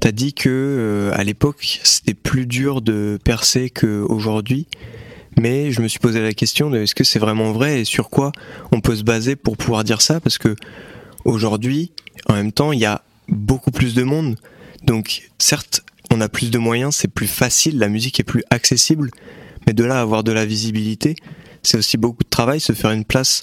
T'as 0.00 0.12
dit 0.12 0.32
que 0.32 0.48
euh, 0.48 1.10
à 1.14 1.24
l'époque, 1.24 1.80
c'était 1.84 2.14
plus 2.14 2.46
dur 2.46 2.80
de 2.80 3.18
percer 3.22 3.68
qu'aujourd'hui. 3.68 4.66
Mais 5.38 5.72
je 5.72 5.82
me 5.82 5.88
suis 5.88 5.98
posé 6.00 6.22
la 6.22 6.32
question 6.32 6.70
de 6.70 6.78
est-ce 6.78 6.94
que 6.94 7.04
c'est 7.04 7.18
vraiment 7.18 7.52
vrai 7.52 7.82
et 7.82 7.84
sur 7.84 8.08
quoi 8.08 8.32
on 8.72 8.80
peut 8.80 8.96
se 8.96 9.02
baser 9.04 9.36
pour 9.36 9.58
pouvoir 9.58 9.84
dire 9.84 10.00
ça? 10.00 10.20
Parce 10.20 10.38
que 10.38 10.56
aujourd'hui, 11.26 11.92
en 12.26 12.34
même 12.34 12.52
temps, 12.52 12.72
il 12.72 12.80
y 12.80 12.86
a 12.86 13.02
beaucoup 13.28 13.70
plus 13.70 13.94
de 13.94 14.02
monde. 14.02 14.36
Donc, 14.84 15.30
certes, 15.38 15.82
on 16.10 16.20
a 16.20 16.28
plus 16.28 16.50
de 16.50 16.58
moyens, 16.58 16.94
c'est 16.94 17.08
plus 17.08 17.26
facile, 17.26 17.78
la 17.78 17.88
musique 17.88 18.18
est 18.20 18.24
plus 18.24 18.44
accessible. 18.50 19.10
Mais 19.66 19.72
de 19.72 19.84
là 19.84 19.98
à 19.98 20.00
avoir 20.00 20.24
de 20.24 20.32
la 20.32 20.46
visibilité, 20.46 21.16
c'est 21.62 21.78
aussi 21.78 21.96
beaucoup 21.96 22.24
de 22.24 22.28
travail, 22.28 22.60
se 22.60 22.72
faire 22.72 22.90
une 22.92 23.04
place 23.04 23.42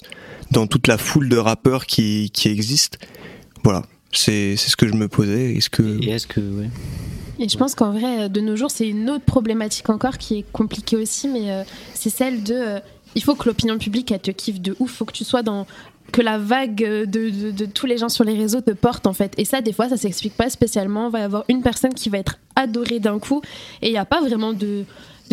dans 0.50 0.66
toute 0.66 0.86
la 0.86 0.98
foule 0.98 1.28
de 1.28 1.36
rappeurs 1.36 1.86
qui, 1.86 2.30
qui 2.32 2.48
existent. 2.48 2.98
Voilà, 3.62 3.84
c'est 4.12 4.56
c'est 4.56 4.70
ce 4.70 4.76
que 4.76 4.88
je 4.88 4.94
me 4.94 5.08
posais. 5.08 5.54
Est-ce 5.54 5.70
que... 5.70 6.02
Et 6.02 6.10
est-ce 6.10 6.26
que, 6.26 6.40
ouais. 6.40 6.70
Et 7.38 7.48
je 7.48 7.56
pense 7.58 7.74
qu'en 7.74 7.92
vrai, 7.92 8.28
de 8.28 8.40
nos 8.40 8.56
jours, 8.56 8.70
c'est 8.70 8.88
une 8.88 9.10
autre 9.10 9.24
problématique 9.24 9.90
encore 9.90 10.18
qui 10.18 10.38
est 10.38 10.44
compliquée 10.52 10.96
aussi, 10.96 11.28
mais 11.28 11.50
euh, 11.50 11.64
c'est 11.94 12.10
celle 12.10 12.42
de. 12.42 12.54
euh, 12.54 12.80
il 13.14 13.22
faut 13.22 13.34
que 13.34 13.48
l'opinion 13.48 13.78
publique, 13.78 14.10
elle 14.10 14.20
te 14.20 14.30
kiffe 14.30 14.60
de 14.60 14.74
ouf. 14.78 14.92
faut 14.92 15.04
que 15.04 15.12
tu 15.12 15.24
sois 15.24 15.42
dans. 15.42 15.66
Que 16.12 16.22
la 16.22 16.38
vague 16.38 16.76
de, 16.76 17.66
tous 17.66 17.86
les 17.86 17.98
gens 17.98 18.08
sur 18.08 18.24
les 18.24 18.34
réseaux 18.34 18.60
te 18.60 18.70
porte, 18.70 19.06
en 19.06 19.12
fait. 19.12 19.32
Et 19.38 19.44
ça, 19.44 19.60
des 19.60 19.72
fois, 19.72 19.88
ça 19.88 19.96
s'explique 19.96 20.34
pas 20.34 20.50
spécialement. 20.50 21.08
Il 21.08 21.12
va 21.12 21.20
y 21.20 21.22
avoir 21.22 21.44
une 21.48 21.62
personne 21.62 21.94
qui 21.94 22.08
va 22.08 22.18
être 22.18 22.38
adorée 22.54 23.00
d'un 23.00 23.18
coup, 23.18 23.42
et 23.82 23.88
il 23.88 23.92
n'y 23.92 23.98
a 23.98 24.04
pas 24.04 24.20
vraiment 24.20 24.52
de 24.52 24.84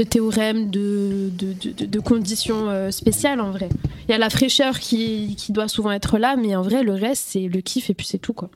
théorème, 0.10 0.70
de 0.70 2.00
conditions 2.00 2.70
euh, 2.70 2.92
spéciales 2.92 3.40
en 3.40 3.52
vrai. 3.52 3.70
Il 4.08 4.12
y 4.12 4.16
a 4.16 4.18
la 4.18 4.30
fraîcheur 4.30 4.80
qui, 4.80 5.36
qui 5.38 5.52
doit 5.52 5.68
souvent 5.68 5.92
être 5.92 6.18
là, 6.18 6.36
mais 6.36 6.56
en 6.56 6.62
vrai, 6.62 6.84
le 6.84 6.94
reste, 6.94 7.26
c'est 7.30 7.48
le 7.48 7.62
kiff 7.62 7.90
et 7.90 7.94
puis 7.94 8.06
c'est 8.06 8.18
tout 8.18 8.34
quoi. 8.34 8.50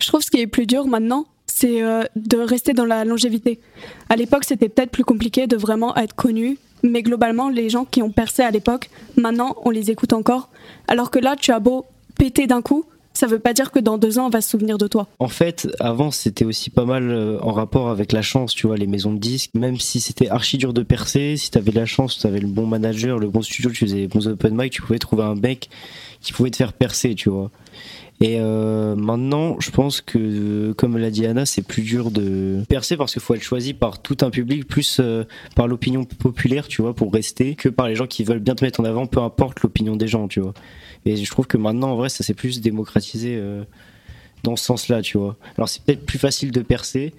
Je 0.00 0.08
trouve 0.08 0.22
ce 0.22 0.30
qui 0.30 0.40
est 0.40 0.46
plus 0.46 0.66
dur 0.66 0.86
maintenant, 0.86 1.26
c'est 1.46 1.82
euh, 1.82 2.04
de 2.16 2.38
rester 2.38 2.72
dans 2.72 2.86
la 2.86 3.04
longévité. 3.04 3.60
À 4.08 4.16
l'époque, 4.16 4.44
c'était 4.44 4.68
peut-être 4.68 4.90
plus 4.90 5.04
compliqué 5.04 5.46
de 5.46 5.56
vraiment 5.56 5.94
être 5.96 6.14
connu 6.14 6.58
Mais 6.82 7.02
globalement, 7.02 7.48
les 7.48 7.68
gens 7.68 7.84
qui 7.84 8.02
ont 8.02 8.10
percé 8.10 8.42
à 8.42 8.50
l'époque, 8.50 8.90
maintenant, 9.16 9.56
on 9.64 9.70
les 9.70 9.90
écoute 9.90 10.12
encore. 10.12 10.48
Alors 10.88 11.10
que 11.10 11.18
là, 11.18 11.36
tu 11.36 11.52
as 11.52 11.60
beau 11.60 11.86
péter 12.16 12.46
d'un 12.46 12.62
coup, 12.62 12.84
ça 13.12 13.26
veut 13.26 13.38
pas 13.38 13.52
dire 13.52 13.70
que 13.70 13.78
dans 13.78 13.98
deux 13.98 14.18
ans, 14.18 14.26
on 14.26 14.30
va 14.30 14.40
se 14.40 14.50
souvenir 14.50 14.78
de 14.78 14.86
toi. 14.86 15.06
En 15.18 15.28
fait, 15.28 15.68
avant, 15.80 16.10
c'était 16.10 16.44
aussi 16.44 16.70
pas 16.70 16.84
mal 16.84 17.10
euh, 17.10 17.38
en 17.42 17.52
rapport 17.52 17.90
avec 17.90 18.12
la 18.12 18.22
chance, 18.22 18.54
tu 18.54 18.66
vois, 18.66 18.76
les 18.76 18.86
maisons 18.86 19.12
de 19.12 19.18
disques. 19.18 19.50
Même 19.54 19.78
si 19.78 20.00
c'était 20.00 20.28
archi 20.28 20.58
dur 20.58 20.72
de 20.72 20.82
percer, 20.82 21.36
si 21.36 21.50
t'avais 21.50 21.72
la 21.72 21.86
chance, 21.86 22.18
tu 22.18 22.26
avais 22.26 22.40
le 22.40 22.46
bon 22.46 22.66
manager, 22.66 23.18
le 23.18 23.28
bon 23.28 23.42
studio, 23.42 23.70
tu 23.70 23.84
faisais 23.84 23.96
les 23.96 24.08
bons 24.08 24.28
open 24.28 24.54
mic, 24.54 24.72
tu 24.72 24.82
pouvais 24.82 24.98
trouver 24.98 25.24
un 25.24 25.34
mec 25.34 25.68
qui 26.20 26.32
pouvait 26.32 26.50
te 26.50 26.56
faire 26.56 26.72
percer, 26.72 27.14
tu 27.14 27.28
vois. 27.30 27.50
Et 28.22 28.36
euh, 28.38 28.94
maintenant, 28.96 29.56
je 29.60 29.70
pense 29.70 30.02
que, 30.02 30.72
comme 30.72 30.98
l'a 30.98 31.10
dit 31.10 31.24
Anna, 31.24 31.46
c'est 31.46 31.62
plus 31.62 31.82
dur 31.82 32.10
de 32.10 32.62
percer 32.68 32.98
parce 32.98 33.14
qu'il 33.14 33.22
faut 33.22 33.34
être 33.34 33.42
choisi 33.42 33.72
par 33.72 34.02
tout 34.02 34.18
un 34.20 34.28
public, 34.28 34.68
plus 34.68 34.98
euh, 35.00 35.24
par 35.56 35.66
l'opinion 35.66 36.04
populaire, 36.04 36.68
tu 36.68 36.82
vois, 36.82 36.94
pour 36.94 37.14
rester, 37.14 37.54
que 37.54 37.70
par 37.70 37.88
les 37.88 37.96
gens 37.96 38.06
qui 38.06 38.22
veulent 38.24 38.40
bien 38.40 38.54
te 38.54 38.62
mettre 38.62 38.80
en 38.80 38.84
avant, 38.84 39.06
peu 39.06 39.20
importe 39.20 39.62
l'opinion 39.62 39.96
des 39.96 40.06
gens, 40.06 40.28
tu 40.28 40.40
vois. 40.40 40.52
Et 41.06 41.16
je 41.16 41.30
trouve 41.30 41.46
que 41.46 41.56
maintenant, 41.56 41.92
en 41.92 41.96
vrai, 41.96 42.10
ça 42.10 42.22
s'est 42.22 42.34
plus 42.34 42.60
démocratisé 42.60 43.36
euh, 43.38 43.64
dans 44.42 44.54
ce 44.54 44.66
sens-là, 44.66 45.00
tu 45.00 45.16
vois. 45.16 45.36
Alors, 45.56 45.70
c'est 45.70 45.82
peut-être 45.82 46.04
plus 46.04 46.18
facile 46.18 46.50
de 46.50 46.60
percer, 46.60 47.14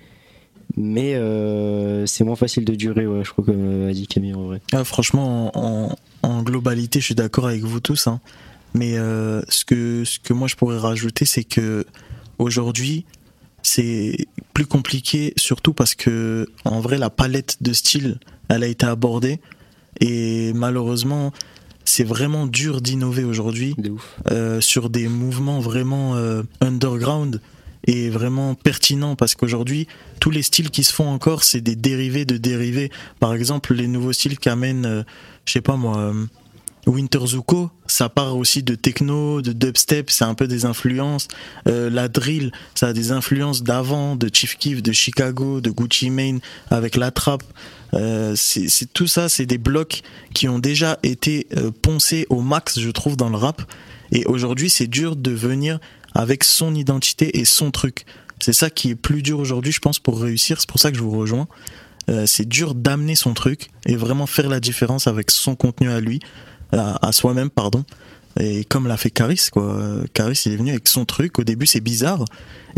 mais 0.77 1.15
euh, 1.15 2.05
c'est 2.05 2.23
moins 2.23 2.35
facile 2.35 2.63
de 2.63 2.75
durer, 2.75 3.07
ouais, 3.07 3.23
je 3.23 3.31
crois, 3.31 3.43
comme 3.43 3.87
a 3.89 3.91
dit 3.91 4.05
Camille, 4.05 4.35
en 4.35 4.43
vrai. 4.43 4.61
Ah, 4.71 4.83
franchement, 4.83 5.51
en, 5.55 5.95
en 6.21 6.43
globalité, 6.43 6.99
je 6.99 7.05
suis 7.05 7.15
d'accord 7.15 7.47
avec 7.47 7.63
vous 7.63 7.79
tous. 7.79 8.05
Hein. 8.05 8.21
Mais 8.73 8.97
euh, 8.97 9.41
ce, 9.49 9.65
que, 9.65 10.03
ce 10.05 10.19
que 10.19 10.33
moi 10.33 10.47
je 10.47 10.55
pourrais 10.55 10.77
rajouter, 10.77 11.25
c'est 11.25 11.43
que 11.43 11.85
aujourd'hui, 12.37 13.05
c'est 13.63 14.27
plus 14.53 14.65
compliqué, 14.65 15.33
surtout 15.37 15.73
parce 15.73 15.95
que 15.95 16.47
en 16.65 16.79
vrai, 16.79 16.97
la 16.97 17.09
palette 17.09 17.57
de 17.61 17.73
styles, 17.73 18.19
elle 18.49 18.63
a 18.63 18.67
été 18.67 18.85
abordée. 18.85 19.39
Et 19.99 20.53
malheureusement, 20.53 21.31
c'est 21.85 22.03
vraiment 22.03 22.47
dur 22.47 22.81
d'innover 22.81 23.23
aujourd'hui 23.23 23.75
euh, 24.29 24.61
sur 24.61 24.89
des 24.89 25.07
mouvements 25.07 25.59
vraiment 25.59 26.15
euh, 26.15 26.43
underground 26.61 27.41
et 27.85 28.09
vraiment 28.09 28.55
pertinents. 28.55 29.15
Parce 29.15 29.35
qu'aujourd'hui 29.35 29.87
tous 30.19 30.31
les 30.31 30.43
styles 30.43 30.69
qui 30.69 30.83
se 30.83 30.93
font 30.93 31.09
encore 31.09 31.43
c'est 31.43 31.61
des 31.61 31.75
dérivés 31.75 32.25
de 32.25 32.37
dérivés. 32.37 32.91
Par 33.19 33.33
exemple 33.33 33.73
les 33.73 33.87
nouveaux 33.87 34.13
styles 34.13 34.39
qu'amène 34.39 34.85
euh, 34.85 35.03
je 35.45 35.53
sais 35.53 35.61
pas 35.61 35.75
moi 35.75 36.13
Winter 36.87 37.19
Zuko, 37.25 37.69
ça 37.85 38.09
part 38.09 38.35
aussi 38.35 38.63
de 38.63 38.75
techno, 38.75 39.41
de 39.41 39.53
dubstep, 39.53 40.09
c'est 40.09 40.23
un 40.23 40.33
peu 40.33 40.47
des 40.47 40.65
influences. 40.65 41.27
Euh, 41.67 41.89
la 41.89 42.07
drill, 42.07 42.51
ça 42.73 42.87
a 42.87 42.93
des 42.93 43.11
influences 43.11 43.63
d'avant, 43.63 44.15
de 44.15 44.29
Chief 44.33 44.57
Keef, 44.57 44.81
de 44.81 44.91
Chicago, 44.91 45.61
de 45.61 45.69
Gucci 45.69 46.09
Mane, 46.09 46.39
avec 46.69 46.95
la 46.95 47.11
trap. 47.11 47.43
Euh, 47.93 48.33
c'est 48.35 48.91
tout 48.93 49.07
ça, 49.07 49.29
c'est 49.29 49.45
des 49.45 49.57
blocs 49.57 50.01
qui 50.33 50.47
ont 50.47 50.59
déjà 50.59 50.97
été 51.03 51.47
euh, 51.55 51.71
poncés 51.71 52.25
au 52.29 52.41
max, 52.41 52.79
je 52.79 52.89
trouve, 52.89 53.15
dans 53.15 53.29
le 53.29 53.37
rap. 53.37 53.61
Et 54.11 54.25
aujourd'hui, 54.25 54.69
c'est 54.69 54.87
dur 54.87 55.15
de 55.15 55.31
venir 55.31 55.79
avec 56.15 56.43
son 56.43 56.73
identité 56.73 57.39
et 57.39 57.45
son 57.45 57.71
truc. 57.71 58.05
C'est 58.39 58.53
ça 58.53 58.69
qui 58.69 58.89
est 58.89 58.95
plus 58.95 59.21
dur 59.21 59.39
aujourd'hui, 59.39 59.71
je 59.71 59.79
pense, 59.79 59.99
pour 59.99 60.19
réussir. 60.19 60.59
C'est 60.59 60.69
pour 60.69 60.79
ça 60.79 60.91
que 60.91 60.97
je 60.97 61.03
vous 61.03 61.17
rejoins. 61.17 61.47
C'est 62.25 62.49
dur 62.49 62.75
d'amener 62.75 63.15
son 63.15 63.33
truc 63.33 63.69
et 63.85 63.95
vraiment 63.95 64.25
faire 64.25 64.49
la 64.49 64.59
différence 64.59 65.07
avec 65.07 65.31
son 65.31 65.55
contenu 65.55 65.89
à 65.89 66.01
lui, 66.01 66.19
à, 66.71 67.05
à 67.05 67.11
soi-même, 67.11 67.49
pardon. 67.49 67.83
Et 68.39 68.63
comme 68.65 68.87
l'a 68.87 68.97
fait 68.97 69.09
Caris, 69.09 69.47
quoi. 69.51 69.77
Caris, 70.13 70.41
il 70.45 70.53
est 70.53 70.55
venu 70.55 70.71
avec 70.71 70.87
son 70.87 71.05
truc. 71.05 71.39
Au 71.39 71.43
début, 71.43 71.65
c'est 71.65 71.81
bizarre. 71.81 72.23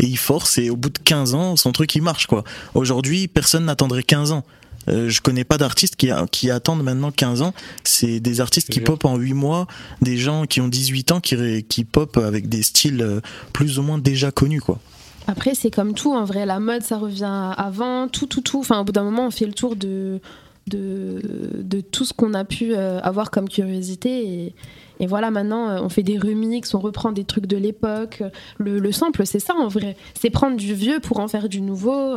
Et 0.00 0.06
il 0.06 0.18
force. 0.18 0.58
Et 0.58 0.70
au 0.70 0.76
bout 0.76 0.90
de 0.90 0.98
15 0.98 1.34
ans, 1.34 1.56
son 1.56 1.72
truc, 1.72 1.94
il 1.94 2.02
marche, 2.02 2.26
quoi. 2.26 2.44
Aujourd'hui, 2.74 3.28
personne 3.28 3.66
n'attendrait 3.66 4.02
15 4.02 4.32
ans. 4.32 4.44
Euh, 4.88 5.08
je 5.08 5.22
connais 5.22 5.44
pas 5.44 5.56
d'artistes 5.56 5.96
qui, 5.96 6.10
qui 6.30 6.50
attendent 6.50 6.82
maintenant 6.82 7.10
15 7.10 7.42
ans. 7.42 7.54
C'est 7.84 8.20
des 8.20 8.40
artistes 8.40 8.68
qui 8.68 8.80
pop 8.80 9.04
en 9.04 9.16
8 9.16 9.32
mois, 9.32 9.66
des 10.02 10.18
gens 10.18 10.44
qui 10.44 10.60
ont 10.60 10.68
18 10.68 11.12
ans 11.12 11.20
qui, 11.20 11.64
qui 11.64 11.84
pop 11.84 12.16
avec 12.18 12.48
des 12.48 12.62
styles 12.62 13.00
euh, 13.00 13.20
plus 13.52 13.78
ou 13.78 13.82
moins 13.82 13.98
déjà 13.98 14.30
connus, 14.30 14.60
quoi. 14.60 14.78
Après, 15.26 15.54
c'est 15.54 15.70
comme 15.70 15.94
tout, 15.94 16.12
en 16.12 16.24
vrai, 16.24 16.44
la 16.44 16.60
mode, 16.60 16.82
ça 16.82 16.98
revient 16.98 17.54
avant, 17.56 18.08
tout, 18.08 18.26
tout, 18.26 18.42
tout. 18.42 18.60
Enfin, 18.60 18.80
au 18.80 18.84
bout 18.84 18.92
d'un 18.92 19.04
moment, 19.04 19.26
on 19.26 19.30
fait 19.30 19.46
le 19.46 19.54
tour 19.54 19.74
de, 19.74 20.20
de, 20.66 21.20
de 21.62 21.80
tout 21.80 22.04
ce 22.04 22.12
qu'on 22.12 22.34
a 22.34 22.44
pu 22.44 22.74
euh, 22.74 23.00
avoir 23.00 23.30
comme 23.30 23.48
curiosité. 23.48 24.26
Et, 24.26 24.54
et 25.00 25.06
voilà, 25.06 25.30
maintenant, 25.30 25.68
euh, 25.68 25.80
on 25.82 25.88
fait 25.88 26.02
des 26.02 26.18
remixes, 26.18 26.72
on 26.74 26.80
reprend 26.80 27.12
des 27.12 27.24
trucs 27.24 27.46
de 27.46 27.56
l'époque. 27.56 28.22
Le, 28.58 28.78
le 28.78 28.92
sample, 28.92 29.26
c'est 29.26 29.40
ça, 29.40 29.54
en 29.54 29.68
vrai. 29.68 29.96
C'est 30.18 30.30
prendre 30.30 30.56
du 30.56 30.74
vieux 30.74 31.00
pour 31.00 31.20
en 31.20 31.28
faire 31.28 31.48
du 31.48 31.60
nouveau. 31.60 32.16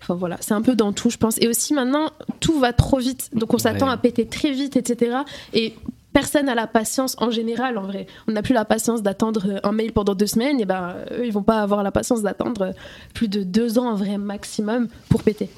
Enfin 0.00 0.14
voilà, 0.14 0.36
c'est 0.40 0.54
un 0.54 0.62
peu 0.62 0.74
dans 0.74 0.92
tout, 0.92 1.10
je 1.10 1.16
pense. 1.18 1.36
Et 1.40 1.46
aussi 1.48 1.74
maintenant, 1.74 2.10
tout 2.40 2.58
va 2.58 2.72
trop 2.72 2.98
vite. 2.98 3.28
Donc 3.34 3.54
on 3.54 3.58
s'attend 3.58 3.86
Ouais. 3.86 3.92
à 3.92 3.96
péter 3.96 4.26
très 4.26 4.50
vite, 4.50 4.76
etc. 4.76 5.18
Et 5.54 5.74
personne 6.12 6.46
n'a 6.46 6.56
la 6.56 6.66
patience 6.66 7.14
en 7.18 7.30
général, 7.30 7.78
en 7.78 7.82
vrai. 7.82 8.06
On 8.26 8.32
n'a 8.32 8.42
plus 8.42 8.52
la 8.52 8.64
patience 8.64 9.02
d'attendre 9.02 9.60
un 9.62 9.70
mail 9.72 9.92
pendant 9.92 10.16
deux 10.16 10.26
semaines. 10.26 10.60
Et 10.60 10.64
ben, 10.64 10.96
eux, 11.12 11.24
ils 11.24 11.32
vont 11.32 11.44
pas 11.44 11.60
avoir 11.62 11.84
la 11.84 11.92
patience 11.92 12.20
d'attendre 12.22 12.72
plus 13.14 13.28
de 13.28 13.44
deux 13.44 13.78
ans, 13.78 13.90
en 13.90 13.94
vrai, 13.94 14.18
maximum, 14.18 14.88
pour 15.08 15.22
péter. 15.22 15.48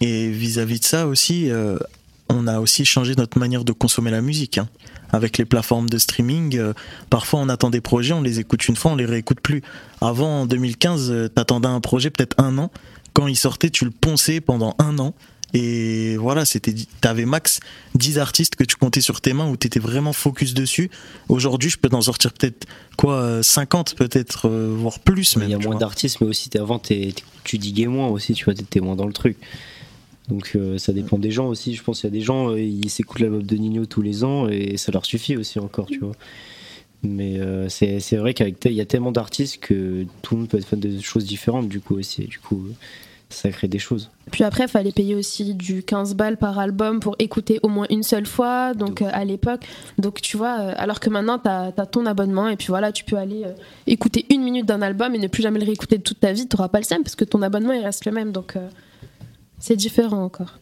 Et 0.00 0.28
vis-à-vis 0.30 0.80
de 0.80 0.84
ça 0.84 1.06
aussi, 1.06 1.50
euh, 1.50 1.78
on 2.28 2.46
a 2.46 2.60
aussi 2.60 2.84
changé 2.84 3.14
notre 3.16 3.38
manière 3.38 3.64
de 3.64 3.72
consommer 3.72 4.10
la 4.10 4.22
musique. 4.22 4.58
hein. 4.58 4.68
Avec 5.12 5.38
les 5.38 5.44
plateformes 5.44 5.90
de 5.90 5.98
streaming, 5.98 6.56
euh, 6.56 6.72
parfois 7.10 7.40
on 7.40 7.48
attend 7.48 7.68
des 7.70 7.80
projets, 7.80 8.12
on 8.14 8.22
les 8.22 8.38
écoute 8.38 8.66
une 8.68 8.76
fois, 8.76 8.92
on 8.92 8.96
les 8.96 9.06
réécoute 9.06 9.40
plus. 9.40 9.60
Avant, 10.00 10.42
en 10.42 10.46
2015, 10.46 11.10
euh, 11.10 11.28
t'attendais 11.28 11.66
un 11.68 11.80
projet 11.80 12.10
peut-être 12.10 12.36
un 12.40 12.56
an. 12.58 12.70
Quand 13.12 13.26
il 13.26 13.36
sortait, 13.36 13.70
tu 13.70 13.84
le 13.84 13.90
ponçais 13.90 14.40
pendant 14.40 14.76
un 14.78 14.98
an. 15.00 15.14
Et 15.52 16.16
voilà, 16.16 16.44
c'était, 16.44 16.72
t'avais 17.00 17.24
max 17.24 17.58
10 17.96 18.18
artistes 18.20 18.54
que 18.54 18.62
tu 18.62 18.76
comptais 18.76 19.00
sur 19.00 19.20
tes 19.20 19.32
mains 19.32 19.48
où 19.50 19.56
t'étais 19.56 19.80
vraiment 19.80 20.12
focus 20.12 20.54
dessus. 20.54 20.90
Aujourd'hui, 21.28 21.70
je 21.70 21.76
peux 21.76 21.88
t'en 21.88 22.02
sortir 22.02 22.32
peut-être 22.32 22.68
quoi, 22.96 23.14
euh, 23.14 23.42
50 23.42 23.96
peut-être, 23.96 24.48
euh, 24.48 24.72
voire 24.78 25.00
plus. 25.00 25.34
Il 25.46 25.50
y 25.50 25.54
a 25.54 25.58
moins 25.58 25.74
d'artistes, 25.80 26.20
mais 26.20 26.28
aussi 26.28 26.50
avant 26.56 26.78
t'es- 26.78 27.12
tu 27.42 27.58
diguais 27.58 27.88
moins 27.88 28.06
aussi, 28.06 28.34
tu 28.34 28.44
vois, 28.44 28.54
t'étais 28.54 28.78
moins 28.78 28.94
dans 28.94 29.08
le 29.08 29.12
truc. 29.12 29.36
Donc 30.30 30.52
euh, 30.54 30.78
ça 30.78 30.92
dépend 30.92 31.18
des 31.18 31.30
gens 31.30 31.48
aussi. 31.48 31.74
Je 31.74 31.82
pense 31.82 32.00
qu'il 32.00 32.08
y 32.08 32.12
a 32.12 32.16
des 32.16 32.22
gens, 32.22 32.50
euh, 32.50 32.60
ils 32.60 32.90
s'écoutent 32.90 33.20
l'album 33.20 33.42
de 33.42 33.56
Nino 33.56 33.86
tous 33.86 34.02
les 34.02 34.24
ans 34.24 34.48
et 34.48 34.76
ça 34.76 34.92
leur 34.92 35.04
suffit 35.04 35.36
aussi 35.36 35.58
encore, 35.58 35.86
tu 35.86 35.98
vois. 35.98 36.12
Mais 37.02 37.40
euh, 37.40 37.68
c'est 37.68 38.16
vrai 38.16 38.34
qu'avec 38.34 38.64
il 38.64 38.72
y 38.72 38.80
a 38.80 38.86
tellement 38.86 39.12
d'artistes 39.12 39.58
que 39.58 40.04
tout 40.22 40.34
le 40.34 40.40
monde 40.40 40.50
peut 40.50 40.58
être 40.58 40.66
fan 40.66 40.78
de 40.78 41.00
choses 41.00 41.24
différentes 41.24 41.68
du 41.68 41.80
coup 41.80 41.96
aussi. 41.96 42.24
Du 42.24 42.38
coup, 42.38 42.62
ça 43.30 43.50
crée 43.50 43.68
des 43.68 43.78
choses. 43.78 44.10
Puis 44.30 44.44
après, 44.44 44.64
il 44.64 44.68
fallait 44.68 44.92
payer 44.92 45.14
aussi 45.14 45.54
du 45.54 45.82
15 45.82 46.14
balles 46.14 46.36
par 46.36 46.58
album 46.58 47.00
pour 47.00 47.16
écouter 47.18 47.58
au 47.62 47.68
moins 47.68 47.86
une 47.90 48.02
seule 48.02 48.26
fois, 48.26 48.74
donc 48.74 49.02
euh, 49.02 49.08
à 49.12 49.24
l'époque. 49.24 49.62
Donc 49.98 50.20
tu 50.20 50.36
vois, 50.36 50.60
euh, 50.60 50.72
alors 50.76 51.00
que 51.00 51.10
maintenant, 51.10 51.38
tu 51.38 51.48
as, 51.48 51.72
ton 51.86 52.06
abonnement 52.06 52.48
et 52.48 52.56
puis 52.56 52.68
voilà, 52.68 52.92
tu 52.92 53.04
peux 53.04 53.16
aller 53.16 53.44
euh, 53.44 53.52
écouter 53.86 54.26
une 54.30 54.42
minute 54.42 54.66
d'un 54.66 54.82
album 54.82 55.14
et 55.14 55.18
ne 55.18 55.28
plus 55.28 55.42
jamais 55.42 55.58
le 55.58 55.66
réécouter 55.66 55.98
de 55.98 56.02
toute 56.02 56.20
ta 56.20 56.32
vie, 56.32 56.46
tu 56.46 56.56
n'auras 56.56 56.68
pas 56.68 56.78
le 56.78 56.84
seum 56.84 57.02
parce 57.02 57.16
que 57.16 57.24
ton 57.24 57.42
abonnement, 57.42 57.72
il 57.72 57.84
reste 57.84 58.04
le 58.04 58.12
même. 58.12 58.32
Donc 58.32 58.56
c'est 59.60 59.76
différent 59.76 60.24
encore. 60.24 60.58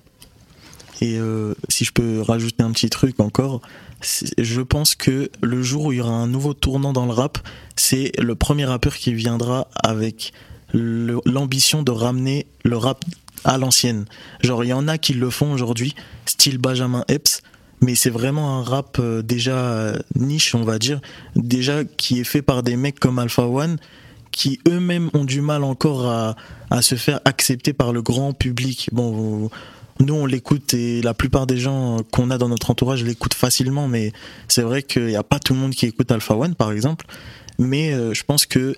Et 1.01 1.19
euh, 1.19 1.55
si 1.69 1.85
je 1.85 1.93
peux 1.93 2.21
rajouter 2.21 2.63
un 2.63 2.73
petit 2.73 2.91
truc 2.91 3.21
encore, 3.21 3.61
je 4.03 4.61
pense 4.61 4.95
que 4.95 5.31
le 5.43 5.63
jour 5.63 5.87
où 5.87 5.93
il 5.93 5.99
y 5.99 6.01
aura 6.01 6.13
un 6.13 6.27
nouveau 6.27 6.55
tournant 6.55 6.93
dans 6.93 7.07
le 7.07 7.13
rap, 7.13 7.39
c'est 7.77 8.13
le 8.19 8.35
premier 8.35 8.65
rappeur 8.65 8.97
qui 8.97 9.15
viendra 9.15 9.69
avec 9.83 10.33
l'ambition 10.75 11.83
de 11.83 11.93
ramener 11.93 12.47
le 12.65 12.77
rap 12.77 13.05
à 13.45 13.59
l'ancienne. 13.59 14.07
Genre, 14.43 14.65
il 14.65 14.69
y 14.69 14.73
en 14.73 14.89
a 14.89 14.99
qui 14.99 15.15
le 15.15 15.31
font 15.31 15.53
aujourd'hui, 15.53 15.95
style 16.27 16.59
Benjamin 16.59 17.05
Epps, 17.09 17.43
mais 17.81 17.95
c'est 17.95 18.11
vraiment 18.11 18.59
un 18.59 18.63
rap 18.63 18.99
euh, 18.99 19.23
déjà 19.23 19.57
euh, 19.57 19.99
niche, 20.17 20.55
on 20.55 20.65
va 20.65 20.79
dire, 20.79 21.01
déjà 21.37 21.85
qui 21.85 22.21
est 22.21 22.25
fait 22.25 22.43
par 22.43 22.63
des 22.65 22.77
mecs 22.77 22.99
comme 22.99 23.19
Alpha 23.19 23.47
One, 23.47 23.79
qui 24.39 24.61
eux-mêmes 24.69 25.11
ont 25.15 25.25
du 25.25 25.41
mal 25.41 25.65
encore 25.65 26.07
à, 26.07 26.37
à 26.71 26.81
se 26.81 26.95
faire 26.95 27.19
accepter 27.25 27.73
par 27.73 27.93
le 27.93 28.03
grand 28.03 28.33
public. 28.33 28.89
Bon, 28.93 29.51
nous 29.99 30.15
on 30.15 30.27
l'écoute 30.27 30.75
et 30.75 31.03
la 31.03 31.13
plupart 31.13 31.49
des 31.49 31.57
gens 31.57 31.97
qu'on 32.13 32.31
a 32.31 32.39
dans 32.39 32.49
notre 32.49 32.71
entourage 32.71 33.03
l'écoutent 33.03 33.35
facilement, 33.35 33.89
mais 33.89 34.13
c'est 34.47 34.63
vrai 34.63 34.85
qu'il 34.85 35.07
n'y 35.07 35.17
a 35.17 35.25
pas 35.25 35.41
tout 35.41 35.55
le 35.55 35.59
monde 35.59 35.73
qui 35.73 35.87
écoute 35.87 36.13
Alpha 36.13 36.37
One 36.37 36.55
par 36.55 36.71
exemple. 36.71 37.05
Mais 37.59 37.93
euh, 37.93 38.15
je 38.15 38.23
pense 38.23 38.47
que 38.47 38.77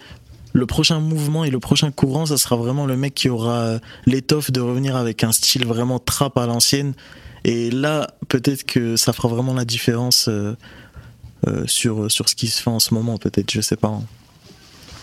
le 0.54 0.66
prochain 0.66 0.98
mouvement 0.98 1.44
et 1.44 1.50
le 1.50 1.60
prochain 1.60 1.90
courant, 1.90 2.24
ça 2.24 2.38
sera 2.38 2.56
vraiment 2.56 2.86
le 2.86 2.96
mec 2.96 3.12
qui 3.14 3.28
aura 3.28 3.80
l'étoffe 4.06 4.50
de 4.50 4.62
revenir 4.62 4.96
avec 4.96 5.22
un 5.24 5.32
style 5.32 5.66
vraiment 5.66 5.98
trap 5.98 6.38
à 6.38 6.46
l'ancienne. 6.46 6.94
Et 7.44 7.70
là, 7.70 8.08
peut-être 8.28 8.64
que 8.64 8.96
ça 8.96 9.12
fera 9.12 9.28
vraiment 9.28 9.52
la 9.52 9.66
différence 9.66 10.28
euh, 10.28 10.56
euh, 11.46 11.64
sur, 11.66 12.10
sur 12.10 12.30
ce 12.30 12.34
qui 12.34 12.48
se 12.48 12.62
fait 12.62 12.70
en 12.70 12.80
ce 12.80 12.94
moment, 12.94 13.18
peut-être, 13.18 13.50
je 13.50 13.60
sais 13.60 13.76
pas. 13.76 13.88
hein. 13.88 14.04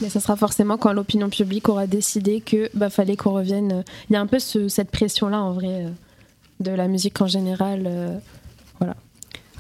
Mais 0.02 0.10
ça 0.10 0.20
sera 0.20 0.36
forcément 0.36 0.78
quand 0.78 0.94
l'opinion 0.94 1.30
publique 1.30 1.70
aura 1.70 1.88
décidé 1.88 2.42
que 2.42 2.70
bah, 2.76 2.90
fallait 2.90 3.16
qu'on 3.16 3.32
revienne. 3.32 3.72
euh, 3.72 3.82
Il 4.10 4.14
y 4.14 4.16
a 4.16 4.22
un 4.22 4.28
peu 4.28 4.40
ce- 4.40 4.68
cette 4.68 4.92
pression-là 4.92 5.42
en 5.42 5.54
vrai 5.54 5.86
euh, 5.86 5.90
de 6.60 6.72
la 6.72 6.88
musique 6.88 7.20
en 7.22 7.28
général. 7.28 7.84
euh, 7.88 8.18
voilà. 8.80 8.96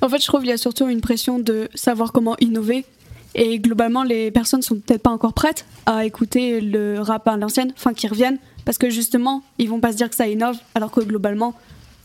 En 0.01 0.09
fait, 0.09 0.21
je 0.21 0.27
trouve 0.27 0.41
qu'il 0.41 0.49
y 0.49 0.53
a 0.53 0.57
surtout 0.57 0.87
une 0.87 1.01
pression 1.01 1.39
de 1.39 1.69
savoir 1.73 2.11
comment 2.11 2.35
innover. 2.39 2.85
Et 3.33 3.59
globalement, 3.59 4.03
les 4.03 4.29
personnes 4.31 4.61
sont 4.61 4.75
peut-être 4.75 5.01
pas 5.03 5.09
encore 5.09 5.33
prêtes 5.33 5.65
à 5.85 6.05
écouter 6.05 6.61
le 6.61 6.99
rap 6.99 7.27
à 7.27 7.35
l'ancienne, 7.37 7.71
enfin 7.75 7.93
qui 7.93 8.07
reviennent, 8.07 8.37
parce 8.65 8.77
que 8.77 8.89
justement, 8.89 9.43
ils 9.57 9.69
vont 9.69 9.79
pas 9.79 9.91
se 9.91 9.97
dire 9.97 10.09
que 10.09 10.15
ça 10.15 10.27
innove, 10.27 10.57
alors 10.75 10.91
que 10.91 11.01
globalement, 11.01 11.53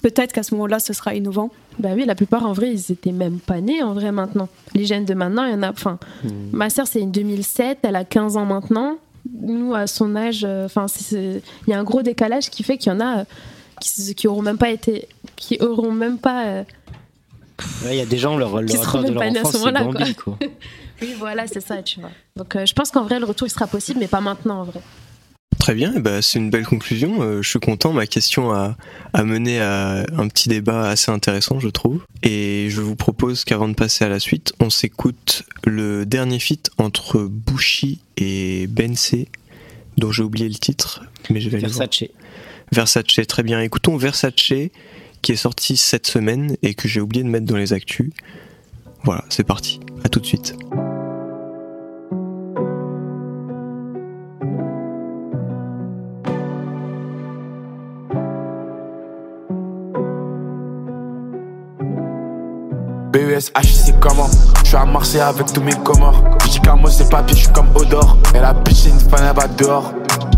peut-être 0.02 0.32
qu'à 0.32 0.42
ce 0.42 0.54
moment-là, 0.54 0.78
ce 0.80 0.92
sera 0.92 1.14
innovant. 1.14 1.50
Bah 1.78 1.90
oui, 1.94 2.04
la 2.04 2.14
plupart 2.14 2.44
en 2.44 2.52
vrai, 2.52 2.70
ils 2.72 2.92
étaient 2.92 3.12
même 3.12 3.38
pas 3.38 3.60
nés 3.60 3.82
en 3.82 3.94
vrai 3.94 4.12
maintenant. 4.12 4.48
Les 4.74 4.84
jeunes 4.84 5.04
de 5.04 5.14
maintenant, 5.14 5.44
il 5.44 5.52
y 5.52 5.54
en 5.54 5.62
a. 5.62 5.70
Enfin, 5.70 5.98
Hmm. 6.24 6.28
ma 6.52 6.68
sœur, 6.70 6.86
c'est 6.86 7.00
une 7.00 7.10
2007, 7.12 7.78
elle 7.82 7.96
a 7.96 8.04
15 8.04 8.36
ans 8.36 8.44
maintenant. 8.44 8.96
Nous, 9.40 9.74
à 9.74 9.86
son 9.86 10.14
âge, 10.16 10.44
euh, 10.44 10.66
enfin, 10.66 10.86
il 11.12 11.40
y 11.68 11.72
a 11.72 11.78
un 11.78 11.84
gros 11.84 12.02
décalage 12.02 12.50
qui 12.50 12.62
fait 12.64 12.76
qu'il 12.76 12.92
y 12.92 12.94
en 12.94 13.00
a 13.00 13.20
euh, 13.20 13.24
qui, 13.80 14.14
qui 14.14 14.28
auront 14.28 14.42
même 14.42 14.58
pas 14.58 14.70
été. 14.70 15.08
qui 15.36 15.58
auront 15.60 15.92
même 15.92 16.18
pas. 16.18 16.46
euh, 16.46 16.64
Ouais, 17.84 17.94
Il 17.96 17.98
y 17.98 18.00
a 18.00 18.06
des 18.06 18.18
gens, 18.18 18.36
leur, 18.36 18.60
leur 18.60 18.80
rapport 18.82 19.02
de 19.02 19.06
même 19.06 19.14
leur 19.14 19.22
pas 19.22 19.30
nés 19.30 19.38
à 19.38 19.42
ce 19.44 19.48
enfance, 19.48 19.52
c'est 19.62 19.72
moment-là, 19.72 19.84
Bambi, 19.84 20.14
quoi. 20.16 20.38
Oui, 21.02 21.14
voilà, 21.18 21.46
c'est 21.48 21.60
ça, 21.60 21.82
tu 21.82 22.00
vois. 22.00 22.10
Donc, 22.36 22.54
euh, 22.56 22.64
je 22.66 22.72
pense 22.74 22.90
qu'en 22.90 23.02
vrai, 23.04 23.18
le 23.18 23.24
retour, 23.26 23.46
il 23.46 23.50
sera 23.50 23.66
possible, 23.66 23.98
mais 24.00 24.06
pas 24.08 24.20
maintenant, 24.20 24.60
en 24.60 24.64
vrai. 24.64 24.80
Très 25.58 25.74
bien, 25.74 26.00
ben, 26.00 26.20
c'est 26.22 26.38
une 26.38 26.50
belle 26.50 26.66
conclusion. 26.66 27.22
Euh, 27.22 27.42
je 27.42 27.48
suis 27.48 27.60
content. 27.60 27.92
Ma 27.92 28.06
question 28.06 28.52
a, 28.52 28.76
a 29.12 29.24
mené 29.24 29.60
à 29.60 30.04
un 30.16 30.28
petit 30.28 30.48
débat 30.48 30.88
assez 30.88 31.10
intéressant, 31.10 31.60
je 31.60 31.68
trouve. 31.68 32.02
Et 32.22 32.68
je 32.68 32.80
vous 32.80 32.96
propose 32.96 33.44
qu'avant 33.44 33.68
de 33.68 33.74
passer 33.74 34.04
à 34.04 34.08
la 34.08 34.18
suite, 34.18 34.52
on 34.60 34.70
s'écoute 34.70 35.44
le 35.64 36.04
dernier 36.04 36.40
feat 36.40 36.70
entre 36.78 37.22
Bushi 37.22 38.00
et 38.16 38.66
Bensé, 38.66 39.28
dont 39.98 40.10
j'ai 40.10 40.22
oublié 40.22 40.48
le 40.48 40.54
titre, 40.56 41.04
mais 41.30 41.40
je 41.40 41.48
vais 41.48 41.58
voir. 41.58 41.70
Versace. 41.70 42.08
Versace, 42.72 43.26
très 43.28 43.42
bien. 43.42 43.60
Écoutons 43.60 43.96
Versace, 43.96 44.52
qui 45.22 45.32
est 45.32 45.36
sorti 45.36 45.76
cette 45.76 46.06
semaine 46.06 46.56
et 46.62 46.74
que 46.74 46.88
j'ai 46.88 47.00
oublié 47.00 47.22
de 47.22 47.28
mettre 47.28 47.46
dans 47.46 47.56
les 47.56 47.72
actus. 47.72 48.10
Voilà, 49.04 49.24
c'est 49.28 49.44
parti. 49.44 49.80
À 50.04 50.08
tout 50.08 50.20
de 50.20 50.26
suite. 50.26 50.56
Comment? 63.98 64.28
Je 64.62 64.68
suis 64.68 64.76
à 64.76 64.84
Marseille 64.84 65.20
avec 65.20 65.52
tous 65.52 65.62
mes 65.62 65.72
comores. 65.72 66.22
Je 66.44 66.50
dis 66.50 66.60
qu'un 66.60 66.76
mot 66.76 66.88
c'est 66.88 67.08
papier, 67.08 67.34
je 67.34 67.44
suis 67.44 67.52
comme 67.52 67.68
Odor. 67.74 68.18
Et 68.34 68.38
la 68.38 68.52
une 68.52 69.00
fan 69.00 69.20
elle 69.26 69.34
va 69.34 69.46
dehors 69.48 69.92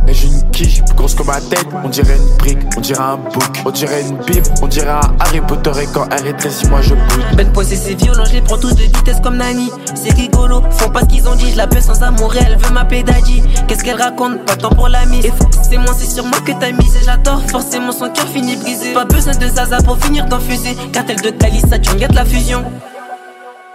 Et 0.07 0.15
j'ai 0.15 0.27
une 0.27 0.51
quiche 0.51 0.85
plus 0.85 0.95
grosse 0.95 1.15
que 1.15 1.23
ma 1.23 1.41
tête. 1.41 1.67
On 1.83 1.89
dirait 1.89 2.17
une 2.17 2.37
brique, 2.39 2.59
on 2.77 2.81
dirait 2.81 3.03
un 3.03 3.17
book. 3.17 3.63
On 3.65 3.71
dirait 3.71 4.03
une 4.03 4.17
bible, 4.19 4.47
on 4.63 4.67
dirait 4.67 4.91
un 4.91 5.17
Harry 5.21 5.41
Potter. 5.41 5.73
Et 5.83 5.87
quand 5.93 6.07
elle 6.11 6.23
rétrécit 6.25 6.67
moi 6.69 6.81
je 6.83 6.95
boude 6.95 7.37
Ben 7.37 7.51
poissé 7.53 7.77
c'est 7.77 7.95
violent, 7.95 8.25
je 8.27 8.35
les 8.35 8.41
prends 8.43 8.59
tous 8.59 8.75
de 8.75 8.83
vitesse 8.83 9.21
comme 9.23 9.37
Nani. 9.37 9.71
C'est 9.95 10.15
rigolo, 10.15 10.63
font 10.71 10.91
pas 10.91 11.01
ce 11.01 11.07
qu'ils 11.07 11.29
ont 11.29 11.35
dit, 11.35 11.51
je 11.51 11.57
l'appelle 11.57 11.83
sans 11.83 12.03
amour 12.03 12.35
et 12.37 12.41
elle 12.47 12.57
veut 12.59 12.73
m'appeler 12.73 13.03
Daddy 13.03 13.43
Qu'est-ce 13.67 13.83
qu'elle 13.83 14.01
raconte, 14.01 14.45
pas 14.45 14.57
de 14.57 14.63
temps 14.63 14.71
pour 14.71 14.89
la 14.89 15.07
mise 15.07 15.25
Et 15.25 15.33
c'est 15.69 15.79
moi, 15.79 15.95
c'est 15.97 16.11
sur 16.11 16.25
moi 16.25 16.39
que 16.45 16.53
t'as 16.53 16.73
misé. 16.73 17.01
J'adore, 17.05 17.43
forcément 17.51 17.93
son 17.93 18.11
cœur 18.11 18.29
finit 18.29 18.57
brisé. 18.57 18.93
Pas 18.93 19.05
besoin 19.05 19.35
de 19.35 19.49
Zaza 19.49 19.79
pour 19.79 19.99
finir 19.99 20.27
dans 20.27 20.41
fusée. 20.41 20.77
Cartel 20.93 21.21
de 21.21 21.31
Cali, 21.31 21.61
Saturne, 21.61 21.99
gâte 21.99 22.15
la 22.15 22.25
fusion. 22.25 22.65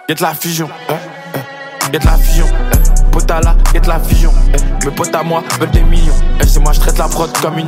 Y'a 0.08 0.16
de 0.16 0.22
la 0.22 0.34
fusion. 0.34 0.70
Y'a 1.94 2.00
de 2.00 2.06
la 2.06 2.18
fusion. 2.18 2.46
Pota 3.12 3.42
là, 3.42 3.56
y'a 3.74 3.80
de 3.80 3.88
la 3.88 4.00
fusion, 4.00 4.32
eh. 4.54 4.68
Mes 4.86 4.92
potes 4.92 5.14
à 5.14 5.24
moi 5.24 5.44
veulent 5.60 5.72
des 5.72 5.84
millions. 5.84 6.14
Et 6.42 6.48
c'est 6.48 6.60
moi, 6.60 6.72
je 6.72 6.80
traite 6.80 6.98
la 6.98 7.08
prod 7.08 7.30
comme 7.42 7.58
une. 7.58 7.68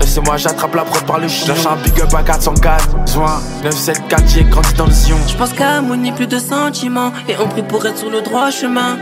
Et 0.00 0.06
c'est 0.06 0.20
moi, 0.20 0.36
j'attrape 0.36 0.74
la 0.74 0.82
prod 0.82 1.02
par 1.04 1.18
le 1.18 1.28
chien. 1.28 1.54
Lâche 1.54 1.66
un 1.66 1.76
big 1.76 2.00
up 2.00 2.14
à 2.14 2.22
404. 2.22 3.08
Zoin, 3.08 3.40
974, 3.64 4.32
j'ai 4.32 4.44
grandi 4.44 4.74
dans 4.74 4.86
le 4.86 4.92
Zion. 4.92 5.16
Je 5.26 5.36
pense 5.36 5.52
qu'à 5.52 5.76
harmonie, 5.76 6.12
plus 6.12 6.26
de 6.26 6.38
sentiments 6.38 7.12
Et 7.28 7.34
on 7.38 7.48
prie 7.48 7.62
pour 7.62 7.84
être 7.86 7.98
sur 7.98 8.10
le 8.10 8.20
droit 8.22 8.50
chemin 8.50 8.98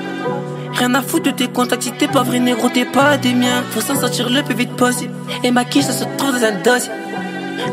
Rien 0.75 0.95
à 0.95 1.03
foutre 1.03 1.27
de 1.27 1.31
tes 1.31 1.49
contacts, 1.49 1.83
si 1.83 1.93
t'es 1.93 2.09
pas 2.09 2.23
vrai 2.23 2.39
négro, 2.39 2.69
t'es 2.71 2.87
pas 2.87 3.19
des 3.19 3.35
miens 3.35 3.63
Faut 3.71 3.81
s'en 3.83 3.95
sortir 3.99 4.31
le 4.31 4.43
plus 4.43 4.55
vite 4.55 4.75
possible 4.75 5.13
Et 5.45 5.51
ma 5.51 5.65
quiche, 5.65 5.85
ça 5.85 5.93
se 5.93 6.05
trouve 6.17 6.33
dans 6.33 6.45
un 6.45 6.53
dossier 6.63 6.91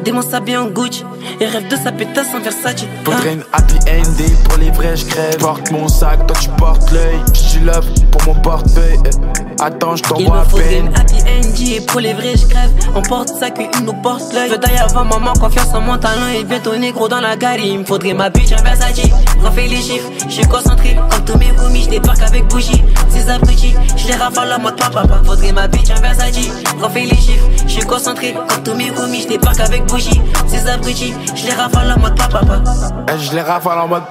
Démon 0.03 0.21
s'habille 0.21 0.57
en 0.57 0.67
Gucci 0.67 1.03
Et 1.39 1.45
rêve 1.45 1.67
de 1.67 1.75
sa 1.75 1.91
pétasse 1.91 2.27
en 2.35 2.39
Versace. 2.41 2.85
Faudrait 3.03 3.33
une 3.33 3.43
happy 3.53 3.75
ending 3.89 4.35
pour 4.43 4.57
les 4.57 4.71
vrais, 4.71 4.95
je 4.95 5.05
crève. 5.05 5.37
Porte 5.37 5.71
mon 5.71 5.87
sac, 5.87 6.25
toi 6.27 6.35
tu 6.39 6.49
portes 6.57 6.91
l'œil. 6.91 7.19
J'suis 7.33 7.59
love 7.61 7.85
pour 8.11 8.23
mon 8.25 8.41
portefeuille. 8.41 8.99
eh. 9.05 9.09
Attends, 9.61 9.95
je 9.97 10.03
t'envoie 10.03 10.41
à 10.41 10.45
peine. 10.45 10.85
une 10.87 10.95
happy 10.95 11.15
NG 11.15 11.73
et 11.77 11.81
pour 11.81 11.99
les 11.99 12.13
vrais 12.13 12.35
je 12.37 12.45
crève. 12.47 12.69
On 12.95 13.01
porte 13.01 13.29
ça 13.29 13.49
qu'une 13.49 13.69
nous 13.85 13.93
porte 13.93 14.33
l'œil. 14.33 14.49
Je 14.51 14.55
d'ailleurs 14.55 14.89
avant 14.95 15.05
maman 15.05 15.33
confiance 15.33 15.73
en 15.73 15.81
mon 15.81 15.97
talent. 15.97 16.27
Et 16.33 16.43
bientôt 16.43 16.75
négro 16.75 17.07
dans 17.07 17.19
la 17.19 17.35
gare 17.35 17.57
Il 17.57 17.79
me 17.79 17.83
faudrait 17.85 18.13
ma 18.13 18.29
bitch 18.29 18.51
un 18.53 18.61
Versace. 18.63 18.99
Refais 19.43 19.67
les 19.67 19.77
chiffres, 19.81 20.09
je 20.27 20.33
suis 20.33 20.47
concentré. 20.47 20.95
Comme 21.09 21.25
tous 21.25 21.37
mes 21.37 21.51
vomis, 21.51 21.83
je 21.83 21.89
débarque 21.89 22.21
avec 22.21 22.45
bougie. 22.47 22.81
Ces 23.09 23.29
abrutis, 23.29 23.73
je 23.97 24.07
les 24.07 24.13
rafale 24.15 24.53
en 24.53 24.59
mode 24.61 24.77
papa 24.77 25.01
papa. 25.01 25.21
Faudrait 25.25 25.51
ma 25.51 25.67
bitch 25.67 25.89
un 25.91 26.01
Versace. 26.01 26.35
Refais 26.81 27.01
les 27.01 27.15
chiffres, 27.17 27.47
je 27.65 27.71
suis 27.71 27.81
concentré. 27.83 28.33
Comme 28.33 28.63
tous 28.63 28.75
mes 28.75 28.89
vomis, 28.91 29.23
je 29.23 29.27
débarque 29.29 29.59
avec 29.59 29.85
bougie. 29.87 30.21
Ces 30.47 30.67
abrutis, 30.67 31.08
je 31.35 31.45
les 31.45 31.53
rafale 31.53 31.91
en 31.91 31.99
mode 31.99 32.15
papa. 32.15 32.41
Je 33.17 33.33
les 33.33 33.41
rafale 33.41 33.79
en 33.79 33.87
mode 33.87 34.03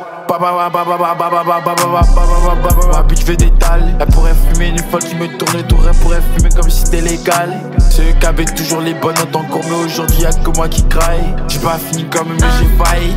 Ma 2.93 3.03
bitch 3.03 3.25
fait 3.25 3.37
des 3.37 3.51
dalles 3.51 3.97
Elle 3.99 4.07
pourrait 4.09 4.35
fumer 4.35 4.69
une 4.69 4.79
fois 4.91 5.01
qu'il 5.01 5.19
me 5.19 5.27
tourne 5.39 5.57
le 5.57 5.63
tour 5.63 5.79
Elle 5.89 5.97
pourrait 5.97 6.23
fumer 6.37 6.51
comme 6.55 6.69
si 6.69 6.85
c'était 6.85 7.01
légal 7.01 7.51
Ceux 7.91 8.13
qui 8.21 8.27
avaient 8.27 8.45
toujours 8.45 8.81
les 8.81 8.95
bonnes 8.95 9.17
notes 9.17 9.35
encore 9.35 9.61
Mais 9.69 9.85
aujourd'hui 9.87 10.23
y'a 10.23 10.33
que 10.33 10.51
moi 10.51 10.69
qui 10.69 10.85
craille 10.89 11.35
J'ai 11.49 11.59
pas 11.61 11.79
fini 11.79 12.05
comme 12.05 12.29
mais 12.29 12.47
j'ai 12.59 12.85
failli 12.85 13.17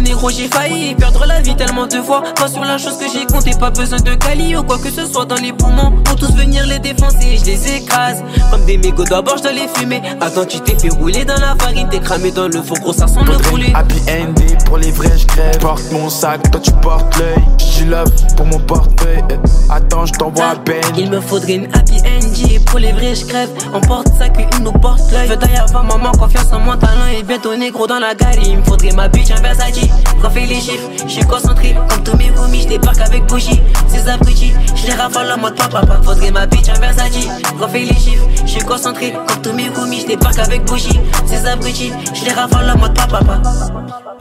et 0.00 0.02
négro 0.02 0.30
j'ai 0.30 0.48
failli 0.48 0.94
perdre 0.94 1.26
la 1.26 1.42
vie 1.42 1.54
tellement 1.54 1.86
de 1.86 2.00
fois. 2.00 2.22
Pas 2.34 2.48
sur 2.48 2.64
la 2.64 2.78
chose 2.78 2.96
que 2.96 3.04
j'ai 3.12 3.26
compté 3.26 3.50
Pas 3.58 3.68
besoin 3.70 3.98
de 4.00 4.14
Cali 4.14 4.56
ou 4.56 4.62
quoi 4.62 4.78
que 4.78 4.90
ce 4.90 5.04
soit 5.04 5.26
dans 5.26 5.34
les 5.34 5.52
poumons. 5.52 5.92
Pour 6.04 6.16
tous 6.16 6.32
venir 6.34 6.64
les 6.66 6.78
défoncer 6.78 7.36
Je 7.38 7.44
les 7.44 7.76
écrase. 7.76 8.22
Comme 8.50 8.64
des 8.64 8.78
mégots 8.78 9.04
d'abord 9.04 9.36
je 9.36 9.42
dois 9.42 9.52
les 9.52 9.68
fumer. 9.68 10.00
Attends 10.22 10.46
tu 10.46 10.58
t'es 10.60 10.78
fait 10.78 10.88
rouler 10.88 11.26
dans 11.26 11.38
la 11.38 11.54
farine 11.60 11.88
T'es 11.90 12.00
cramé 12.00 12.30
dans 12.30 12.48
le 12.48 12.62
faux 12.62 12.76
gros 12.80 12.94
ça 12.94 13.06
sent 13.06 13.20
le 13.26 13.32
Faudrait 13.32 13.50
poulet. 13.50 13.68
une 13.68 13.76
happy 13.76 14.00
ending 14.10 14.56
pour 14.64 14.78
les 14.78 14.90
vrais, 14.92 15.18
je 15.18 15.26
crève. 15.26 15.58
Porte 15.58 15.90
mon 15.92 16.08
sac, 16.08 16.50
toi 16.50 16.60
tu 16.62 16.72
portes 16.80 17.18
l'œil. 17.18 17.44
J'suis 17.58 17.84
love 17.84 18.10
pour 18.36 18.46
mon 18.46 18.58
portefeuille. 18.60 19.22
Attends, 19.68 20.06
je 20.06 20.12
t'envoie 20.12 20.50
à 20.50 20.56
peine. 20.56 20.80
Il 20.96 21.10
me 21.10 21.20
faudrait 21.20 21.54
une 21.54 21.66
happy 21.74 21.98
NG 21.98 22.52
et 22.54 22.60
pour 22.60 22.78
les 22.78 22.92
vrais 22.92 23.14
je 23.14 23.26
crève. 23.26 23.50
On 23.74 23.80
porte 23.82 24.08
ça 24.18 24.30
qu'une 24.30 24.64
nous 24.64 24.72
porte 24.72 25.12
l'œil 25.12 25.26
Je 25.28 25.32
veux 25.34 25.36
d'ailleurs 25.36 25.68
avoir 25.68 25.84
maman 25.84 26.12
confiance 26.12 26.50
en 26.52 26.60
mon 26.60 26.76
talent 26.76 27.06
Et 27.18 27.22
bientôt 27.22 27.54
négro 27.54 27.86
dans 27.86 27.98
la 27.98 28.14
gare. 28.14 28.30
Il 28.42 28.58
me 28.58 28.62
faudrait 28.64 28.92
ma 28.92 29.08
bitch 29.08 29.30
un 29.30 29.40
Versace 29.42 29.89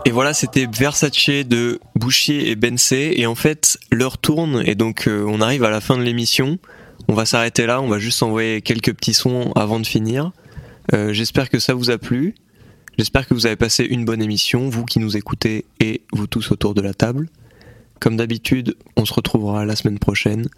Et 0.05 0.11
voilà, 0.11 0.34
c'était 0.34 0.67
Versace 0.72 1.11
de 1.30 1.80
Bouchier 1.95 2.49
et 2.49 2.55
Bensé. 2.55 3.13
Et 3.17 3.26
en 3.26 3.36
fait, 3.36 3.78
l'heure 3.91 4.17
tourne 4.17 4.63
et 4.65 4.76
donc 4.76 5.07
euh, 5.07 5.26
on 5.28 5.41
arrive 5.41 5.63
à 5.63 5.70
la 5.70 5.82
fin 5.82 5.97
de 5.97 6.03
l'émission. 6.03 6.57
On 7.07 7.13
va 7.13 7.26
s'arrêter 7.26 7.65
là, 7.65 7.82
on 7.82 7.88
va 7.88 7.99
juste 7.99 8.22
envoyer 8.24 8.61
quelques 8.61 8.93
petits 8.93 9.13
sons 9.13 9.51
avant 9.55 9.80
de 9.80 9.88
finir. 9.88 10.32
Euh, 10.93 11.13
J'espère 11.13 11.49
que 11.49 11.59
ça 11.59 11.74
vous 11.74 11.89
a 11.89 11.97
plu. 11.97 12.36
J'espère 13.00 13.26
que 13.26 13.34
vous 13.34 13.45
avez 13.45 13.56
passé 13.56 13.86
une 13.86 14.04
bonne 14.04 14.22
émission, 14.22 14.68
vous 14.68 14.84
qui 14.84 15.00
nous 15.00 15.16
écoutez 15.16 15.64
et 15.80 16.02
vous 16.12 16.28
tous 16.28 16.52
autour 16.52 16.74
de 16.74 16.82
la 16.82 16.93
table. 16.93 17.30
Comme 18.02 18.18
d'habitude, 18.18 18.76
on 18.97 19.06
se 19.06 19.14
retrouvera 19.14 19.64
la 19.64 19.78
semaine 19.78 20.00
prochaine 20.00 20.50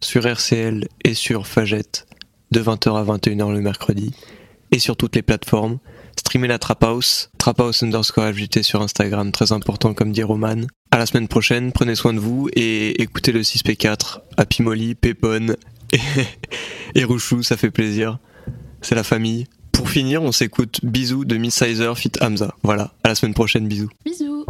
sur 0.00 0.24
RCL 0.24 0.86
et 1.04 1.14
sur 1.14 1.48
Fagette 1.48 2.06
de 2.52 2.60
20h 2.62 2.96
à 2.96 3.02
21h 3.02 3.52
le 3.52 3.60
mercredi 3.60 4.12
et 4.70 4.78
sur 4.78 4.96
toutes 4.96 5.16
les 5.16 5.22
plateformes. 5.22 5.78
Streamez 6.16 6.46
la 6.46 6.60
Trap 6.60 6.84
House, 6.84 7.30
Trap 7.36 7.62
House 7.62 7.82
underscore 7.82 8.32
FJT 8.32 8.62
sur 8.62 8.80
Instagram, 8.80 9.32
très 9.32 9.50
important 9.50 9.92
comme 9.92 10.12
dit 10.12 10.22
Roman. 10.22 10.68
À 10.92 10.98
la 10.98 11.06
semaine 11.06 11.26
prochaine, 11.26 11.72
prenez 11.72 11.96
soin 11.96 12.14
de 12.14 12.20
vous 12.20 12.48
et 12.54 13.02
écoutez 13.02 13.32
le 13.32 13.42
6P4, 13.42 14.20
Happy 14.36 14.62
Molly, 14.62 14.94
Pépone 14.94 15.56
et, 15.92 15.98
et 16.94 17.02
Rouchou, 17.02 17.42
ça 17.42 17.56
fait 17.56 17.72
plaisir. 17.72 18.20
C'est 18.82 18.94
la 18.94 19.02
famille. 19.02 19.48
Pour 19.72 19.90
finir, 19.90 20.22
on 20.22 20.32
s'écoute 20.32 20.80
Bisous 20.82 21.24
de 21.24 21.36
Miss 21.36 21.54
Sizer 21.54 21.96
fit 21.96 22.12
Hamza. 22.20 22.54
Voilà, 22.62 22.92
à 23.04 23.08
la 23.08 23.14
semaine 23.14 23.34
prochaine, 23.34 23.68
bisous. 23.68 23.90
Bisous. 24.04 24.44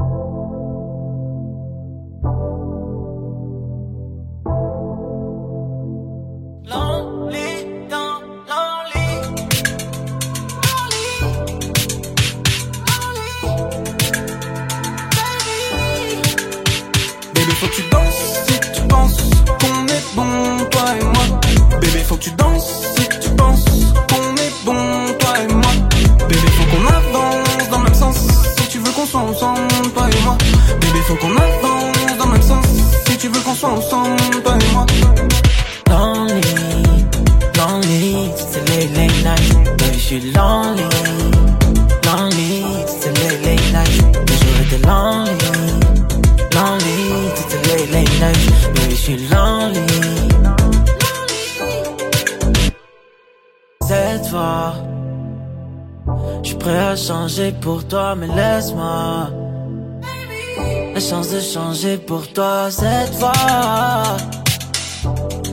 Pour 62.19 62.33
toi 62.33 62.69
cette 62.69 63.15
fois. 63.15 64.17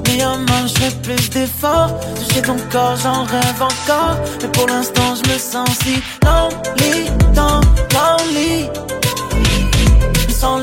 Mais 0.07 0.23
en 0.25 0.37
main, 0.39 0.65
je 0.65 0.73
fais 0.79 0.95
plus 1.03 1.29
d'efforts. 1.29 1.91
Toucher 2.15 2.41
ton 2.41 2.57
corps, 2.71 2.95
j'en 3.03 3.23
rêve 3.23 3.61
encore. 3.61 4.15
Mais 4.41 4.47
pour 4.47 4.67
l'instant, 4.67 5.13
je 5.19 5.31
me 5.31 5.37
sens 5.37 5.69
si 5.83 5.95
lonely 6.25 7.11
dans 7.33 7.61
lonely. 7.95 8.67
Me 10.27 10.33
sens 10.33 10.61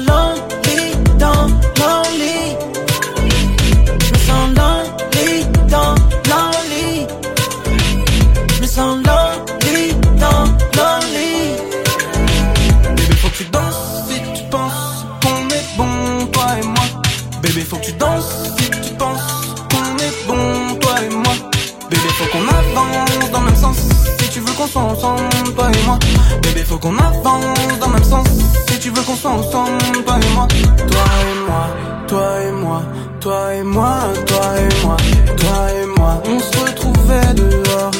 et 24.75 25.87
moi. 25.87 25.99
Bébé, 26.43 26.65
faut 26.65 26.79
qu'on 26.79 26.97
avance 26.99 27.79
dans 27.81 27.89
le 27.89 27.93
même 27.93 28.05
sens 28.05 28.27
si 28.69 28.79
tu 28.79 28.91
veux 28.91 29.03
qu'on 29.03 29.17
soit 29.17 29.31
ensemble, 29.31 29.79
toi 30.07 30.17
et 30.21 30.35
moi. 30.35 30.49
Toi 30.89 31.05
et 31.23 31.37
moi, 31.47 31.67
toi 32.09 32.43
et 32.43 32.53
moi, 32.53 32.83
toi 33.21 33.55
et 33.55 33.63
moi, 33.63 33.95
toi 34.27 34.41
et 34.59 34.85
moi, 34.85 34.97
toi 35.37 35.73
et 35.73 35.87
moi. 35.99 36.23
On 36.27 36.39
se 36.39 36.65
retrouvait 36.65 37.35
dehors, 37.35 37.91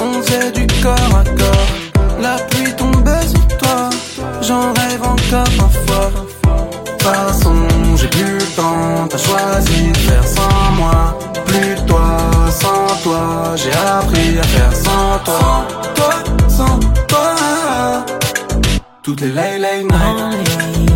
on 0.00 0.22
faisait 0.22 0.52
du 0.52 0.66
corps 0.82 1.16
à 1.16 1.24
corps. 1.24 2.02
La 2.20 2.36
pluie 2.36 2.72
tombait 2.76 3.26
sur 3.26 3.46
toi, 3.58 3.90
j'en 4.42 4.72
rêve 4.74 5.02
encore 5.02 5.50
parfois. 5.58 6.10
De 6.14 6.98
toute 6.98 7.02
façon, 7.02 7.56
j'ai 7.96 8.08
plus 8.08 8.34
le 8.34 8.56
temps, 8.56 9.08
t'as 9.08 9.18
choisi 9.18 9.88
de 9.90 9.96
faire 9.96 10.26
sans 10.26 10.72
moi. 10.76 11.18
Plus 11.46 11.74
toi, 11.86 12.06
sans 12.50 13.02
toi, 13.02 13.54
j'ai 13.56 13.72
appris 13.72 14.38
à 14.38 14.42
faire 14.44 14.76
sans 14.76 15.18
toi. 15.24 15.81
Toutes 19.12 19.20
les 19.20 19.32
late 19.32 19.60
late 19.60 19.84
night. 19.84 19.98
Lonely, 20.00 20.86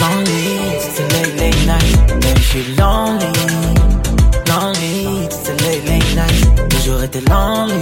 lonely, 0.00 0.42
it's 0.74 1.00
late 1.38 1.66
night. 1.66 1.90
Lonely, 2.78 3.26
lonely, 4.48 5.24
late 5.60 5.84
late 5.86 6.14
night. 6.16 6.68
Toujours 6.70 7.02
été 7.02 7.20
lonely, 7.28 7.78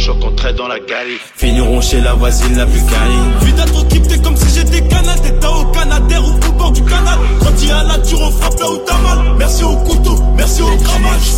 kilos 0.00 0.16
s'entrechoquent 0.16 0.24
entre 0.24 0.52
dans 0.54 0.68
la 0.68 0.78
galerie 0.80 1.18
Finiront 1.36 1.80
chez 1.80 2.00
la 2.00 2.14
voisine 2.14 2.56
la 2.56 2.66
plus 2.66 2.80
canine 2.80 3.32
Vie 3.42 3.52
d'être 3.52 3.88
crypté 3.88 4.18
comme 4.20 4.36
si 4.36 4.54
j'étais 4.54 4.86
canal 4.88 5.20
T'étais 5.20 5.46
au 5.46 5.64
Canadair 5.66 6.22
ou 6.24 6.48
au 6.48 6.52
bord 6.52 6.72
du 6.72 6.82
canal 6.84 7.18
Grandi 7.40 7.70
à 7.70 7.82
la 7.84 7.98
dure, 7.98 8.20
on 8.22 8.30
frappe 8.30 8.60
là 8.60 8.70
où 8.70 8.78
t'as 8.86 8.98
mal 8.98 9.36
Merci 9.38 9.64
au 9.64 9.76
couteau, 9.76 10.16
merci 10.36 10.62
au 10.62 10.76
grammage 10.76 11.30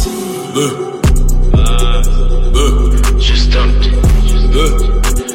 Euh. 0.56 0.70
Euh. 2.54 2.90
Je 3.18 3.34
stumped. 3.34 3.86
Euh. 4.54 4.78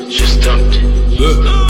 Je 0.10 0.26
stumped. 0.26 0.76
Euh. 1.20 1.67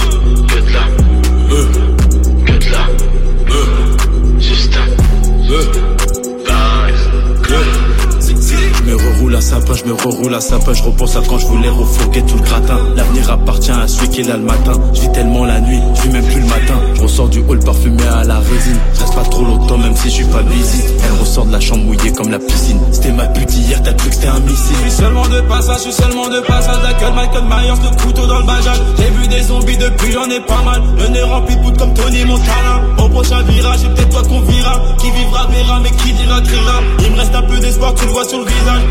Je 9.73 9.83
me 9.85 9.93
reroule 9.93 10.33
à 10.33 10.41
sapin, 10.41 10.73
je 10.73 10.83
repense 10.83 11.15
à 11.15 11.21
quand 11.27 11.37
je 11.37 11.45
voulais 11.47 11.69
refourguer 11.69 12.21
tout 12.23 12.37
le 12.37 12.41
gratin. 12.41 12.77
L'avenir 12.95 13.29
appartient 13.29 13.71
à 13.71 13.87
celui 13.87 14.09
qui 14.09 14.21
est 14.21 14.23
là 14.23 14.37
le 14.37 14.43
matin. 14.43 14.73
Je 14.93 15.01
vis 15.01 15.11
tellement 15.11 15.45
la 15.45 15.59
nuit, 15.59 15.81
je 15.95 16.01
vis 16.03 16.09
même 16.09 16.25
plus 16.25 16.39
le 16.39 16.47
matin. 16.47 16.75
Je 16.95 17.01
ressors 17.01 17.29
du 17.29 17.39
hall 17.39 17.59
parfumé 17.59 18.03
à 18.07 18.23
la 18.23 18.39
résine. 18.39 18.79
Je 18.93 18.99
reste 19.01 19.15
pas 19.15 19.23
trop 19.23 19.43
longtemps 19.43 19.77
même 19.77 19.95
si 19.95 20.09
je 20.09 20.15
suis 20.15 20.25
pas 20.25 20.43
busy. 20.43 20.83
Elle 21.03 21.19
ressort 21.19 21.45
de 21.45 21.51
la 21.51 21.59
chambre 21.59 21.83
mouillée 21.83 22.11
comme 22.11 22.29
la 22.29 22.39
piscine. 22.39 22.79
C'était 22.91 23.11
ma 23.11 23.27
pute 23.27 23.53
hier, 23.55 23.81
t'as 23.83 23.93
cru 23.93 24.09
que 24.09 24.15
c'était 24.15 24.27
un 24.27 24.39
missile. 24.39 24.75
Je 24.83 24.89
suis 24.89 25.01
seulement 25.03 25.27
de 25.27 25.41
passage, 25.41 25.77
je 25.77 25.81
suis 25.81 25.93
seulement 25.93 26.29
de 26.29 26.39
passage 26.41 26.81
D'accueil, 26.81 27.13
Michael 27.13 27.43
Myers, 27.43 27.81
le 27.83 28.01
couteau 28.01 28.25
dans 28.27 28.39
le 28.39 28.45
bajage 28.45 28.77
J'ai 28.97 29.09
vu 29.09 29.27
des 29.27 29.41
zombies 29.43 29.77
depuis, 29.77 30.11
j'en 30.11 30.29
ai 30.29 30.39
pas 30.39 30.61
mal 30.63 30.81
Le 30.97 31.07
nez 31.07 31.23
rempli 31.23 31.55
de 31.55 31.77
comme 31.77 31.93
Tony 31.93 32.25
Montana 32.25 32.81
Au 33.03 33.09
prochain 33.09 33.41
virage, 33.43 33.79
c'est 33.79 33.93
peut-être 33.93 34.09
toi 34.09 34.21
qu'on 34.23 34.41
vira 34.41 34.81
Qui 34.97 35.11
vivra 35.11 35.47
verra, 35.47 35.79
mais 35.81 35.91
qui 35.91 36.13
dira 36.13 36.41
criera 36.41 36.81
Il 36.99 37.11
me 37.11 37.17
reste 37.17 37.35
un 37.35 37.43
peu 37.43 37.59
d'espoir, 37.59 37.93
tu 37.95 38.05
le 38.05 38.11
vois 38.11 38.25
sur 38.25 38.39
le 38.39 38.45
visage 38.45 38.81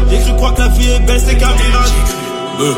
la 0.67 0.73
vie 0.73 0.91
est 0.91 1.01
belle, 1.01 1.21
c'est 1.21 1.37
Euh. 2.61 2.75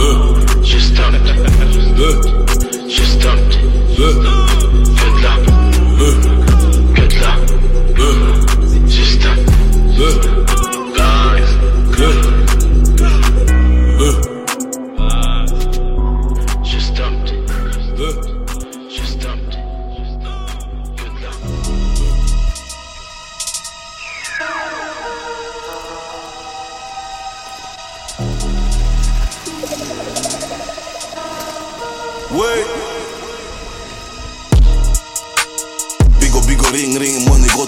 Euh. 0.00 0.34
Je 0.62 0.78
stumped. 0.78 1.20
Euh. 1.98 2.22
Stumped. 2.88 4.45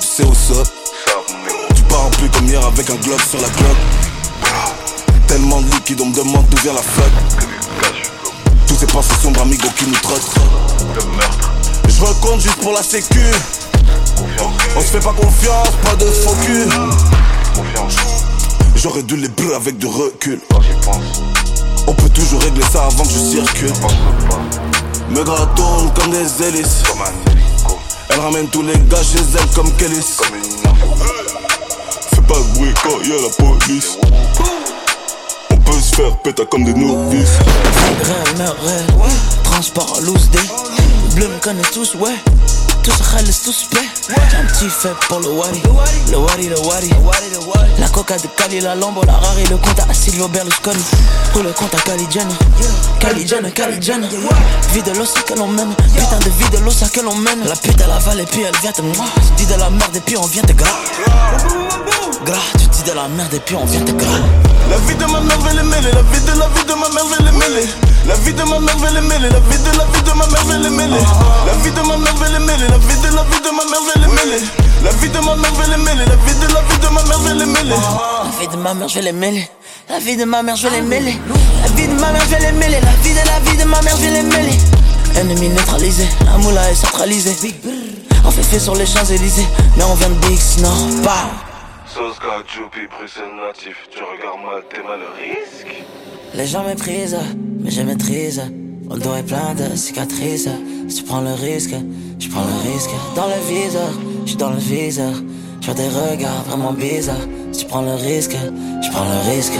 Tu 0.00 0.06
sais 0.06 0.24
où 0.24 0.34
ça. 0.34 0.62
Tu 1.74 1.82
pars 1.84 2.06
un 2.06 2.10
peu 2.10 2.28
comme 2.28 2.46
hier 2.46 2.64
avec 2.64 2.88
un 2.90 2.96
globe 2.96 3.20
sur 3.28 3.40
la 3.40 3.48
clope. 3.48 3.76
Tellement 5.26 5.60
de 5.60 5.66
liquide, 5.66 6.00
on 6.00 6.06
me 6.06 6.14
demande 6.14 6.46
d'où 6.48 6.56
vient 6.62 6.72
la 6.72 6.82
flotte. 6.82 7.12
Tous 8.66 8.76
ces 8.76 8.86
pensées 8.86 9.14
sombres 9.22 9.42
amigos 9.42 9.68
qui 9.76 9.86
nous 9.86 9.96
trottent. 9.96 10.34
Je 11.88 12.00
recompte 12.00 12.42
juste 12.42 12.60
pour 12.60 12.72
la 12.72 12.82
sécu. 12.82 13.20
On 14.76 14.80
se 14.80 14.86
fait 14.86 15.00
pas 15.00 15.12
confiance, 15.12 15.68
pas 15.82 15.96
de 15.96 16.06
faux 16.06 16.36
cul. 16.44 16.68
J'aurais 18.76 19.02
dû 19.02 19.16
les 19.16 19.28
bleu 19.28 19.54
avec 19.54 19.78
du 19.78 19.86
recul. 19.86 20.40
On 21.86 21.94
peut 21.94 22.10
toujours 22.10 22.40
régler 22.42 22.64
ça 22.70 22.86
avant 22.86 23.04
que 23.04 23.10
je 23.10 23.18
circule. 23.18 23.72
Me 25.10 25.24
gars 25.24 25.48
tourne 25.56 25.92
comme 25.94 26.10
des 26.10 26.44
hélices. 26.44 26.82
Elle 28.10 28.20
ramène 28.20 28.48
tous 28.48 28.62
les 28.62 28.78
gars 28.88 29.02
chez 29.02 29.18
elle 29.38 29.46
comme 29.54 29.70
Kelly. 29.76 30.00
Fais 30.00 30.24
pas 32.22 32.38
de 32.38 32.54
bruit 32.54 32.72
quand 32.82 33.00
y 33.02 33.12
a 33.12 33.16
la 33.20 33.28
police. 33.36 33.98
On 35.50 35.56
peut 35.56 35.80
se 35.80 35.94
faire 35.94 36.16
péter 36.18 36.46
comme 36.46 36.64
des 36.64 36.72
novices. 36.74 37.38
Réel. 38.02 38.86
Transport 39.44 40.00
loose 40.02 40.28
day. 40.30 40.40
Bleu 41.14 41.28
me 41.28 41.38
connaît 41.40 41.62
tous, 41.72 41.94
ouais. 41.96 42.16
Paix. 43.70 43.80
J'ai 44.30 44.36
un 44.36 44.44
petit 44.44 44.68
fait 44.68 44.94
pour 45.08 45.20
le 45.20 45.28
wari. 45.28 45.62
Le 46.10 46.16
wari, 46.18 46.48
le 46.48 46.58
wari. 46.66 46.90
La 47.78 47.88
coca 47.88 48.16
de 48.16 48.26
Cali, 48.36 48.60
la 48.60 48.74
Lambo, 48.74 49.02
la 49.06 49.14
Rari, 49.14 49.44
le 49.50 49.56
compte 49.56 49.78
à 49.78 49.94
Silvio 49.94 50.28
Berlusconi. 50.28 50.82
Ou 51.34 51.40
le 51.40 51.52
compte 51.52 51.74
à 51.74 51.78
Caligiani. 51.78 52.34
Caligiani, 53.00 53.52
Caligiani. 53.52 54.08
Vie 54.72 54.82
de 54.82 54.90
l'os 54.92 55.12
que 55.26 55.34
l'on 55.34 55.48
mène. 55.48 55.74
Putain 55.74 56.18
de 56.18 56.30
vie 56.30 56.50
de 56.50 56.58
l'os 56.64 56.76
que 56.92 57.00
l'on 57.00 57.14
mène. 57.14 57.44
La 57.46 57.56
pute 57.56 57.80
elle 57.80 57.90
avale 57.90 58.20
et 58.20 58.26
puis 58.26 58.42
elle 58.42 58.56
vient 58.60 58.72
te 58.72 58.82
moi. 58.82 59.06
Tu 59.36 59.44
dis 59.44 59.46
de 59.46 59.58
la 59.58 59.70
merde 59.70 59.96
et 59.96 60.00
puis 60.00 60.16
on 60.16 60.26
vient 60.26 60.42
te 60.42 60.52
gras. 60.52 60.68
Gras, 62.24 62.38
tu 62.58 62.66
dis 62.66 62.82
de 62.90 62.94
la 62.94 63.08
merde 63.08 63.34
et 63.34 63.40
puis 63.40 63.54
on 63.54 63.64
vient 63.64 63.84
te 63.84 63.92
gras. 63.92 64.18
La 64.70 64.76
vie 64.78 64.94
de 64.96 65.04
ma 65.04 65.20
mère, 65.20 65.38
elle 65.50 65.58
est 65.58 65.62
mêlée. 65.62 65.92
La 65.92 66.02
vie 66.02 66.20
de 66.20 66.38
la 66.38 66.48
vie 66.48 66.64
de 66.64 66.74
ma 66.74 66.88
mère, 66.88 67.04
elle 67.18 67.28
est 67.28 67.32
mêlée. 67.32 67.68
La 68.06 68.14
vie 68.14 68.34
de 68.34 68.42
ma 68.42 68.60
mère, 68.60 68.76
elle 68.88 68.96
est 68.96 69.00
mêlée. 69.00 69.30
La 69.30 69.40
vie 69.40 69.58
de 69.58 69.78
la 69.78 69.84
vie 69.84 70.02
de 70.02 70.12
ma 70.12 70.26
mère, 70.26 70.44
elle 70.52 70.66
est 70.66 70.70
mêlée. 70.70 71.04
La 71.46 71.52
vie 71.62 71.70
de 71.70 71.80
ma 71.80 71.96
mère, 71.96 72.14
elle 72.26 72.34
est 72.34 72.40
mêlée. 72.40 72.66
La 72.78 72.86
vie 72.86 73.00
de 73.00 73.16
la 73.16 73.22
vie 73.24 73.40
de 73.40 73.50
ma 73.50 73.64
mère, 73.64 73.80
elle 73.96 74.02
est 74.02 74.06
mêlée. 74.06 74.44
La 74.84 74.90
vie 74.92 75.08
de 75.08 75.18
ma 75.18 75.34
mère, 75.34 75.52
elle 75.64 75.72
est 75.72 75.76
mêlée. 75.78 76.04
La 76.06 76.16
vie 76.16 76.34
de 76.38 76.54
la 76.54 76.62
vie 76.62 76.78
de 76.78 76.88
ma 76.94 77.02
mère, 77.02 77.18
elle 77.28 77.42
est 77.42 77.46
mêlée. 77.46 77.74
La 77.74 78.38
vie 78.38 78.46
de 78.48 78.56
ma 78.56 78.74
mère, 78.74 78.88
je 78.88 78.94
vais 78.94 79.02
les 79.02 79.12
mêler. 79.12 79.48
La 79.88 79.98
vie 79.98 80.16
de 80.16 80.24
ma 80.24 80.42
mère, 80.42 80.56
je 80.56 80.68
vais 80.68 80.76
les 80.76 80.82
mêler. 80.82 81.14
La 81.62 81.68
vie 81.68 81.88
de 81.88 81.94
ma 81.94 82.12
mère, 82.12 82.22
je 82.24 82.30
vais 82.30 82.40
les 82.40 82.52
mêler. 82.52 82.80
La 82.80 82.92
vie 83.02 83.10
de 83.10 83.26
la 83.26 83.40
vie 83.40 83.56
de 83.56 83.64
ma 83.64 83.82
mère, 83.82 83.96
je 83.96 84.02
vais 84.02 84.10
les 84.10 84.22
mêler. 84.22 84.58
Ennemi 85.16 85.48
neutralisé, 85.48 86.06
la 86.24 86.38
moula 86.38 86.70
est 86.70 86.76
centralisée. 86.76 87.54
On 88.24 88.30
fait 88.30 88.42
fait 88.44 88.60
sur 88.60 88.76
les 88.76 88.86
Champs-Élysées, 88.86 89.46
mais 89.76 89.84
on 89.84 89.94
vient 89.94 90.10
de 90.10 90.26
Bix, 90.26 90.58
non, 90.58 91.02
pas. 91.02 91.30
Soska, 91.86 92.44
Jupi, 92.46 92.86
Bruxelles 92.88 93.24
natif. 93.44 93.76
Tu 93.90 93.98
regardes 93.98 94.44
mal, 94.44 94.62
t'es 94.70 94.82
mal 94.82 95.00
le 95.00 95.08
risque. 95.18 95.84
Les 96.34 96.46
gens 96.46 96.62
méprisent, 96.62 97.18
mais 97.60 97.70
je 97.70 97.82
maîtrise. 97.82 98.42
Mon 98.88 98.96
dos 98.96 99.14
est 99.16 99.22
plein 99.22 99.54
de 99.54 99.76
cicatrices. 99.76 100.48
Si 100.88 100.96
tu 100.96 101.02
prends 101.02 101.20
le 101.20 101.34
risque, 101.34 101.74
je 102.18 102.28
prends 102.30 102.40
le 102.40 102.72
risque. 102.72 102.90
Dans 103.14 103.26
le 103.26 103.38
viseur, 103.46 103.90
je 104.24 104.28
suis 104.30 104.38
dans 104.38 104.48
le 104.48 104.56
viseur. 104.56 105.12
Je 105.60 105.72
des 105.72 105.88
regards 105.88 106.44
vraiment 106.48 106.72
bizarres. 106.72 107.16
Si 107.52 107.60
tu 107.60 107.66
prends 107.66 107.82
le 107.82 107.94
risque, 107.94 108.34
je 108.82 108.90
prends 108.90 109.04
le 109.04 109.30
risque. 109.30 109.58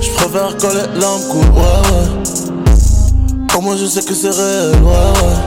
Je 0.00 0.10
préfère 0.10 0.56
quand 0.60 0.68
les 0.68 1.00
larmes 1.00 1.22
coulent, 1.28 1.54
ouais, 1.56 1.80
ouais. 1.90 3.56
Au 3.56 3.60
moins 3.60 3.76
je 3.76 3.86
sais 3.86 4.02
que 4.02 4.14
c'est 4.14 4.30
réel, 4.30 4.80
ouais, 4.82 4.88
ouais. 4.88 5.38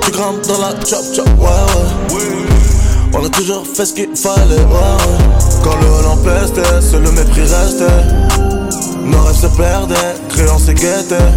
Tu 0.00 0.10
grimpes 0.10 0.46
dans 0.48 0.58
la 0.58 0.70
chop 0.86 1.04
chop, 1.14 1.28
ouais, 1.38 2.14
ouais. 2.14 2.22
On 3.12 3.24
a 3.26 3.28
toujours 3.28 3.66
fait 3.66 3.84
ce 3.84 3.92
qu'il 3.92 4.16
fallait, 4.16 4.54
ouais, 4.54 4.62
ouais. 4.62 5.18
Quand 5.62 5.76
le 5.76 5.86
Hollande 5.86 6.80
seul 6.80 7.02
le 7.02 7.12
mépris 7.12 7.42
restait. 7.42 8.23
Nos 9.04 9.22
rêves 9.22 9.36
se 9.36 9.46
perdaient, 9.48 10.14
créances 10.28 10.68
et 10.68 10.74
guettaient. 10.74 11.32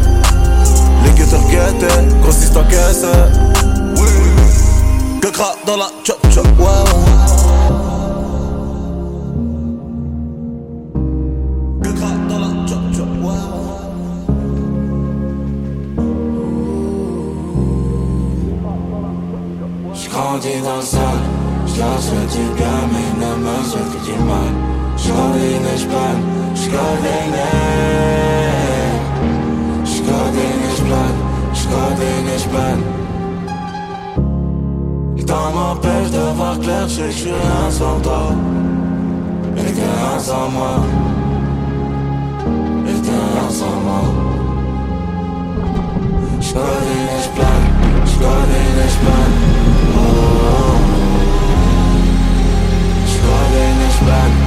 Les 1.04 1.12
guetteurs 1.12 1.44
guettaient, 1.50 2.16
grossissent 2.22 2.56
en 2.56 2.64
caisse. 2.64 3.06
Que 5.22 5.30
gras 5.32 5.56
dans 5.66 5.78
la 5.78 5.90
chop 6.04 6.20
chop. 6.34 6.48
Que 11.84 11.90
gras 11.90 12.08
dans 12.30 12.40
la 12.40 12.68
chop 12.68 12.80
chop, 12.96 13.08
ouais. 13.24 13.34
J'grandis 19.94 20.62
dans 20.64 20.78
le 20.78 20.82
sale, 20.82 21.02
souhaite 21.68 22.32
du 22.32 22.56
bien 22.56 22.78
mais 22.92 23.26
ne 23.26 23.32
me 23.36 23.64
souhaite 23.64 23.92
que 23.92 24.06
du 24.06 24.18
mal 24.24 24.77
J'combine 24.98 25.68
J'combine 29.86 30.62
et 30.66 30.76
j'plane, 30.76 31.20
j'combine 31.54 32.28
et 32.34 32.40
j'plane 32.40 32.84
Le 35.16 35.24
temps 35.24 35.52
m'empêche 35.54 36.12
de 36.12 36.36
voir 36.36 36.60
clair, 36.60 36.88
je 36.88 37.04
que 37.04 37.12
suis 37.12 37.30
rien 37.30 37.70
sans 37.70 38.00
toi. 38.00 38.32
Et 39.58 39.72
t'es 39.72 39.82
rien 39.82 40.20
sans 40.20 40.50
moi. 40.50 40.76
Et 42.88 43.02
t'es 43.02 43.12
rien 43.12 43.50
sans 43.50 43.80
moi. 43.86 44.02
Et 46.40 47.22
j'plane 47.24 47.68
J'combine 48.06 48.80
et 48.86 48.90
j'plane, 48.90 49.36
j'combine 53.06 54.47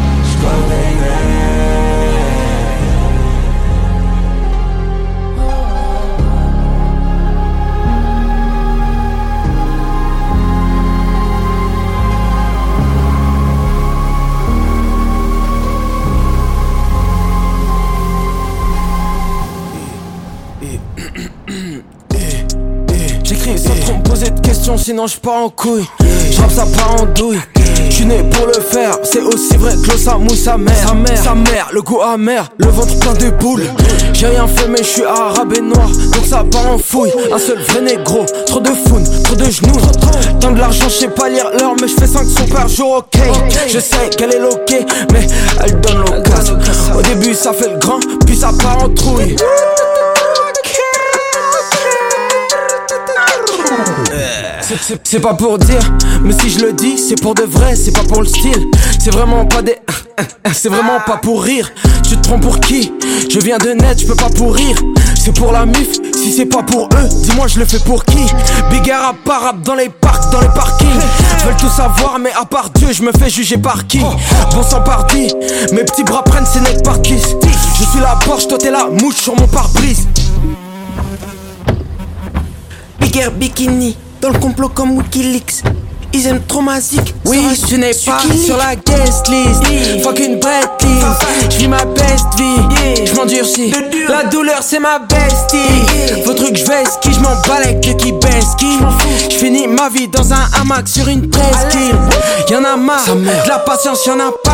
J'écris 23.24 23.59
sans 23.59 23.74
trop 23.80 23.97
me 23.97 24.03
poser 24.03 24.30
de 24.30 24.41
questions, 24.41 24.76
sinon 24.76 25.07
je 25.07 25.16
pars 25.18 25.45
en 25.45 25.51
couille. 25.51 25.86
J'rappe 26.32 26.51
ça 26.51 26.66
part 26.66 27.03
en 27.03 27.07
douille. 27.07 27.38
J'suis 27.91 28.07
né 28.07 28.22
pour 28.22 28.47
le 28.47 28.55
faire, 28.55 28.99
c'est 29.03 29.20
aussi 29.20 29.57
vrai 29.57 29.72
que 29.72 29.91
l'eau 29.91 29.99
ça 29.99 30.16
mouille 30.16 30.36
sa 30.36 30.57
mère. 30.57 30.88
Sa 30.88 30.95
mère, 30.95 31.22
sa 31.22 31.34
mère, 31.34 31.68
le 31.72 31.82
goût 31.82 32.01
amer, 32.01 32.49
le 32.57 32.68
ventre 32.68 32.99
plein 32.99 33.12
de 33.14 33.30
boules. 33.30 33.66
J'ai 34.14 34.28
rien 34.28 34.47
fait, 34.47 34.68
mais 34.68 34.82
j'suis 34.82 35.05
arabe 35.05 35.53
et 35.57 35.61
noir, 35.61 35.88
donc 35.88 36.24
ça 36.24 36.45
part 36.51 36.70
en 36.72 36.78
fouille. 36.78 37.12
Un 37.32 37.38
seul 37.38 37.59
vrai 37.59 37.82
négro, 37.82 38.24
trop 38.47 38.61
de 38.61 38.70
foun, 38.70 39.05
trop 39.24 39.34
de 39.34 39.45
genoux. 39.45 39.80
Tant 40.41 40.53
de 40.53 40.59
l'argent, 40.59 40.88
j'sais 40.88 41.09
pas 41.09 41.28
lire 41.28 41.51
l'heure, 41.59 41.74
mais 41.80 41.88
j'fais 41.88 42.07
5 42.07 42.24
sons 42.24 42.47
par 42.47 42.68
jour, 42.68 42.99
ok. 42.99 43.20
Je 43.68 43.80
sais 43.80 44.09
qu'elle 44.16 44.34
est 44.34 44.41
loquée, 44.41 44.86
mais 45.12 45.26
elle 45.62 45.80
donne 45.80 45.99
l'occasion. 45.99 46.59
Au 46.97 47.03
début, 47.03 47.34
ça 47.34 47.53
fait 47.53 47.68
le 47.68 47.78
grand, 47.78 48.01
puis 48.24 48.36
ça 48.36 48.51
part 48.62 48.84
en 48.84 48.88
trouille. 48.88 49.36
C'est- 55.04 55.20
pas 55.20 55.34
pour 55.34 55.58
dire, 55.58 55.80
mais 56.22 56.32
si 56.32 56.50
je 56.50 56.60
le 56.60 56.72
dis, 56.72 56.96
c'est 56.98 57.20
pour 57.20 57.34
de 57.34 57.42
vrai, 57.42 57.74
c'est 57.76 57.92
pas 57.92 58.04
pour 58.04 58.20
le 58.22 58.26
style. 58.28 58.66
C'est 58.98 59.10
vraiment 59.12 59.44
pas 59.46 59.62
des. 59.62 59.76
C'est 60.52 60.68
vraiment 60.68 60.98
pas 61.06 61.16
pour 61.16 61.42
rire. 61.42 61.70
Tu 62.06 62.16
te 62.16 62.22
trompes 62.22 62.42
pour 62.42 62.60
qui? 62.60 62.92
Je 63.30 63.38
viens 63.40 63.56
de 63.56 63.70
net, 63.70 64.00
je 64.00 64.06
peux 64.06 64.14
pas 64.16 64.28
pourrir. 64.28 64.76
C'est 65.18 65.34
pour 65.34 65.52
la 65.52 65.64
mif, 65.64 65.88
si 66.14 66.32
c'est 66.32 66.44
pas 66.46 66.62
pour 66.62 66.88
eux, 66.92 67.08
dis-moi 67.22 67.46
je 67.46 67.58
le 67.58 67.64
fais 67.64 67.78
pour 67.78 68.04
qui? 68.04 68.26
Big 68.70 68.90
rap 68.90 69.16
par 69.24 69.42
rap 69.42 69.62
dans 69.62 69.74
les 69.74 69.88
parcs, 69.88 70.30
dans 70.32 70.40
les 70.40 70.48
parkings. 70.48 70.88
Veulent 71.44 71.56
tout 71.58 71.68
savoir, 71.68 72.18
mais 72.20 72.32
à 72.38 72.44
part 72.44 72.68
Dieu, 72.70 72.88
je 72.92 73.02
me 73.02 73.12
fais 73.12 73.30
juger 73.30 73.56
par 73.58 73.86
qui? 73.86 74.00
Bon 74.00 74.62
sang 74.62 74.82
parti, 74.82 75.32
mes 75.72 75.84
petits 75.84 76.04
bras 76.04 76.22
prennent 76.24 76.46
ses 76.46 76.60
necks 76.60 76.82
par 76.82 77.00
kiss. 77.00 77.22
Je 77.78 77.84
suis 77.84 78.00
la 78.00 78.16
Porsche, 78.26 78.48
toi 78.48 78.58
t'es 78.58 78.70
la 78.70 78.86
mouche 78.86 79.16
sur 79.16 79.34
mon 79.36 79.46
pare-brise. 79.46 80.06
Bigger 83.00 83.28
Bikini, 83.34 83.96
dans 84.20 84.30
le 84.30 84.38
complot 84.38 84.68
comme 84.68 84.96
Wikileaks. 84.98 85.62
Ils 86.12 86.26
aiment 86.26 86.42
trop 86.46 86.61
ma 86.61 86.80
zik. 86.80 87.14
Oui, 87.24 87.38
je 87.68 87.76
n'ai 87.76 87.92
pas 88.04 88.20
sur 88.44 88.56
la 88.56 88.74
guest 88.74 89.28
list. 89.28 90.02
Fucking 90.02 90.40
Bradley. 90.40 91.00
Je 91.50 91.56
vis 91.56 91.68
ma 91.68 91.84
best 91.84 92.26
vie. 92.36 93.06
Je 93.06 93.14
m'endurcis. 93.14 93.72
La 94.08 94.24
douleur, 94.24 94.61
c'est 94.62 94.80
ma 94.80 94.98
bestie. 94.98 96.22
Vos 96.26 96.34
trucs, 96.34 96.56
je 96.56 96.64
vais 96.64 96.84
ski. 96.84 97.12
Je 97.12 97.20
m'en 97.20 97.34
bats 97.46 97.62
avec 97.62 97.86
le 97.86 97.92
qui 97.94 98.12
baisse 98.12 98.54
qui. 98.58 98.78
Je 99.30 99.36
finis 99.36 99.68
ma 99.68 99.88
vie 99.88 100.08
dans 100.08 100.32
un 100.32 100.48
hamac 100.61 100.88
sur 100.88 101.06
une 101.08 101.28
presqu'île. 101.28 101.94
Y'en 102.50 102.64
a 102.64 102.76
marre. 102.76 103.04
De 103.06 103.48
la 103.48 103.58
patience, 103.61 104.04
y'en 104.06 104.18
a 104.18 104.32
pas. 104.44 104.52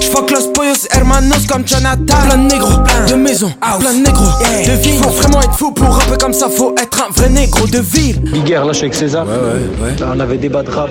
Je 0.00 0.08
fuck 0.08 0.30
los 0.30 0.48
pollos 0.54 0.86
hermanos 0.92 1.46
comme 1.46 1.66
Jonathan. 1.66 2.16
Plein 2.26 2.38
de 2.38 2.52
négros, 2.52 2.78
de 3.08 3.14
maisons, 3.14 3.52
plein 3.80 3.92
de 3.92 3.98
négros, 3.98 4.24
de 4.66 4.72
villes. 4.82 5.02
Faut 5.02 5.10
vraiment 5.10 5.42
être 5.42 5.54
fou 5.54 5.72
pour 5.72 5.94
rapper 5.94 6.16
comme 6.18 6.32
ça. 6.32 6.48
Faut 6.48 6.74
être 6.80 7.04
un 7.06 7.10
vrai 7.12 7.28
négro 7.28 7.66
de 7.66 7.78
ville. 7.78 8.20
Bigger, 8.20 8.54
là, 8.64 8.68
je 8.68 8.72
suis 8.74 8.84
avec 8.86 8.94
César. 8.94 9.26
Ouais, 9.26 9.32
ouais, 9.32 9.90
ouais. 9.90 9.96
Là, 10.00 10.12
on 10.14 10.20
avait 10.20 10.38
débat 10.54 10.62
de 10.62 10.70
rap. 10.70 10.90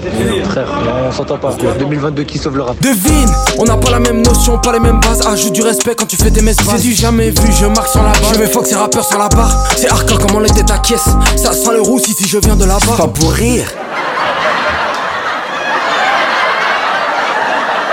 Frère, 0.49 0.67
on 1.07 1.11
s'entend 1.11 1.37
pas. 1.37 1.53
2022, 1.79 2.23
qui 2.23 2.37
sauve 2.37 2.57
le 2.57 2.63
rap? 2.63 2.77
Devine, 2.81 3.29
on 3.57 3.63
n'a 3.63 3.77
pas 3.77 3.91
la 3.91 3.99
même 3.99 4.21
notion, 4.21 4.57
pas 4.59 4.73
les 4.73 4.79
mêmes 4.79 4.99
bases. 4.99 5.25
Ajoute 5.25 5.53
du 5.53 5.61
respect 5.61 5.95
quand 5.95 6.05
tu 6.05 6.17
fais 6.17 6.31
des 6.31 6.41
messes. 6.41 6.57
C'est 6.57 6.81
du 6.81 6.93
jamais 6.93 7.29
vu, 7.29 7.51
je 7.51 7.65
marque 7.67 7.87
sur 7.87 8.03
la 8.03 8.11
barre. 8.11 8.33
Je 8.33 8.39
vais 8.39 8.47
fuck 8.47 8.65
ces 8.65 8.75
rappeurs 8.75 9.05
sur 9.05 9.19
la 9.19 9.29
barre. 9.29 9.67
C'est 9.77 9.89
hardcore 9.89 10.19
comme 10.19 10.35
on 10.35 10.43
était 10.43 10.63
ta 10.63 10.79
caisse. 10.79 11.09
Ça 11.37 11.53
sent 11.53 11.71
le 11.71 11.81
roux 11.81 11.99
si 11.99 12.15
je 12.27 12.37
viens 12.39 12.55
de 12.55 12.65
là-bas. 12.65 12.97
Pas 12.97 13.07
pour 13.07 13.31
rire. 13.31 13.65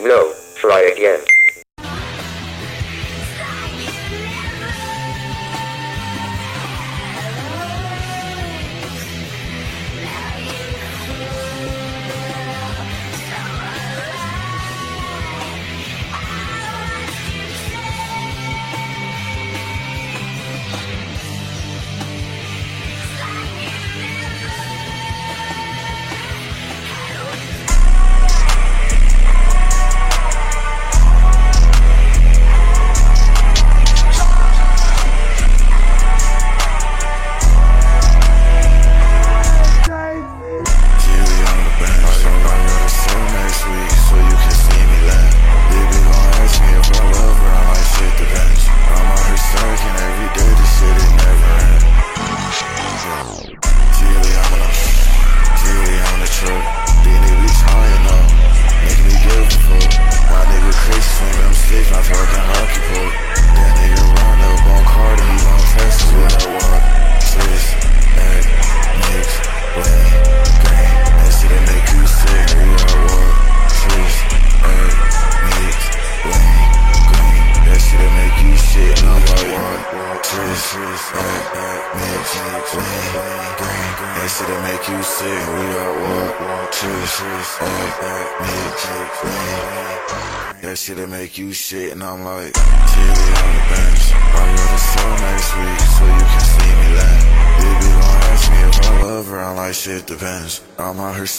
No, 0.03 0.33
try 0.61 0.91
again. 0.93 1.30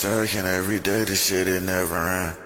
stuck 0.02 0.34
every 0.34 0.80
day 0.80 1.04
this 1.04 1.28
shit 1.28 1.48
it 1.48 1.62
never 1.62 1.96
ends. 1.96 2.41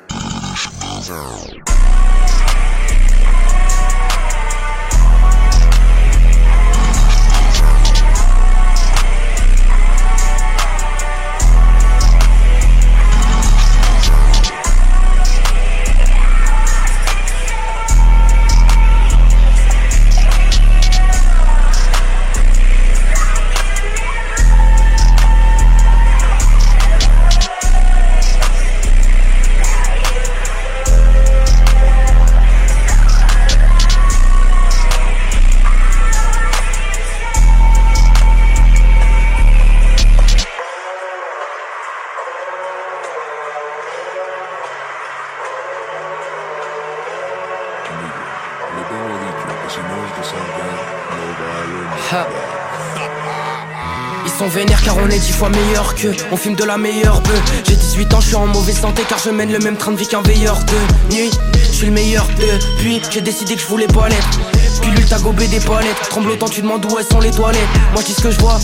Meilleur 55.50 55.96
que 55.96 56.08
On 56.32 56.38
filme 56.38 56.56
de 56.56 56.64
la 56.64 56.78
meilleure 56.78 57.22
bœuf 57.22 57.42
J'ai 57.68 57.76
18 57.76 58.14
ans, 58.14 58.22
je 58.22 58.28
suis 58.28 58.36
en 58.36 58.48
mauvaise 58.48 58.80
santé 58.80 59.04
car 59.08 59.20
je 59.20 59.30
mène 59.30 59.52
le 59.52 59.60
même 59.60 59.78
train 59.78 59.92
de 59.92 59.98
vie 59.98 60.08
qu'un 60.08 60.22
veilleur 60.22 60.58
de 60.66 61.16
nuit 61.16 61.32
Je 61.74 61.86
le 61.86 61.92
meilleur 61.92 62.26
de 62.40 62.80
Puis 62.80 63.02
j'ai 63.12 63.22
décidé 63.22 63.56
que 63.56 63.62
je 63.62 63.68
voulais 63.68 63.88
pas 63.88 64.10
l'être 64.10 64.40
Pilule 64.82 65.06
t'as 65.06 65.20
gobé 65.20 65.48
des 65.48 65.60
palettes 65.60 66.10
Tremblotant 66.10 66.50
tu 66.50 66.62
demandes 66.62 66.86
où 66.86 66.98
elles 66.98 67.06
sont 67.06 67.20
les 67.20 67.32
toilettes 67.32 67.62
Moi 67.94 68.02
je 68.02 68.06
dis 68.08 68.14
ce 68.14 68.22
que 68.22 68.32
je 68.32 68.40
vois 68.40 68.60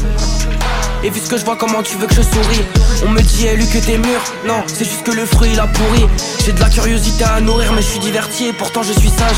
et 1.04 1.10
vu 1.10 1.20
ce 1.20 1.32
que 1.32 1.38
je 1.38 1.44
vois, 1.44 1.56
comment 1.56 1.82
tu 1.82 1.98
veux 1.98 2.06
que 2.06 2.14
je 2.14 2.22
souris? 2.22 2.62
On 3.04 3.10
me 3.10 3.22
dit, 3.22 3.48
eh, 3.48 3.56
Lu 3.56 3.66
que 3.66 3.80
t'es 3.84 3.98
mûr. 3.98 4.22
Non, 4.46 4.64
c'est 4.68 4.86
juste 4.86 5.02
que 5.02 5.12
le 5.12 5.26
fruit 5.26 5.50
il 5.52 5.60
a 5.60 5.66
pourri. 5.66 6.06
J'ai 6.46 6.52
de 6.52 6.60
la 6.60 6.70
curiosité 6.70 7.24
à 7.24 7.42
nourrir, 7.42 7.74
mais 7.74 7.82
je 7.82 7.88
suis 7.88 8.00
diverti 8.00 8.46
et 8.46 8.54
pourtant 8.54 8.84
je 8.84 8.94
suis 8.94 9.10
sage. 9.10 9.36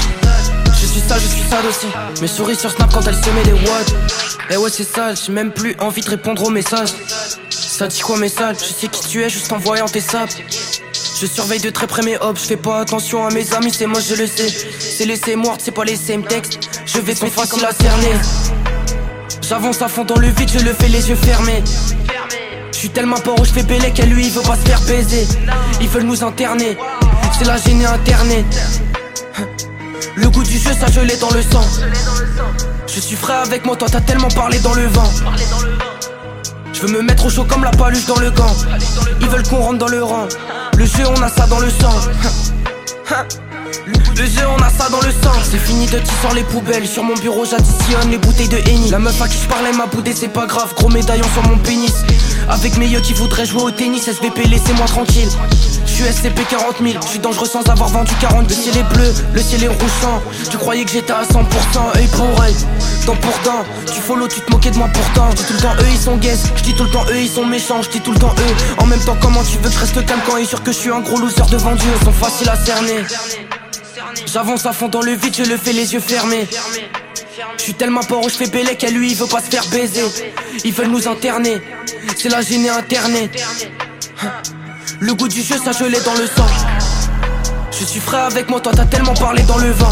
Je 0.81 0.85
suis 0.85 0.99
sage, 0.99 1.21
je 1.21 1.27
suis 1.27 1.49
sale 1.49 1.65
aussi. 1.65 1.87
Mes 2.21 2.27
souris 2.27 2.57
sur 2.57 2.69
Snap 2.69 2.93
quand 2.93 3.07
elle 3.07 3.15
se 3.15 3.29
met 3.29 3.43
des 3.43 3.53
watts. 3.53 3.95
Eh 4.49 4.57
ouais, 4.57 4.69
c'est 4.69 4.83
sale, 4.83 5.15
j'ai 5.15 5.31
même 5.31 5.51
plus 5.51 5.73
envie 5.79 6.01
de 6.01 6.09
répondre 6.09 6.43
aux 6.43 6.49
messages. 6.49 6.89
Ça 7.74 7.88
dit 7.88 8.01
quoi, 8.01 8.19
mes 8.19 8.30
sales 8.30 8.55
Je 8.59 8.65
sais 8.65 8.88
qui 8.88 9.01
tu 9.07 9.24
es 9.24 9.30
juste 9.30 9.51
en 9.51 9.57
voyant 9.57 9.88
tes 9.88 9.99
sables. 9.99 10.32
Je 11.19 11.26
surveille 11.26 11.59
de 11.59 11.71
très 11.71 11.88
près 11.88 12.03
mes 12.03 12.17
hops, 12.17 12.39
je 12.39 12.45
fais 12.45 12.55
pas 12.55 12.82
attention 12.82 13.26
à 13.26 13.32
mes 13.32 13.51
amis, 13.55 13.74
c'est 13.74 13.88
moi 13.88 13.99
je 13.99 14.13
le 14.13 14.28
sais. 14.28 14.47
C'est 14.80 15.05
laisser 15.05 15.36
mort, 15.36 15.57
c'est 15.57 15.71
pas 15.71 15.84
les 15.84 15.95
same 15.95 16.24
textes. 16.24 16.59
Je 16.86 16.99
vais 16.99 17.15
trop 17.15 17.32
facile 17.32 17.65
à 17.65 17.74
cerner. 17.74 18.13
J'avance 19.41 19.82
à 19.82 19.88
fond 19.88 20.03
dans 20.03 20.19
le 20.19 20.28
vide, 20.28 20.51
je 20.53 20.59
le 20.59 20.71
fais 20.71 20.88
les 20.88 21.09
yeux 21.09 21.15
fermés. 21.15 21.63
Je 22.71 22.78
suis 22.78 22.89
tellement 22.91 23.19
pas 23.19 23.32
où 23.32 23.43
je 23.43 23.51
fais 23.51 23.63
bélé 23.63 23.89
qu'à 23.89 24.05
lui 24.05 24.28
il 24.28 24.32
veut 24.32 24.43
pas 24.43 24.55
se 24.55 24.67
faire 24.67 24.82
baiser. 24.82 25.26
Ils 25.82 25.89
veulent 25.89 26.03
nous 26.03 26.24
interner, 26.24 26.78
c'est 27.39 27.45
la 27.45 27.57
gênée 27.57 27.88
internée. 27.88 28.45
Le 30.15 30.30
goût 30.30 30.43
du 30.43 30.59
jeu, 30.59 30.74
ça 30.80 30.91
je 30.91 30.99
l'ai 30.99 31.17
dans 31.17 31.32
le 31.32 31.41
sang. 31.41 31.65
Je 32.86 32.99
suis 32.99 33.15
frais 33.15 33.34
avec 33.34 33.65
moi, 33.65 33.76
toi 33.76 33.88
t'as 33.91 34.01
tellement 34.01 34.30
parlé 34.30 34.59
dans 34.59 34.76
le 34.76 34.86
vent. 34.86 35.09
Je 36.84 36.89
veux 36.89 36.97
me 36.97 37.01
mettre 37.01 37.25
au 37.25 37.29
chaud 37.29 37.45
comme 37.45 37.63
la 37.63 37.71
paluche 37.71 38.07
dans 38.07 38.19
le 38.19 38.29
gant. 38.29 38.53
Ils 39.21 39.29
veulent 39.29 39.47
qu'on 39.47 39.61
rentre 39.61 39.77
dans 39.77 39.88
le 39.88 40.03
rang. 40.03 40.27
Le 40.75 40.86
jeu, 40.86 41.05
on 41.07 41.21
a 41.21 41.29
ça 41.29 41.47
dans 41.47 41.61
le 41.61 41.69
sang. 41.69 41.93
Le 44.17 44.25
jeu, 44.25 44.41
on 44.49 44.61
a 44.61 44.69
ça 44.69 44.89
dans 44.89 44.99
le 44.99 45.11
sang. 45.23 45.31
C'est 45.49 45.59
fini 45.59 45.86
de 45.86 45.99
tisser 45.99 46.36
les 46.36 46.43
poubelles. 46.43 46.86
Sur 46.86 47.05
mon 47.05 47.13
bureau, 47.13 47.45
j'additionne 47.45 48.09
les 48.11 48.17
bouteilles 48.17 48.49
de 48.49 48.57
Henny. 48.57 48.89
La 48.89 48.99
meuf 48.99 49.21
à 49.21 49.29
qui 49.29 49.38
je 49.41 49.47
parlais 49.47 49.71
m'a 49.71 49.86
boudé, 49.86 50.13
c'est 50.13 50.27
pas 50.27 50.45
grave. 50.45 50.73
Gros 50.75 50.89
médaillon 50.89 51.23
sur 51.31 51.47
mon 51.47 51.57
pénis. 51.57 51.93
Avec 52.49 52.77
mes 52.77 52.88
yeux 52.88 52.99
qui 52.99 53.13
voudraient 53.13 53.45
jouer 53.45 53.61
au 53.61 53.71
tennis, 53.71 54.09
SVP, 54.09 54.43
laissez-moi 54.43 54.86
tranquille. 54.86 55.29
Je 55.93 56.01
suis 56.01 56.11
SCP 56.11 56.41
40 56.49 56.77
000, 56.81 57.03
je 57.03 57.07
suis 57.07 57.19
dangereux 57.19 57.45
sans 57.45 57.61
avoir 57.69 57.87
vendu 57.87 58.11
40 58.19 58.49
Le 58.49 58.55
ciel 58.55 58.77
est 58.77 58.93
bleu, 58.95 59.13
le 59.31 59.41
ciel 59.41 59.63
est 59.63 59.67
rougeant 59.67 60.23
Tu 60.49 60.57
croyais 60.57 60.83
que 60.85 60.89
j'étais 60.89 61.13
à 61.13 61.21
100% 61.21 61.97
œil 61.97 62.07
pour 62.07 62.41
œil, 62.41 62.55
dent 63.05 63.15
pour 63.15 63.37
dent 63.45 63.63
Tu 63.93 64.01
follow, 64.01 64.27
tu 64.27 64.41
te 64.41 64.51
moquais 64.51 64.71
de 64.71 64.77
moi 64.77 64.89
pourtant. 64.91 65.29
Je 65.29 65.35
dis 65.35 65.43
tout 65.45 65.53
le 65.53 65.59
temps 65.59 65.75
eux 65.75 65.87
ils 65.91 65.99
sont 65.99 66.17
gays, 66.17 66.39
je 66.55 66.63
dis 66.63 66.73
tout 66.73 66.85
le 66.85 66.89
temps 66.89 67.05
eux 67.11 67.19
ils 67.19 67.29
sont 67.29 67.45
méchants. 67.45 67.83
Je 67.83 67.89
dis 67.89 68.01
tout 68.01 68.11
le 68.11 68.17
temps 68.17 68.33
eux, 68.39 68.81
en 68.81 68.87
même 68.87 69.01
temps 69.01 69.15
comment 69.21 69.43
tu 69.43 69.59
veux 69.59 69.69
que 69.69 69.75
je 69.75 69.79
reste 69.79 70.03
calme 70.03 70.21
quand 70.25 70.37
ils 70.37 70.47
sûr 70.47 70.63
que 70.63 70.71
je 70.71 70.77
suis 70.77 70.89
un 70.89 71.01
gros 71.01 71.19
loser 71.19 71.43
devant 71.51 71.75
Dieu 71.75 71.89
Ils 71.99 72.05
sont 72.05 72.11
faciles 72.11 72.49
à 72.49 72.55
cerner. 72.55 73.03
J'avance 74.25 74.65
à 74.65 74.73
fond 74.73 74.87
dans 74.87 75.03
le 75.03 75.11
vide, 75.11 75.35
je 75.37 75.43
le 75.43 75.57
fais 75.57 75.73
les 75.73 75.93
yeux 75.93 75.99
fermés. 75.99 76.47
Je 77.57 77.61
suis 77.61 77.75
tellement 77.75 78.01
où 78.01 78.29
je 78.29 78.35
fais 78.35 78.47
bélé 78.47 78.75
qu'à 78.75 78.89
lui 78.89 79.11
il 79.11 79.15
veut 79.15 79.27
pas 79.27 79.41
se 79.41 79.51
faire 79.51 79.65
baiser. 79.67 80.05
Ils 80.65 80.73
veulent 80.73 80.89
nous 80.89 81.07
interner. 81.07 81.61
C'est 82.17 82.29
la 82.29 82.41
gênée 82.41 82.69
internée 82.69 83.29
Le 85.03 85.13
goût 85.15 85.27
du 85.27 85.41
jeu 85.41 85.55
ça 85.57 85.71
je 85.77 85.83
l'ai 85.83 85.99
dans 85.99 86.13
le 86.13 86.25
sang. 86.25 86.47
Je 87.77 87.83
suis 87.83 87.99
frais 87.99 88.21
avec 88.21 88.49
moi 88.49 88.61
toi 88.61 88.71
t'as 88.73 88.85
tellement 88.85 89.13
parlé 89.13 89.43
dans 89.43 89.57
le 89.57 89.69
vent. 89.71 89.91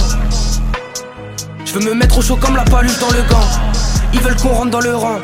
Je 1.66 1.74
veux 1.74 1.82
me 1.82 1.94
mettre 1.94 2.20
au 2.20 2.22
chaud 2.22 2.38
comme 2.38 2.56
la 2.56 2.64
paluche 2.64 2.98
dans 2.98 3.10
le 3.10 3.22
gant. 3.24 3.44
Ils 4.14 4.22
veulent 4.22 4.38
qu'on 4.38 4.54
rentre 4.54 4.72
dans 4.72 4.80
le 4.80 4.96
rang. 4.96 5.20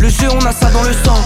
Le 0.00 0.08
jeu 0.08 0.28
on 0.30 0.46
a 0.46 0.52
ça 0.52 0.70
dans 0.70 0.84
le 0.84 0.92
sang. 0.92 1.18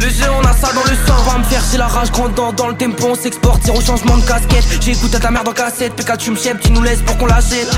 Le 0.00 0.08
jeu 0.08 0.26
on 0.36 0.44
a 0.44 0.52
ça 0.54 0.72
dans 0.72 0.82
le 0.82 0.96
sang. 1.06 1.22
Va 1.22 1.38
me 1.38 1.44
faire 1.44 1.62
c'est 1.62 1.78
la 1.78 1.86
rage 1.86 2.10
grandant 2.10 2.52
dans 2.52 2.66
le 2.66 2.74
tempo. 2.74 3.06
On 3.10 3.14
s'exporte 3.14 3.62
Zéro 3.62 3.80
changement 3.80 4.16
de 4.16 4.26
casquette. 4.26 4.66
J'écoute 4.80 5.14
à 5.14 5.20
ta 5.20 5.30
mère 5.30 5.44
en 5.46 5.52
cassette. 5.52 5.94
PK 5.94 6.18
tu 6.18 6.32
me 6.32 6.36
tu 6.36 6.72
nous 6.72 6.82
laisses 6.82 7.02
pour 7.02 7.16
qu'on 7.16 7.26
l'achète 7.26 7.70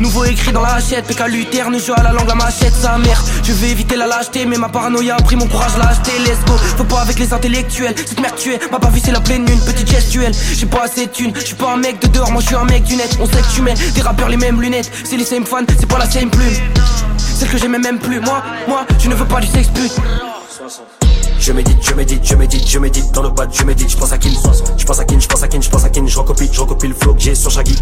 Nouveau 0.00 0.24
écrit 0.24 0.50
dans 0.50 0.62
la 0.62 0.74
hachette 0.74 1.06
PK 1.06 1.28
Luther 1.28 1.70
ne 1.70 1.78
joue 1.78 1.92
à 1.94 2.02
la 2.02 2.12
langue 2.12 2.26
la 2.26 2.34
machette 2.34 2.74
sa 2.74 2.96
mère. 2.96 3.22
Je 3.44 3.52
vais 3.52 3.68
éviter 3.68 3.96
la 3.96 4.06
lâcheté 4.06 4.46
mais 4.46 4.56
ma 4.56 4.70
paranoïa 4.70 5.16
a 5.16 5.22
pris 5.22 5.36
mon 5.36 5.46
courage 5.46 5.76
l'a 5.76 5.88
acheté 5.88 6.12
Let's 6.20 6.42
go. 6.46 6.56
Faut 6.78 6.84
pas 6.84 7.02
avec 7.02 7.18
les 7.18 7.34
intellectuels. 7.34 7.94
Cette 7.96 8.18
merde 8.18 8.34
tu 8.36 8.54
es 8.54 8.58
m'a 8.72 8.78
pas 8.78 8.90
c'est 9.02 9.12
la 9.12 9.20
pleine 9.20 9.44
lune. 9.44 9.60
Petite 9.60 9.90
gestuelle. 9.90 10.32
J'ai 10.54 10.66
pas 10.66 10.84
assez 10.84 11.06
de 11.06 11.10
thunes. 11.10 11.32
Je 11.34 11.44
suis 11.44 11.54
pas 11.54 11.72
un 11.72 11.76
mec 11.76 12.00
de 12.00 12.06
dehors 12.06 12.32
moi 12.32 12.40
je 12.40 12.46
suis 12.46 12.56
un 12.56 12.64
mec 12.64 12.84
du 12.84 12.96
net. 12.96 13.18
On 13.20 13.26
sait 13.26 13.42
que 13.42 13.54
tu 13.54 13.60
mets 13.60 13.74
des 13.94 14.00
rappeurs 14.00 14.30
les 14.30 14.38
mêmes 14.38 14.60
lunettes. 14.60 14.90
C'est 15.04 15.18
les 15.18 15.24
same 15.24 15.44
fans 15.44 15.64
c'est 15.78 15.88
pas 15.88 15.98
la 15.98 16.08
same 16.08 16.30
plume. 16.30 16.54
Celle 17.18 17.48
que 17.48 17.58
j'aimais 17.58 17.78
même 17.78 17.98
plus. 17.98 18.20
Moi 18.20 18.42
moi 18.68 18.86
je 18.98 19.08
ne 19.08 19.14
veux 19.14 19.26
pas 19.26 19.40
du 19.40 19.48
sexe 19.48 19.68
pute 19.68 19.92
je 21.40 21.52
médite, 21.52 21.78
je 21.82 21.94
médite, 21.94 22.24
je 22.24 22.34
médite, 22.34 22.68
je 22.68 22.78
médite 22.78 23.12
dans 23.12 23.22
le 23.22 23.30
bas, 23.30 23.46
je 23.50 23.64
médite, 23.64 23.90
je 23.90 23.96
pense 23.96 24.12
à 24.12 24.18
Kin, 24.18 24.30
je 24.76 24.84
pense 24.84 25.00
à 25.00 25.04
Kin, 25.04 25.18
je 25.18 25.26
pense 25.26 25.42
à 25.42 25.48
Kin, 25.48 25.60
je 25.60 25.70
pense 25.70 25.84
à 25.84 25.88
Kin, 25.88 26.06
je 26.06 26.18
recopie, 26.18 26.48
je 26.52 26.60
recopie 26.60 26.88
le 26.88 26.94
flow 26.94 27.14
que 27.14 27.20
j'ai 27.20 27.34
sur 27.34 27.50
Shaggy. 27.50 27.76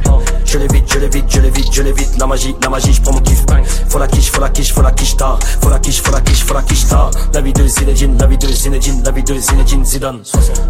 Je 0.45 0.59
l'évite, 0.59 0.93
je 0.93 0.99
l'évite, 0.99 1.25
je 1.29 1.41
l'évite, 1.41 1.73
je 1.73 1.83
l'évite, 1.83 2.19
la 2.19 2.27
magie, 2.27 2.55
la 2.63 2.69
magie, 2.69 2.93
je 2.93 3.03
prends 3.03 3.13
mon 3.13 3.21
kiff. 3.21 3.45
Faut 3.89 3.99
la 3.99 4.07
quiche, 4.07 4.31
faut 4.31 4.41
la 4.41 4.49
quiche, 4.51 4.73
faut 4.73 4.83
la 4.83 4.93
quiche 4.93 5.17
tard, 5.17 5.39
faut 5.61 5.71
la 5.71 5.79
quiche, 5.81 6.01
faut 6.03 6.13
la 6.13 6.21
quiche, 6.21 6.45
faut 6.45 6.55
la 6.55 6.63
quiche 6.63 6.87
tard. 6.87 7.11
La 7.35 7.41
vie 7.41 7.53
de 7.53 7.67
Zinedine, 7.67 8.17
la 8.19 8.27
vie 8.27 8.39
de 8.39 8.49
Zinedine, 8.49 9.03
la 9.05 9.11
vie 9.11 9.25
de 9.25 9.35
Zinedine 9.35 9.85
Zidane. 9.85 10.23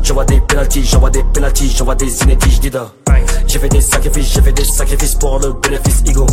J'envoie 0.03 0.25
des 0.25 0.41
penalties, 0.41 0.85
j'envoie 0.85 1.11
des 1.11 1.25
penalties, 1.35 1.75
j'envoie 1.77 1.95
des 1.95 2.09
je 2.09 2.61
dida. 2.61 2.93
J'ai 3.59 3.63
fait 3.63 3.69
des 3.71 3.81
sacrifices, 3.81 4.33
j'ai 4.35 4.41
fait 4.41 4.53
des 4.53 4.65
sacrifices 4.65 5.15
pour 5.17 5.41
le 5.41 5.53
bénéfice 5.53 6.05
ego. 6.07 6.25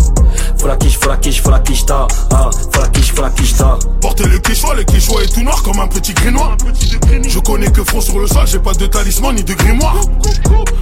Faut 0.59 0.67
la 0.67 0.75
quiche, 0.75 0.99
faut 0.99 1.09
la 1.09 1.17
quiche, 1.17 1.41
faut 1.41 1.49
la 1.49 1.59
quiche 1.59 1.83
tard, 1.83 2.07
ah, 2.29 2.51
faut 2.71 2.81
la 2.81 2.87
quiche, 2.89 3.13
faut 3.13 3.23
la 3.23 3.31
quiche 3.31 3.55
tard. 3.55 3.79
Portez 3.99 4.27
le 4.27 4.37
quichois, 4.37 4.75
le 4.75 4.83
quichois 4.83 5.23
est 5.23 5.33
tout 5.33 5.41
noir 5.41 5.63
comme 5.63 5.79
un 5.79 5.87
petit 5.87 6.13
grinois. 6.13 6.55
Je 7.27 7.39
connais 7.39 7.71
que 7.71 7.83
front 7.83 7.99
sur 7.99 8.19
le 8.19 8.27
sol, 8.27 8.45
j'ai 8.45 8.59
pas 8.59 8.75
de 8.75 8.85
talisman 8.85 9.35
ni 9.35 9.43
de 9.43 9.55
grimoire. 9.55 10.01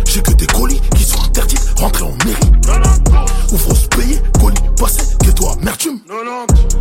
J'ai 0.06 0.22
que 0.22 0.34
des 0.34 0.48
colis 0.48 0.82
qui 0.98 1.06
sont 1.06 1.24
interdits, 1.24 1.56
rentrer 1.78 2.04
en 2.04 2.12
mairie. 2.26 3.33
Ou 3.54 3.58
faut 3.58 3.76
se 3.76 3.86
payer, 3.86 4.20
colis 4.42 4.56
passé, 4.80 5.04
que 5.24 5.30
toi, 5.30 5.56
mertume. 5.62 6.00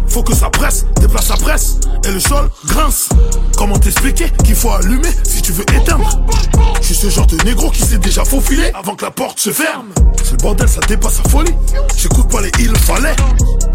Faut 0.09 0.23
que 0.23 0.35
ça 0.35 0.49
presse, 0.49 0.87
déplace 1.01 1.29
la 1.29 1.37
presse, 1.37 1.77
et 2.07 2.11
le 2.11 2.19
sol 2.19 2.49
grince. 2.67 3.11
Comment 3.59 3.79
t'expliquer 3.79 4.31
qu'il 4.43 4.55
faut 4.55 4.71
allumer 4.71 5.11
si 5.23 5.43
tu 5.43 5.53
veux 5.53 5.65
éteindre? 5.75 6.09
Je 6.81 6.87
suis 6.87 6.95
ce 6.95 7.11
genre 7.11 7.27
de 7.27 7.37
négro 7.45 7.71
qui 7.71 7.83
s'est 7.83 7.99
déjà 7.99 8.25
faufilé 8.25 8.71
avant 8.75 8.95
que 8.95 9.05
la 9.05 9.11
porte 9.11 9.39
se 9.39 9.51
ferme. 9.51 9.89
C'est 10.25 10.33
le 10.33 10.37
bordel, 10.39 10.69
ça 10.69 10.81
dépasse 10.89 11.21
sa 11.23 11.29
folie. 11.29 11.55
J'écoute 11.97 12.29
pas 12.31 12.41
les 12.41 12.51
il 12.59 12.75
fallait. 12.79 13.17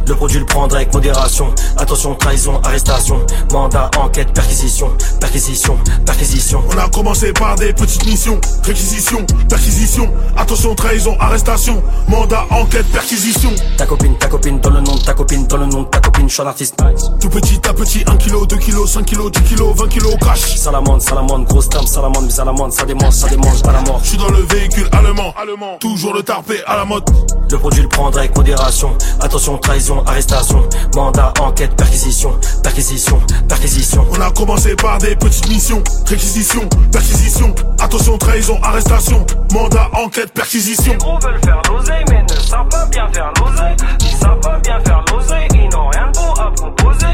Le 0.08 0.16
produit 0.16 0.40
le 0.40 0.46
prendre 0.46 0.76
avec 0.76 0.94
modération. 0.94 1.54
Attention, 1.78 2.16
trahison, 2.16 2.62
arrestation. 2.64 3.26
Mandat, 3.52 3.92
enquête, 3.98 4.32
perquisition. 4.34 4.90
Perquisition, 5.20 5.78
perquisition. 6.06 6.64
On 6.74 6.78
a 6.78 6.88
commencé 6.88 7.34
par 7.34 7.58
des 7.58 7.74
petites 7.74 8.06
missions. 8.06 8.40
Réquisition, 8.64 9.26
perquisition. 9.50 10.10
Attention, 10.38 10.76
trahison, 10.76 11.18
arrestation. 11.20 11.84
Mandat, 12.08 12.46
enquête, 12.52 12.87
perquisition. 12.92 13.54
Ta 13.78 13.86
copine, 13.86 14.18
ta 14.18 14.28
copine, 14.28 14.60
dans 14.60 14.70
le 14.70 14.82
nom 14.82 14.96
de 14.96 15.02
ta 15.02 15.14
copine, 15.14 15.48
dans 15.48 15.58
le 15.58 15.66
nom 15.66 15.84
de 15.84 15.88
ta 15.88 16.00
copine, 16.00 16.28
je 16.28 16.34
suis 16.34 16.44
un 16.44 16.48
artiste. 16.48 16.76
Tout 17.20 17.30
petit 17.30 17.60
à 17.68 17.74
petit, 17.74 18.04
1 18.08 18.18
kg, 18.18 18.48
2 18.48 18.58
kg, 18.58 18.86
5 18.88 19.06
kg, 19.06 19.30
10 19.32 19.56
kg, 19.56 19.64
20 19.76 19.88
kg 19.88 20.20
cash. 20.20 20.56
Salamande, 20.58 21.02
salamande, 21.02 21.46
grosse 21.46 21.70
table, 21.70 21.88
salamande, 21.88 22.32
salamande, 22.32 22.72
ça 22.72 22.86
démange, 22.86 23.14
ça 23.14 23.28
démange 23.28 23.62
à 23.68 23.72
la 23.72 23.82
mort. 23.82 24.00
Je 24.04 24.10
suis 24.10 24.18
dans 24.18 24.30
le 24.30 24.42
véhicule 24.42 24.90
allemand, 24.92 25.34
allemand. 25.38 25.78
Toujours 25.80 26.14
le 26.14 26.24
tarpé 26.24 26.62
à 26.66 26.76
la 26.76 26.86
mode. 26.86 27.04
Le 27.50 27.58
produit 27.58 27.82
le 27.82 27.88
prendre 27.88 28.18
avec 28.18 28.36
modération. 28.36 28.90
Attention, 29.22 29.58
trahison, 29.58 30.04
arrestation. 30.06 30.68
Mandat, 30.96 31.34
enquête, 31.40 31.76
perquisition, 31.76 32.32
perquisition, 32.62 33.22
perquisition. 33.48 34.06
On 34.12 34.22
a 34.22 34.32
commencé 34.32 34.76
par 34.76 34.98
des 34.98 35.16
petites 35.16 35.48
missions. 35.48 35.82
Réquisition, 36.06 36.68
perquisition. 36.92 37.56
Attention, 37.80 38.18
trahison, 38.18 38.60
arrestation. 38.62 39.26
Mandat, 39.54 39.90
enquête, 39.94 40.34
perquisition. 40.34 40.92
Les 40.92 40.98
gros 40.98 41.20
veulent 41.20 41.40
faire 41.44 41.62
l'oseille, 41.70 42.04
mais 42.10 42.24
ne 42.24 42.40
savent 42.42 42.68
pas 42.70 42.77
bien 42.86 43.08
faire 43.12 43.32
l'oseille, 43.40 43.76
si 44.00 44.16
ça 44.16 44.38
va 44.44 44.60
bien 44.60 44.80
faire 44.86 45.04
l'oseille, 45.12 45.48
ils 45.54 45.70
n'ont 45.70 45.90
rien 45.90 46.08
de 46.12 46.18
beau 46.18 46.42
à 46.42 46.52
proposer. 46.52 47.14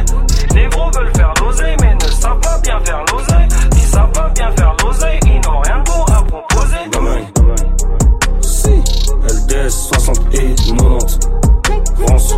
Les 0.56 0.68
gros 0.68 0.92
veulent 0.92 1.16
faire 1.16 1.34
l'oseille, 1.42 1.76
mais 1.82 1.96
ne 1.96 2.12
savent 2.12 2.40
pas 2.40 2.58
bien 2.60 2.80
faire 2.86 3.04
l'oseille, 3.12 3.48
si 3.76 3.82
ça 3.88 4.10
va 4.16 4.30
bien 4.30 4.52
faire 4.56 4.76
l'oseille, 4.84 5.20
ils 5.26 5.42
n'ont 5.48 5.60
rien 5.62 5.80
de 5.80 5.84
beau 5.86 6.06
à 6.12 6.24
proposer. 6.24 6.78
Si, 8.42 8.84
LDS 9.28 9.70
60 9.70 10.20
et 10.34 10.56
90, 10.56 11.20
France, 12.06 12.36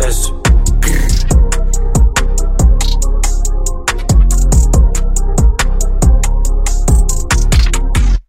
S. 0.00 0.32